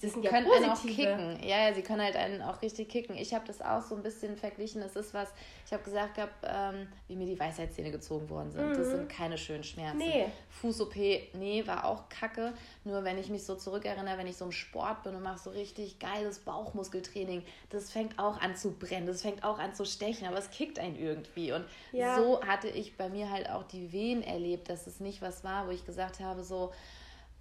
das 0.00 0.12
sind 0.12 0.22
ja 0.22 0.30
können 0.30 0.50
einen 0.50 0.70
auch 0.70 0.80
kicken. 0.82 1.42
Ja, 1.42 1.68
ja, 1.68 1.74
sie 1.74 1.82
können 1.82 2.02
halt 2.02 2.16
einen 2.16 2.42
auch 2.42 2.60
richtig 2.62 2.88
kicken. 2.88 3.16
Ich 3.16 3.34
habe 3.34 3.46
das 3.46 3.62
auch 3.62 3.82
so 3.82 3.94
ein 3.94 4.02
bisschen 4.02 4.36
verglichen. 4.36 4.80
Das 4.80 4.96
ist 4.96 5.14
was, 5.14 5.32
ich 5.64 5.72
habe 5.72 5.82
gesagt 5.82 6.16
gehabt, 6.16 6.34
ähm, 6.44 6.88
wie 7.08 7.16
mir 7.16 7.26
die 7.26 7.38
Weisheitszähne 7.38 7.90
gezogen 7.90 8.28
worden 8.28 8.50
sind. 8.50 8.70
Mhm. 8.70 8.76
Das 8.76 8.88
sind 8.88 9.08
keine 9.08 9.38
schönen 9.38 9.64
Schmerzen. 9.64 9.98
Nee. 9.98 10.26
Fuß-OP, 10.50 10.94
nee, 11.34 11.66
war 11.66 11.84
auch 11.84 12.08
kacke. 12.08 12.52
Nur 12.84 13.04
wenn 13.04 13.18
ich 13.18 13.28
mich 13.28 13.44
so 13.44 13.54
zurückerinnere, 13.54 14.18
wenn 14.18 14.26
ich 14.26 14.36
so 14.36 14.44
im 14.44 14.52
Sport 14.52 15.02
bin 15.02 15.14
und 15.14 15.22
mache 15.22 15.38
so 15.38 15.50
richtig 15.50 15.98
geiles 15.98 16.40
Bauchmuskeltraining, 16.40 17.42
das 17.70 17.90
fängt 17.90 18.18
auch 18.18 18.40
an 18.40 18.56
zu 18.56 18.72
brennen, 18.72 19.06
das 19.06 19.22
fängt 19.22 19.44
auch 19.44 19.58
an 19.58 19.74
zu 19.74 19.84
stechen, 19.84 20.26
aber 20.26 20.38
es 20.38 20.50
kickt 20.50 20.78
einen 20.78 20.96
irgendwie. 20.96 21.52
Und 21.52 21.64
ja. 21.92 22.16
so 22.16 22.42
hatte 22.42 22.68
ich 22.68 22.96
bei 22.96 23.08
mir 23.08 23.30
halt 23.30 23.50
auch 23.50 23.64
die 23.64 23.92
Wehen 23.92 24.22
erlebt, 24.22 24.68
dass 24.68 24.86
es 24.86 25.00
nicht 25.00 25.22
was 25.22 25.44
war, 25.44 25.66
wo 25.66 25.70
ich 25.70 25.84
gesagt 25.84 26.20
habe, 26.20 26.42
so, 26.42 26.72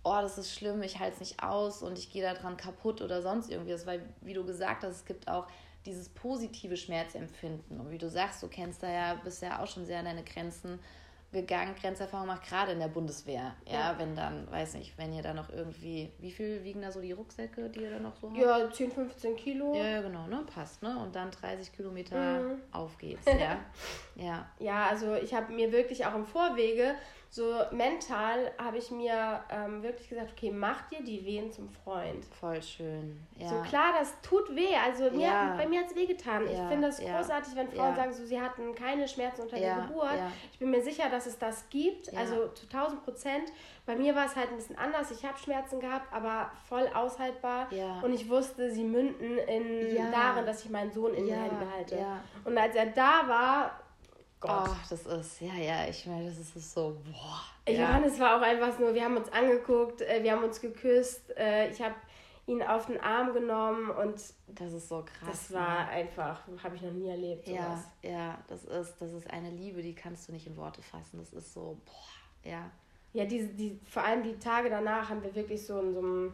oh, 0.05 0.21
das 0.21 0.37
ist 0.37 0.53
schlimm, 0.53 0.81
ich 0.83 0.99
halte 0.99 1.15
es 1.15 1.19
nicht 1.19 1.43
aus 1.43 1.81
und 1.81 1.97
ich 1.97 2.11
gehe 2.11 2.21
daran 2.21 2.57
kaputt 2.57 3.01
oder 3.01 3.21
sonst 3.21 3.49
irgendwie. 3.49 3.75
weil, 3.85 4.01
wie 4.21 4.33
du 4.33 4.45
gesagt 4.45 4.83
hast, 4.83 4.95
es 4.95 5.05
gibt 5.05 5.27
auch 5.27 5.47
dieses 5.85 6.09
positive 6.09 6.77
Schmerzempfinden. 6.77 7.79
Und 7.79 7.91
wie 7.91 7.97
du 7.97 8.09
sagst, 8.09 8.41
du 8.41 8.47
kennst 8.47 8.83
da 8.83 8.89
ja, 8.89 9.15
bist 9.15 9.41
ja 9.41 9.61
auch 9.61 9.67
schon 9.67 9.85
sehr 9.85 9.99
an 9.99 10.05
deine 10.05 10.23
Grenzen 10.23 10.79
gegangen, 11.31 11.75
Grenzerfahrung 11.75 12.27
macht, 12.27 12.47
gerade 12.47 12.71
in 12.71 12.79
der 12.79 12.87
Bundeswehr. 12.87 13.55
Ja, 13.65 13.73
ja, 13.73 13.95
wenn 13.99 14.15
dann, 14.15 14.49
weiß 14.49 14.75
nicht, 14.75 14.97
wenn 14.97 15.11
ihr 15.13 15.21
da 15.21 15.33
noch 15.33 15.49
irgendwie, 15.49 16.11
wie 16.19 16.31
viel 16.31 16.63
wiegen 16.63 16.81
da 16.81 16.91
so 16.91 17.01
die 17.01 17.11
Rucksäcke, 17.11 17.69
die 17.69 17.81
ihr 17.81 17.91
da 17.91 17.99
noch 17.99 18.15
so 18.15 18.29
habt? 18.29 18.37
Ja, 18.37 18.71
10, 18.71 18.91
15 18.91 19.35
Kilo. 19.35 19.75
Ja, 19.75 20.01
genau, 20.01 20.27
ne? 20.27 20.43
Passt, 20.53 20.81
ne? 20.81 20.97
Und 20.97 21.15
dann 21.15 21.31
30 21.31 21.73
Kilometer 21.73 22.41
mhm. 22.41 22.61
auf 22.71 22.97
geht's, 22.97 23.25
ja. 23.39 23.59
ja. 24.15 24.49
Ja, 24.59 24.87
also 24.87 25.15
ich 25.15 25.33
habe 25.33 25.51
mir 25.51 25.71
wirklich 25.71 26.05
auch 26.05 26.15
im 26.15 26.25
Vorwege 26.25 26.95
so 27.35 27.53
mental 27.71 28.49
habe 28.57 28.77
ich 28.77 28.91
mir 28.91 29.43
ähm, 29.49 29.83
wirklich 29.83 30.07
gesagt, 30.07 30.31
okay, 30.31 30.51
mach 30.51 30.83
dir 30.83 31.03
die 31.03 31.25
Wehen 31.25 31.51
zum 31.51 31.69
Freund. 31.69 32.23
Voll 32.39 32.61
schön. 32.61 33.19
Ja. 33.37 33.49
So 33.49 33.61
klar, 33.63 33.91
das 33.99 34.13
tut 34.21 34.55
weh. 34.55 34.73
Also 34.81 35.11
mir, 35.11 35.27
ja. 35.27 35.53
bei 35.57 35.67
mir 35.67 35.81
hat 35.81 35.87
es 35.89 35.95
wehgetan. 35.97 36.45
Ja. 36.45 36.63
Ich 36.63 36.69
finde 36.69 36.87
es 36.87 36.97
großartig, 36.97 37.53
wenn 37.57 37.67
Frauen 37.67 37.93
sagen, 37.93 38.13
so, 38.13 38.23
sie 38.23 38.39
hatten 38.39 38.73
keine 38.73 39.05
Schmerzen 39.05 39.41
unter 39.41 39.57
der 39.57 39.81
Geburt. 39.81 40.17
Ich 40.53 40.59
bin 40.59 40.71
mir 40.71 40.81
sicher, 40.81 41.09
dass 41.09 41.25
es 41.25 41.37
das 41.37 41.67
gibt. 41.69 42.15
Also 42.15 42.47
zu 42.53 42.67
1000 42.67 43.03
Prozent. 43.03 43.51
Bei 43.85 43.97
mir 43.97 44.15
war 44.15 44.27
es 44.27 44.35
halt 44.37 44.51
ein 44.51 44.55
bisschen 44.55 44.77
anders. 44.77 45.11
Ich 45.11 45.25
habe 45.25 45.37
Schmerzen 45.37 45.81
gehabt, 45.81 46.13
aber 46.13 46.49
voll 46.69 46.87
aushaltbar. 46.93 47.67
Und 48.01 48.13
ich 48.13 48.29
wusste, 48.29 48.71
sie 48.71 48.85
münden 48.85 49.39
in 49.39 50.09
darin, 50.09 50.45
dass 50.45 50.63
ich 50.63 50.71
meinen 50.71 50.93
Sohn 50.93 51.13
in 51.13 51.25
den 51.25 51.35
Händen 51.35 51.69
halte. 51.69 51.97
Und 52.45 52.57
als 52.57 52.75
er 52.75 52.85
da 52.85 53.27
war, 53.27 53.84
Gott. 54.45 54.69
Oh, 54.69 54.75
das 54.89 55.05
ist, 55.05 55.41
ja, 55.41 55.53
ja, 55.55 55.87
ich 55.87 56.05
meine, 56.05 56.27
das 56.27 56.37
ist 56.37 56.73
so, 56.73 56.97
boah. 57.03 57.41
Ich 57.65 57.77
ja. 57.77 57.91
meine, 57.91 58.07
es 58.07 58.19
war 58.19 58.37
auch 58.37 58.41
einfach 58.41 58.77
nur, 58.79 58.93
wir 58.93 59.03
haben 59.03 59.17
uns 59.17 59.31
angeguckt, 59.31 60.01
äh, 60.01 60.21
wir 60.21 60.31
haben 60.31 60.43
uns 60.43 60.61
geküsst, 60.61 61.35
äh, 61.37 61.69
ich 61.69 61.81
habe 61.81 61.95
ihn 62.47 62.61
auf 62.61 62.85
den 62.85 62.99
Arm 62.99 63.33
genommen 63.33 63.89
und 63.89 64.21
das 64.47 64.73
ist 64.73 64.87
so 64.87 65.03
krass. 65.03 65.29
Das 65.29 65.53
war 65.53 65.85
ne? 65.85 65.89
einfach, 65.89 66.41
habe 66.63 66.75
ich 66.75 66.81
noch 66.81 66.91
nie 66.91 67.09
erlebt. 67.09 67.45
Sowas. 67.45 67.79
Ja, 68.03 68.09
ja, 68.09 68.37
das 68.47 68.63
ist, 68.65 68.95
das 68.99 69.13
ist 69.13 69.29
eine 69.31 69.49
Liebe, 69.49 69.81
die 69.81 69.95
kannst 69.95 70.27
du 70.27 70.31
nicht 70.31 70.45
in 70.45 70.55
Worte 70.55 70.81
fassen. 70.81 71.19
Das 71.19 71.33
ist 71.33 71.53
so, 71.53 71.77
boah, 71.85 72.49
ja. 72.49 72.69
Ja, 73.13 73.25
diese, 73.25 73.47
die, 73.47 73.79
vor 73.85 74.03
allem 74.03 74.23
die 74.23 74.37
Tage 74.37 74.69
danach 74.69 75.09
haben 75.09 75.23
wir 75.23 75.33
wirklich 75.33 75.65
so 75.65 75.79
in 75.79 75.93
so 75.93 75.99
einem 75.99 76.33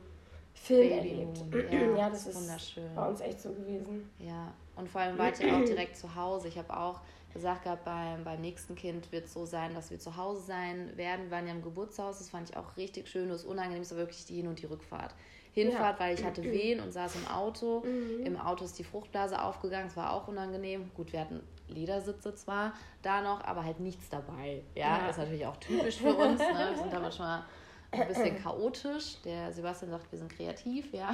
Film 0.53 0.89
Baby 0.89 1.09
erlebt. 1.09 1.43
Ja, 1.71 1.81
ja, 1.97 2.09
das 2.09 2.27
ist 2.27 2.35
wunderschön. 2.35 2.95
bei 2.95 3.07
uns 3.07 3.21
echt 3.21 3.39
so 3.39 3.53
gewesen. 3.53 4.09
Ja, 4.19 4.53
und 4.75 4.89
vor 4.89 5.01
allem 5.01 5.17
war 5.17 5.31
ich 5.31 5.39
ja 5.39 5.55
auch 5.55 5.63
direkt 5.63 5.95
zu 5.95 6.13
Hause. 6.15 6.47
Ich 6.47 6.57
habe 6.57 6.75
auch 6.75 6.99
gesagt 7.33 7.63
gehabt, 7.63 7.85
beim, 7.85 8.23
beim 8.23 8.41
nächsten 8.41 8.75
Kind 8.75 9.11
wird 9.11 9.25
es 9.25 9.33
so 9.33 9.45
sein, 9.45 9.73
dass 9.73 9.91
wir 9.91 9.99
zu 9.99 10.17
Hause 10.17 10.41
sein 10.41 10.95
werden. 10.97 11.25
Wir 11.25 11.31
waren 11.31 11.47
ja 11.47 11.53
im 11.53 11.61
Geburtshaus, 11.61 12.17
das 12.17 12.29
fand 12.29 12.49
ich 12.49 12.57
auch 12.57 12.77
richtig 12.77 13.07
schön. 13.07 13.29
Das 13.29 13.43
Unangenehmste 13.43 13.95
war 13.95 14.03
wirklich 14.03 14.25
die 14.25 14.35
Hin- 14.35 14.47
und 14.47 14.61
die 14.61 14.65
Rückfahrt. 14.65 15.13
Hinfahrt, 15.53 15.99
ja. 15.99 16.05
weil 16.05 16.17
ich 16.17 16.23
hatte 16.23 16.43
Wehen 16.43 16.79
und 16.79 16.91
saß 16.93 17.15
im 17.15 17.27
Auto. 17.27 17.83
Mhm. 17.85 18.25
Im 18.25 18.37
Auto 18.37 18.63
ist 18.63 18.79
die 18.79 18.85
Fruchtblase 18.85 19.41
aufgegangen, 19.41 19.87
es 19.87 19.97
war 19.97 20.13
auch 20.13 20.27
unangenehm. 20.27 20.91
Gut, 20.95 21.11
wir 21.11 21.19
hatten 21.19 21.41
Ledersitze 21.67 22.33
zwar 22.35 22.73
da 23.01 23.21
noch, 23.21 23.43
aber 23.43 23.65
halt 23.65 23.79
nichts 23.79 24.09
dabei. 24.09 24.63
Ja, 24.75 24.97
ja. 24.97 25.07
das 25.07 25.11
ist 25.11 25.17
natürlich 25.17 25.45
auch 25.45 25.57
typisch 25.57 25.97
für 25.97 26.13
uns. 26.13 26.39
Ne? 26.39 26.67
Wir 26.69 26.77
sind 26.77 26.93
da 26.93 26.99
manchmal 26.99 27.43
ein 27.91 28.07
bisschen 28.07 28.41
chaotisch. 28.41 29.21
Der 29.25 29.51
Sebastian 29.51 29.91
sagt, 29.91 30.09
wir 30.11 30.19
sind 30.19 30.31
kreativ, 30.31 30.93
ja. 30.93 31.13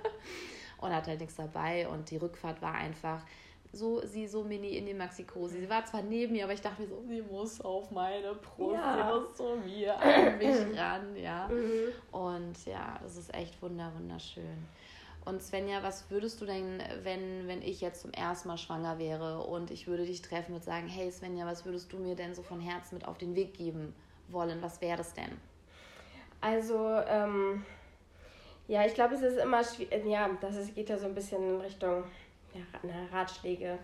und 0.78 0.92
hat 0.92 1.06
halt 1.06 1.20
nichts 1.20 1.36
dabei. 1.36 1.86
Und 1.86 2.10
die 2.10 2.16
Rückfahrt 2.16 2.60
war 2.62 2.74
einfach 2.74 3.22
so 3.72 4.04
sie 4.04 4.26
so 4.26 4.44
mini 4.44 4.76
in 4.76 4.86
die 4.86 4.94
Maxi-Cosi. 4.94 5.60
Sie 5.60 5.70
war 5.70 5.84
zwar 5.86 6.02
neben 6.02 6.32
mir, 6.32 6.44
aber 6.44 6.52
ich 6.52 6.60
dachte 6.60 6.82
mir 6.82 6.88
so, 6.88 7.02
sie 7.08 7.22
muss 7.22 7.60
auf 7.62 7.90
meine 7.90 8.34
Brust, 8.34 8.74
ja. 8.74 8.96
sie 8.96 9.20
muss 9.20 9.34
zu 9.34 9.56
mir 9.64 9.98
an 9.98 10.38
mich 10.38 10.56
ran, 10.78 11.16
ja. 11.16 11.48
Mhm. 11.48 11.92
Und 12.10 12.66
ja, 12.66 12.98
das 13.02 13.16
ist 13.16 13.34
echt 13.34 13.60
wunder, 13.62 13.90
wunderschön. 13.96 14.66
Und 15.24 15.40
Svenja, 15.40 15.82
was 15.82 16.10
würdest 16.10 16.40
du 16.40 16.46
denn, 16.46 16.82
wenn, 17.02 17.46
wenn 17.46 17.62
ich 17.62 17.80
jetzt 17.80 18.02
zum 18.02 18.12
ersten 18.12 18.48
Mal 18.48 18.58
schwanger 18.58 18.98
wäre 18.98 19.42
und 19.44 19.70
ich 19.70 19.86
würde 19.86 20.04
dich 20.04 20.20
treffen 20.20 20.54
und 20.54 20.64
sagen, 20.64 20.88
hey 20.88 21.10
Svenja, 21.10 21.46
was 21.46 21.64
würdest 21.64 21.92
du 21.92 21.98
mir 21.98 22.16
denn 22.16 22.34
so 22.34 22.42
von 22.42 22.60
Herzen 22.60 22.96
mit 22.96 23.06
auf 23.06 23.18
den 23.18 23.36
Weg 23.36 23.54
geben 23.54 23.94
wollen? 24.28 24.60
Was 24.60 24.80
wäre 24.80 24.98
das 24.98 25.14
denn? 25.14 25.30
Also, 26.40 26.88
ähm, 27.06 27.64
ja, 28.66 28.84
ich 28.84 28.94
glaube, 28.94 29.14
es 29.14 29.22
ist 29.22 29.38
immer 29.38 29.62
schwierig, 29.62 30.04
ja, 30.06 30.28
das 30.40 30.56
ist, 30.56 30.74
geht 30.74 30.88
ja 30.88 30.98
so 30.98 31.06
ein 31.06 31.14
bisschen 31.14 31.42
in 31.42 31.60
Richtung 31.60 32.02
ja, 32.54 32.62
na, 32.82 33.16
Ratschläge. 33.16 33.78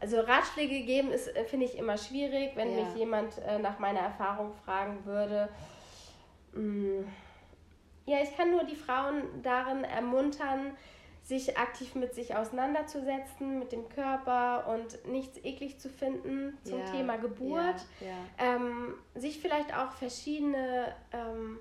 Also 0.00 0.20
Ratschläge 0.20 0.82
geben 0.82 1.10
ist, 1.12 1.28
äh, 1.28 1.44
finde 1.44 1.66
ich, 1.66 1.78
immer 1.78 1.96
schwierig, 1.96 2.52
wenn 2.56 2.76
ja. 2.76 2.84
mich 2.84 2.94
jemand 2.96 3.38
äh, 3.38 3.58
nach 3.58 3.78
meiner 3.78 4.00
Erfahrung 4.00 4.52
fragen 4.64 5.04
würde. 5.04 5.48
Mm, 6.52 7.04
ja, 8.06 8.18
ich 8.22 8.36
kann 8.36 8.50
nur 8.50 8.64
die 8.64 8.76
Frauen 8.76 9.42
darin 9.42 9.84
ermuntern, 9.84 10.76
sich 11.22 11.56
aktiv 11.56 11.94
mit 11.94 12.14
sich 12.14 12.36
auseinanderzusetzen, 12.36 13.58
mit 13.58 13.72
dem 13.72 13.88
Körper 13.88 14.66
und 14.68 15.10
nichts 15.10 15.38
eklig 15.42 15.80
zu 15.80 15.88
finden 15.88 16.58
zum 16.64 16.80
ja. 16.80 16.84
Thema 16.84 17.16
Geburt. 17.16 17.86
Ja. 18.00 18.46
Ähm, 18.56 18.94
sich 19.14 19.40
vielleicht 19.40 19.74
auch 19.74 19.92
verschiedene 19.92 20.94
ähm, 21.12 21.58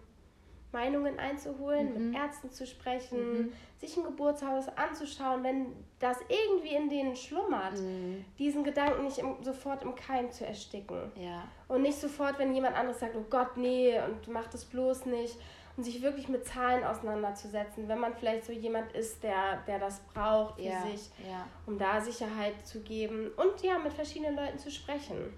Meinungen 0.73 1.19
einzuholen, 1.19 1.93
mhm. 1.93 2.09
mit 2.09 2.19
Ärzten 2.19 2.51
zu 2.51 2.67
sprechen, 2.67 3.33
mhm. 3.33 3.53
sich 3.79 3.95
ein 3.95 4.03
Geburtshaus 4.03 4.67
anzuschauen, 4.75 5.43
wenn 5.43 5.67
das 5.99 6.17
irgendwie 6.27 6.75
in 6.75 6.89
denen 6.89 7.15
schlummert, 7.15 7.79
mhm. 7.79 8.25
diesen 8.37 8.63
Gedanken 8.63 9.05
nicht 9.05 9.19
im, 9.19 9.41
sofort 9.41 9.83
im 9.83 9.95
Keim 9.95 10.31
zu 10.31 10.45
ersticken. 10.45 11.11
Ja. 11.15 11.43
Und 11.67 11.83
nicht 11.83 11.97
sofort, 11.97 12.39
wenn 12.39 12.53
jemand 12.53 12.75
anderes 12.75 12.99
sagt, 12.99 13.15
oh 13.15 13.25
Gott, 13.29 13.55
nee, 13.55 13.97
und 14.01 14.27
mach 14.27 14.47
das 14.47 14.65
bloß 14.65 15.05
nicht. 15.05 15.37
Und 15.75 15.83
sich 15.83 16.03
wirklich 16.03 16.27
mit 16.27 16.45
Zahlen 16.45 16.83
auseinanderzusetzen, 16.83 17.87
wenn 17.87 17.99
man 17.99 18.13
vielleicht 18.13 18.45
so 18.45 18.53
jemand 18.53 18.91
ist, 18.91 19.23
der, 19.23 19.57
der 19.65 19.79
das 19.79 20.01
braucht 20.13 20.57
für 20.59 20.67
ja. 20.67 20.83
sich, 20.83 21.09
ja. 21.27 21.47
um 21.65 21.79
da 21.79 21.99
Sicherheit 21.99 22.53
zu 22.63 22.81
geben 22.81 23.31
und 23.37 23.63
ja, 23.63 23.79
mit 23.79 23.91
verschiedenen 23.91 24.35
Leuten 24.35 24.59
zu 24.59 24.69
sprechen. 24.69 25.33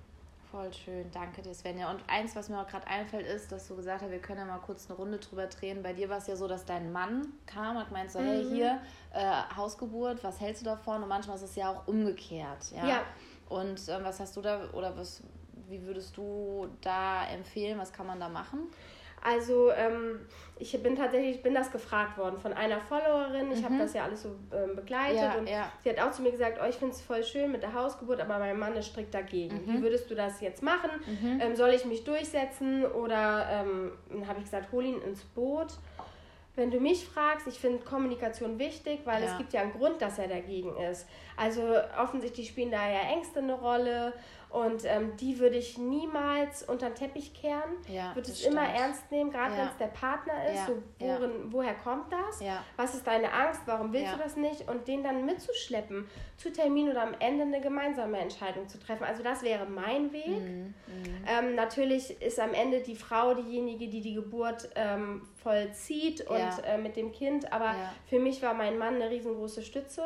Voll 0.56 0.72
schön, 0.72 1.12
danke 1.12 1.42
dir, 1.42 1.54
Svenja. 1.54 1.92
Und 1.92 2.02
eins, 2.08 2.34
was 2.34 2.48
mir 2.48 2.58
auch 2.58 2.68
gerade 2.68 2.88
einfällt, 2.88 3.28
ist, 3.28 3.52
dass 3.52 3.68
du 3.68 3.76
gesagt 3.76 4.02
hast, 4.02 4.10
wir 4.10 4.20
können 4.20 4.40
ja 4.40 4.46
mal 4.46 4.60
kurz 4.60 4.90
eine 4.90 4.96
Runde 4.96 5.18
drüber 5.18 5.48
drehen. 5.48 5.84
Bei 5.84 5.92
dir 5.92 6.08
war 6.08 6.20
es 6.20 6.28
ja 6.28 6.38
so, 6.38 6.48
dass 6.48 6.64
dein 6.64 6.94
Mann 6.94 7.28
kam 7.46 7.76
und 7.76 7.92
meinte 7.92 8.14
so, 8.14 8.20
mhm. 8.20 8.24
hey, 8.24 8.46
hier, 8.46 8.82
äh, 9.12 9.42
Hausgeburt, 9.54 10.24
was 10.24 10.40
hältst 10.40 10.62
du 10.62 10.66
davon? 10.66 11.04
Und 11.04 11.10
manchmal 11.10 11.36
ist 11.36 11.42
es 11.42 11.58
ja 11.58 11.72
auch 11.72 11.86
umgekehrt. 11.90 12.72
Ja. 12.74 12.88
ja. 12.88 13.02
Und 13.50 13.82
ähm, 13.90 14.00
was 14.04 14.22
hast 14.22 14.38
du 14.38 14.42
da, 14.42 14.70
oder 14.72 14.96
was, 14.96 15.24
wie 15.68 15.82
würdest 15.82 16.16
du 16.16 16.70
da 16.80 17.28
empfehlen? 17.28 17.78
Was 17.78 17.92
kann 17.92 18.08
man 18.08 18.22
da 18.22 18.30
machen? 18.30 18.72
Also 19.26 19.72
ähm, 19.72 20.20
ich 20.60 20.72
bin 20.84 20.96
tatsächlich, 20.96 21.42
bin 21.42 21.56
das 21.56 21.72
gefragt 21.72 22.18
worden 22.18 22.40
von 22.40 22.54
einer 22.54 22.80
Followerin. 22.80 23.52
Ich 23.52 23.62
mhm. 23.62 23.66
habe 23.66 23.78
das 23.80 23.94
ja 23.94 24.04
alles 24.04 24.22
so 24.22 24.36
ähm, 24.54 24.76
begleitet 24.76 25.18
ja, 25.18 25.34
und 25.34 25.50
ja. 25.50 25.72
sie 25.84 25.90
hat 25.90 26.00
auch 26.00 26.12
zu 26.12 26.22
mir 26.22 26.32
gesagt, 26.32 26.60
oh, 26.62 26.68
ich 26.70 26.76
finde 26.76 26.94
es 26.94 27.02
voll 27.02 27.24
schön 27.24 27.52
mit 27.52 27.64
der 27.64 27.74
Hausgeburt, 27.74 28.22
aber 28.22 28.38
mein 28.38 28.58
Mann 28.60 28.76
ist 28.76 28.88
strikt 28.88 29.14
dagegen. 29.14 29.66
Mhm. 29.66 29.74
Wie 29.74 29.82
würdest 29.82 30.10
du 30.12 30.16
das 30.16 30.42
jetzt 30.42 30.62
machen? 30.62 30.92
Mhm. 31.08 31.42
Ähm, 31.42 31.56
soll 31.56 31.72
ich 31.72 31.86
mich 31.86 32.04
durchsetzen 32.04 32.86
oder 32.86 33.48
ähm, 33.50 33.94
dann 34.12 34.28
habe 34.28 34.40
ich 34.40 34.46
gesagt, 34.46 34.72
hol 34.72 34.86
ihn 34.86 35.02
ins 35.02 35.24
Boot. 35.24 35.74
Wenn 36.56 36.72
du 36.72 36.80
mich 36.80 37.06
fragst, 37.06 37.48
ich 37.48 37.60
finde 37.60 37.84
Kommunikation 37.84 38.60
wichtig, 38.60 39.02
weil 39.06 39.22
ja. 39.24 39.32
es 39.32 39.38
gibt 39.38 39.52
ja 39.52 39.62
einen 39.62 39.74
Grund, 39.74 40.02
dass 40.02 40.20
er 40.20 40.28
dagegen 40.28 40.78
ist. 40.78 41.06
Also 41.36 41.64
offensichtlich 42.02 42.48
spielen 42.48 42.72
da 42.72 42.90
ja 42.90 43.12
Ängste 43.12 43.40
eine 43.40 43.56
Rolle 43.56 44.14
und 44.56 44.86
ähm, 44.86 45.18
die 45.18 45.38
würde 45.40 45.58
ich 45.58 45.78
niemals 45.78 46.64
unter 46.64 46.90
den 46.90 46.96
Teppich 46.96 47.34
kehren. 47.34 47.72
Ja, 47.90 48.16
würde 48.16 48.32
es 48.32 48.40
stimmt. 48.40 48.54
immer 48.54 48.68
ernst 48.68 49.12
nehmen, 49.12 49.30
gerade 49.30 49.52
ja. 49.52 49.58
wenn 49.58 49.68
es 49.68 49.78
der 49.78 49.88
Partner 49.88 50.34
ist. 50.50 50.56
Ja. 50.56 50.68
So, 50.68 50.84
worin, 51.00 51.32
woher 51.52 51.74
kommt 51.74 52.12
das? 52.12 52.40
Was 52.78 52.96
ist 52.96 53.06
deine 53.06 53.34
Angst? 53.34 53.62
Warum 53.66 53.92
willst 53.92 54.14
du 54.14 54.18
das 54.18 54.38
nicht? 54.38 54.70
Und 54.70 54.88
den 54.88 55.04
dann 55.04 55.26
mitzuschleppen 55.26 56.08
zu 56.38 56.52
Termin 56.52 56.90
oder 56.90 57.04
am 57.04 57.16
Ende 57.20 57.44
eine 57.44 57.60
gemeinsame 57.60 58.18
Entscheidung 58.18 58.68
zu 58.68 58.80
treffen. 58.80 59.04
Also 59.04 59.24
das 59.24 59.44
wäre 59.44 59.66
mein 59.66 60.14
Weg. 60.14 60.28
Mhm. 60.28 60.74
Mhm. 60.88 61.26
Ähm, 61.28 61.56
natürlich 61.56 62.22
ist 62.22 62.40
am 62.40 62.54
Ende 62.54 62.82
die 62.82 62.96
Frau 62.96 63.34
diejenige, 63.34 63.88
die 63.88 64.02
die 64.02 64.14
Geburt 64.14 64.70
ähm, 64.76 65.22
vollzieht 65.36 66.22
und 66.30 66.38
äh, 66.66 66.78
mit 66.78 66.96
dem 66.96 67.12
Kind. 67.12 67.52
Aber 67.54 67.76
für 68.08 68.20
mich 68.20 68.42
war 68.42 68.54
mein 68.54 68.78
Mann 68.78 68.96
eine 68.96 69.10
riesengroße 69.10 69.64
Stütze. 69.64 70.04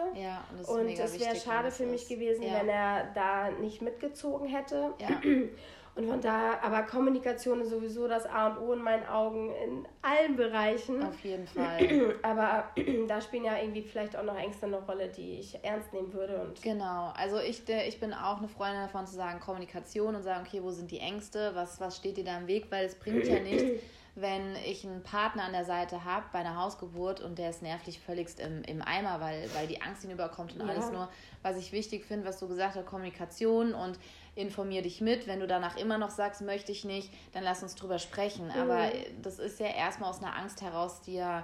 und, 0.67 0.79
und 0.79 0.89
es 0.89 1.19
wäre 1.19 1.35
schade 1.35 1.71
für 1.71 1.85
mich 1.85 2.07
gewesen, 2.07 2.43
wenn 2.43 2.69
er 2.69 3.11
da 3.13 3.49
nicht 3.51 3.81
mitgezogen 3.81 4.38
gezogen 4.39 4.47
hätte. 4.47 4.93
Ja. 4.99 5.09
Und 5.95 6.07
von 6.07 6.21
daher, 6.21 6.63
aber 6.63 6.83
Kommunikation 6.83 7.59
ist 7.59 7.71
sowieso 7.71 8.07
das 8.07 8.25
A 8.25 8.47
und 8.47 8.59
O 8.59 8.71
in 8.71 8.81
meinen 8.81 9.05
Augen 9.05 9.51
in 9.55 9.85
allen 10.01 10.37
Bereichen. 10.37 11.03
Auf 11.03 11.19
jeden 11.25 11.45
Fall. 11.47 12.15
aber 12.21 12.69
da 13.07 13.19
spielen 13.19 13.43
ja 13.43 13.57
irgendwie 13.57 13.81
vielleicht 13.81 14.15
auch 14.15 14.23
noch 14.23 14.37
Ängste 14.37 14.67
eine 14.67 14.77
Rolle, 14.77 15.09
die 15.09 15.39
ich 15.39 15.61
ernst 15.61 15.91
nehmen 15.91 16.13
würde. 16.13 16.39
Und 16.39 16.61
genau, 16.61 17.11
also 17.17 17.39
ich, 17.39 17.67
ich 17.67 17.99
bin 17.99 18.13
auch 18.13 18.37
eine 18.37 18.47
Freundin 18.47 18.83
davon 18.83 19.07
zu 19.07 19.15
sagen, 19.15 19.41
Kommunikation 19.41 20.15
und 20.15 20.21
sagen, 20.21 20.45
okay, 20.47 20.63
wo 20.63 20.71
sind 20.71 20.89
die 20.89 20.99
Ängste, 20.99 21.51
was, 21.53 21.81
was 21.81 21.97
steht 21.97 22.15
dir 22.15 22.23
da 22.23 22.37
im 22.37 22.47
Weg, 22.47 22.67
weil 22.69 22.85
es 22.85 22.95
bringt 22.95 23.27
ja 23.27 23.39
nichts 23.39 23.81
wenn 24.21 24.55
ich 24.65 24.85
einen 24.85 25.03
Partner 25.03 25.43
an 25.43 25.53
der 25.53 25.65
Seite 25.65 26.03
habe 26.03 26.25
bei 26.31 26.39
einer 26.39 26.57
Hausgeburt 26.57 27.21
und 27.21 27.37
der 27.37 27.49
ist 27.49 27.61
nervlich 27.61 27.99
völligst 27.99 28.39
im, 28.39 28.63
im 28.63 28.81
Eimer, 28.81 29.19
weil, 29.21 29.49
weil 29.53 29.67
die 29.67 29.81
Angst 29.81 30.03
ihn 30.03 30.11
überkommt 30.11 30.53
und 30.53 30.61
ja. 30.61 30.67
alles 30.67 30.91
nur, 30.91 31.09
was 31.41 31.57
ich 31.57 31.71
wichtig 31.71 32.05
finde, 32.05 32.27
was 32.27 32.39
du 32.39 32.47
gesagt 32.47 32.75
hast, 32.75 32.85
Kommunikation 32.85 33.73
und 33.73 33.99
informier 34.35 34.81
dich 34.81 35.01
mit. 35.01 35.27
Wenn 35.27 35.39
du 35.39 35.47
danach 35.47 35.77
immer 35.77 35.97
noch 35.97 36.09
sagst, 36.09 36.41
möchte 36.41 36.71
ich 36.71 36.85
nicht, 36.85 37.11
dann 37.33 37.43
lass 37.43 37.63
uns 37.63 37.75
drüber 37.75 37.99
sprechen. 37.99 38.45
Mhm. 38.47 38.61
Aber 38.61 38.91
das 39.21 39.39
ist 39.39 39.59
ja 39.59 39.67
erstmal 39.67 40.09
aus 40.09 40.21
einer 40.21 40.35
Angst 40.35 40.61
heraus, 40.61 41.01
die 41.01 41.15
ja 41.15 41.43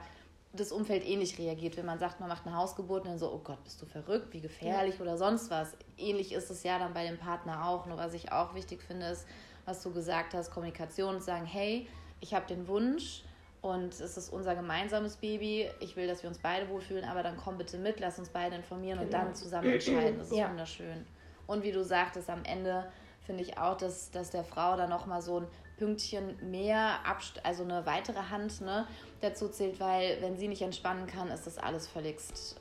das 0.54 0.72
Umfeld 0.72 1.06
ähnlich 1.06 1.38
reagiert. 1.38 1.78
Wenn 1.78 1.86
man 1.86 2.00
sagt, 2.00 2.20
man 2.20 2.30
macht 2.30 2.46
eine 2.46 2.56
Hausgeburt 2.56 3.04
und 3.04 3.10
dann 3.10 3.20
so, 3.20 3.32
oh 3.32 3.42
Gott, 3.44 3.64
bist 3.64 3.82
du 3.82 3.86
verrückt, 3.86 4.34
wie 4.34 4.42
gefährlich 4.42 4.96
ja. 4.96 5.02
oder 5.02 5.18
sonst 5.18 5.50
was. 5.50 5.76
Ähnlich 5.98 6.34
ist 6.34 6.50
es 6.50 6.64
ja 6.64 6.80
dann 6.80 6.94
bei 6.94 7.06
dem 7.06 7.18
Partner 7.18 7.68
auch. 7.68 7.86
Nur 7.86 7.98
was 7.98 8.14
ich 8.14 8.32
auch 8.32 8.56
wichtig 8.56 8.82
finde, 8.82 9.08
ist, 9.08 9.28
was 9.66 9.82
du 9.82 9.92
gesagt 9.92 10.34
hast, 10.34 10.52
Kommunikation 10.52 11.16
und 11.16 11.24
sagen, 11.24 11.46
hey, 11.46 11.88
ich 12.22 12.34
habe 12.34 12.46
den 12.48 12.68
Wunsch 12.68 13.24
und 13.62 13.94
es 13.94 14.18
ist 14.18 14.32
unser 14.32 14.56
gemeinsames 14.56 15.18
Baby. 15.18 15.70
Ich 15.80 15.96
will, 15.96 16.08
dass 16.08 16.22
wir 16.24 16.30
uns 16.30 16.38
beide 16.38 16.70
wohlfühlen, 16.70 17.04
aber 17.04 17.24
dann 17.24 17.36
komm 17.36 17.58
bitte 17.58 17.78
mit, 17.78 18.00
lass 18.00 18.20
uns 18.20 18.30
beide 18.30 18.56
informieren 18.56 19.00
genau. 19.00 19.06
und 19.06 19.14
dann 19.14 19.36
zusammen 19.36 19.72
entscheiden. 19.72 20.20
Das 20.20 20.30
ist 20.30 20.38
ja. 20.38 20.50
wunderschön. 20.50 21.06
Und 21.48 21.64
wie 21.64 21.72
du 21.72 21.84
sagtest, 21.84 22.30
am 22.30 22.44
Ende 22.44 22.92
finde 23.26 23.44
ich 23.44 23.58
auch, 23.58 23.78
dass, 23.78 24.12
dass 24.12 24.30
der 24.30 24.44
Frau 24.44 24.76
da 24.76 24.88
nochmal 24.88 25.22
so 25.22 25.42
ein 25.42 25.48
Pünktchen 25.78 26.38
mehr, 26.50 27.00
also 27.44 27.64
eine 27.64 27.86
weitere 27.86 28.30
Hand 28.30 28.62
ne, 28.62 28.88
dazu 29.22 29.50
zählt, 29.50 29.80
weil 29.80 30.18
wenn 30.22 30.38
sie 30.38 30.48
nicht 30.48 30.62
entspannen 30.62 31.08
kann, 31.08 31.30
ist 31.30 31.46
das 31.46 31.58
alles 31.58 31.88
völligst, 31.88 32.60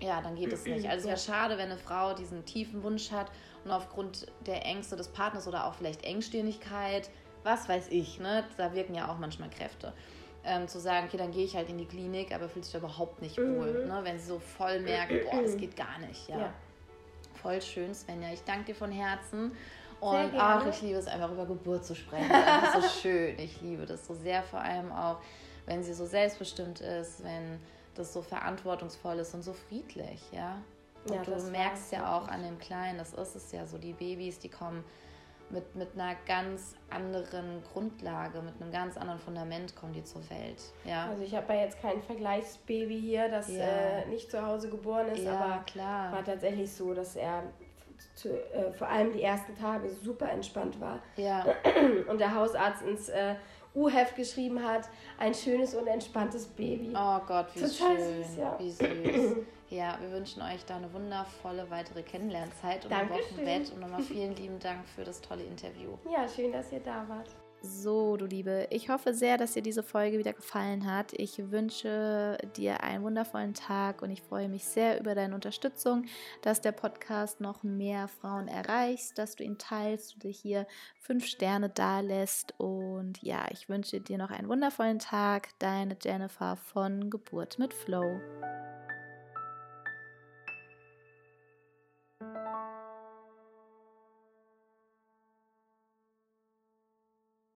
ja, 0.00 0.20
dann 0.20 0.36
geht 0.36 0.52
es 0.52 0.64
nicht. 0.64 0.88
Also 0.88 1.08
es 1.08 1.28
wäre 1.28 1.38
schade, 1.38 1.56
wenn 1.56 1.70
eine 1.70 1.78
Frau 1.78 2.14
diesen 2.14 2.44
tiefen 2.44 2.82
Wunsch 2.82 3.10
hat 3.10 3.30
und 3.64 3.70
aufgrund 3.70 4.26
der 4.46 4.64
Ängste 4.66 4.96
des 4.96 5.08
Partners 5.08 5.48
oder 5.48 5.66
auch 5.66 5.74
vielleicht 5.74 6.04
Engstirnigkeit 6.04 7.10
was 7.44 7.68
weiß 7.68 7.88
ich, 7.90 8.18
ne? 8.18 8.44
Da 8.56 8.74
wirken 8.74 8.94
ja 8.94 9.08
auch 9.08 9.18
manchmal 9.18 9.50
Kräfte. 9.50 9.92
Ähm, 10.46 10.68
zu 10.68 10.78
sagen, 10.78 11.06
okay, 11.06 11.16
dann 11.16 11.30
gehe 11.30 11.44
ich 11.44 11.56
halt 11.56 11.70
in 11.70 11.78
die 11.78 11.86
Klinik, 11.86 12.34
aber 12.34 12.48
fühlt 12.48 12.64
sich 12.66 12.74
überhaupt 12.74 13.22
nicht 13.22 13.38
mhm. 13.38 13.56
wohl, 13.56 13.86
ne? 13.86 14.00
wenn 14.02 14.18
sie 14.18 14.26
so 14.26 14.38
voll 14.38 14.80
merkt, 14.80 15.24
boah, 15.24 15.40
es 15.42 15.56
geht 15.58 15.74
gar 15.74 15.98
nicht. 16.00 16.28
Ja. 16.28 16.38
ja. 16.38 16.52
Voll 17.44 17.60
schön, 17.60 17.94
Svenja. 17.94 18.32
Ich 18.32 18.42
danke 18.44 18.64
dir 18.64 18.74
von 18.74 18.90
Herzen. 18.90 19.52
Und 20.00 20.32
ach, 20.38 20.66
ich 20.66 20.80
liebe 20.80 20.98
es 20.98 21.06
einfach 21.06 21.30
über 21.30 21.44
Geburt 21.44 21.84
zu 21.84 21.94
sprechen. 21.94 22.30
Das 22.30 22.74
ist 22.74 22.82
so 22.82 23.00
schön. 23.02 23.38
Ich 23.38 23.60
liebe 23.60 23.84
das 23.84 24.06
so 24.06 24.14
sehr, 24.14 24.42
vor 24.42 24.60
allem 24.60 24.90
auch, 24.90 25.18
wenn 25.66 25.82
sie 25.82 25.92
so 25.92 26.06
selbstbestimmt 26.06 26.80
ist, 26.80 27.22
wenn 27.22 27.60
das 27.96 28.14
so 28.14 28.22
verantwortungsvoll 28.22 29.18
ist 29.18 29.34
und 29.34 29.42
so 29.42 29.52
friedlich, 29.52 30.22
ja. 30.32 30.56
Und 31.06 31.16
ja, 31.16 31.22
du 31.22 31.50
merkst 31.50 31.92
ja 31.92 32.16
auch 32.16 32.28
an 32.28 32.42
dem 32.42 32.58
Kleinen, 32.58 32.96
das 32.96 33.12
ist 33.12 33.36
es 33.36 33.52
ja 33.52 33.66
so, 33.66 33.76
die 33.76 33.92
Babys, 33.92 34.38
die 34.38 34.48
kommen 34.48 34.82
mit, 35.54 35.74
mit 35.76 35.88
einer 35.94 36.14
ganz 36.26 36.74
anderen 36.90 37.62
Grundlage, 37.72 38.42
mit 38.42 38.60
einem 38.60 38.70
ganz 38.70 38.96
anderen 38.98 39.20
Fundament 39.20 39.74
kommen 39.74 39.94
die 39.94 40.04
zur 40.04 40.20
Welt. 40.28 40.60
Ja. 40.84 41.06
Also 41.06 41.22
ich 41.22 41.34
habe 41.34 41.54
ja 41.54 41.60
jetzt 41.60 41.80
kein 41.80 42.02
Vergleichsbaby 42.02 43.00
hier, 43.00 43.28
das 43.28 43.50
ja. 43.50 43.62
äh, 43.62 44.06
nicht 44.06 44.30
zu 44.30 44.44
Hause 44.44 44.68
geboren 44.68 45.08
ist, 45.08 45.22
ja, 45.22 45.38
aber 45.38 45.64
klar. 45.64 46.12
war 46.12 46.24
tatsächlich 46.24 46.70
so, 46.70 46.92
dass 46.92 47.16
er 47.16 47.44
zu, 48.14 48.28
äh, 48.28 48.72
vor 48.72 48.88
allem 48.88 49.12
die 49.12 49.22
ersten 49.22 49.56
Tage 49.56 49.88
super 49.88 50.30
entspannt 50.30 50.80
war. 50.80 51.00
Ja. 51.16 51.46
Und 52.08 52.20
der 52.20 52.34
Hausarzt 52.34 52.82
ins 52.82 53.08
äh, 53.08 53.36
U-Heft 53.74 54.16
geschrieben 54.16 54.62
hat, 54.62 54.88
ein 55.18 55.34
schönes 55.34 55.74
und 55.74 55.88
entspanntes 55.88 56.46
Baby. 56.46 56.92
Oh 56.96 57.18
Gott, 57.26 57.46
wie 57.54 57.60
Total 57.60 57.96
schön, 57.96 58.22
süß, 58.22 58.36
ja. 58.36 58.56
wie 58.58 58.70
süß. 58.70 59.36
Ja, 59.70 59.98
wir 60.00 60.12
wünschen 60.12 60.42
euch 60.42 60.64
da 60.64 60.76
eine 60.76 60.92
wundervolle 60.92 61.70
weitere 61.70 62.02
Kennenlernzeit 62.02 62.84
und 62.84 62.92
ein 62.92 63.10
Wochenbett 63.10 63.72
und 63.72 63.80
nochmal 63.80 64.02
vielen 64.02 64.36
lieben 64.36 64.58
Dank 64.58 64.86
für 64.88 65.04
das 65.04 65.20
tolle 65.20 65.42
Interview. 65.42 65.96
Ja, 66.10 66.28
schön, 66.28 66.52
dass 66.52 66.70
ihr 66.70 66.80
da 66.80 67.08
wart. 67.08 67.30
So, 67.66 68.18
du 68.18 68.26
Liebe, 68.26 68.66
ich 68.68 68.90
hoffe 68.90 69.14
sehr, 69.14 69.38
dass 69.38 69.54
dir 69.54 69.62
diese 69.62 69.82
Folge 69.82 70.18
wieder 70.18 70.34
gefallen 70.34 70.84
hat. 70.84 71.14
Ich 71.14 71.50
wünsche 71.50 72.36
dir 72.58 72.82
einen 72.82 73.02
wundervollen 73.02 73.54
Tag 73.54 74.02
und 74.02 74.10
ich 74.10 74.20
freue 74.20 74.50
mich 74.50 74.66
sehr 74.66 75.00
über 75.00 75.14
deine 75.14 75.34
Unterstützung, 75.34 76.04
dass 76.42 76.60
der 76.60 76.72
Podcast 76.72 77.40
noch 77.40 77.62
mehr 77.62 78.06
Frauen 78.06 78.48
erreicht, 78.48 79.16
dass 79.16 79.34
du 79.34 79.44
ihn 79.44 79.56
teilst, 79.56 80.16
du 80.16 80.18
dich 80.18 80.38
hier 80.38 80.66
fünf 81.00 81.24
Sterne 81.24 81.70
dalässt 81.70 82.52
und 82.58 83.22
ja, 83.22 83.46
ich 83.50 83.70
wünsche 83.70 83.98
dir 83.98 84.18
noch 84.18 84.30
einen 84.30 84.48
wundervollen 84.48 84.98
Tag. 84.98 85.48
Deine 85.58 85.96
Jennifer 86.02 86.56
von 86.56 87.08
Geburt 87.08 87.58
mit 87.58 87.72
Flow. 87.72 88.20